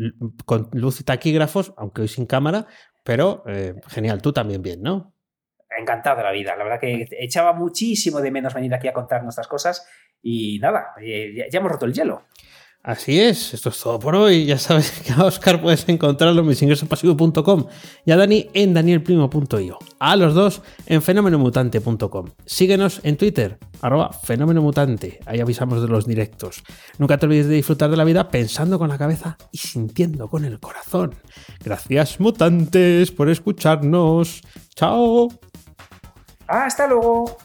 con, 0.46 0.70
luz 0.74 1.02
y 1.02 1.04
taquígrafos, 1.04 1.74
aunque 1.78 2.02
hoy 2.02 2.08
sin 2.08 2.26
cámara, 2.26 2.66
pero 3.04 3.44
genial, 3.88 4.24
tú 4.24 4.34
también 4.34 4.64
bien, 4.64 4.82
¿no? 4.82 5.14
Encantado 5.78 6.18
de 6.18 6.24
la 6.24 6.32
vida. 6.32 6.56
La 6.56 6.64
verdad 6.64 6.80
que 6.80 7.08
echaba 7.20 7.54
muchísimo 7.54 8.22
de 8.22 8.32
menos 8.32 8.54
venir 8.54 8.74
aquí 8.74 8.88
a 8.88 8.94
contar 8.94 9.24
nuestras 9.24 9.48
cosas 9.48 9.88
y 10.22 10.60
nada, 10.60 10.94
eh, 11.02 11.48
ya, 11.52 11.60
hemos 11.60 11.72
roto 11.72 11.86
el 11.86 11.94
hielo. 11.94 12.24
Así 12.84 13.20
es, 13.20 13.54
esto 13.54 13.70
es 13.70 13.80
todo 13.80 14.00
por 14.00 14.16
hoy. 14.16 14.46
Ya 14.46 14.58
sabes 14.58 14.92
que 15.06 15.14
a 15.14 15.24
Oscar 15.24 15.62
puedes 15.62 15.88
encontrarlo 15.88 16.42
en 16.42 16.48
misingresopasivo.com 16.48 17.66
y 18.06 18.12
a 18.12 18.18
Dani 18.18 18.50
en 18.54 18.74
danielprimo.io. 18.74 19.78
A 20.00 20.16
los 20.16 20.34
dos 20.34 20.62
en 20.88 21.02
fenomenomutante.com. 21.02 22.30
Síguenos 22.46 23.00
en 23.04 23.18
Twitter, 23.18 23.60
arroba 23.82 24.12
fenomenomutante. 24.12 25.20
Ahí 25.28 25.40
avisamos 25.40 25.82
de 25.82 25.90
los 25.90 26.08
directos. 26.08 26.64
Nunca 26.98 27.18
te 27.20 27.28
olvides 27.28 27.48
de 27.48 27.56
disfrutar 27.56 27.92
de 27.92 27.98
la 27.98 28.04
vida 28.04 28.30
pensando 28.30 28.80
con 28.80 28.90
la 28.90 28.98
cabeza 28.98 29.38
y 29.52 29.60
sintiendo 29.60 30.28
con 30.28 30.44
el 30.46 30.60
corazón. 30.60 31.14
Gracias, 31.64 32.20
mutantes, 32.20 33.12
por 33.12 33.30
escucharnos. 33.30 34.42
Chao. 34.74 35.30
Hasta 36.48 36.88
luego. 36.88 37.38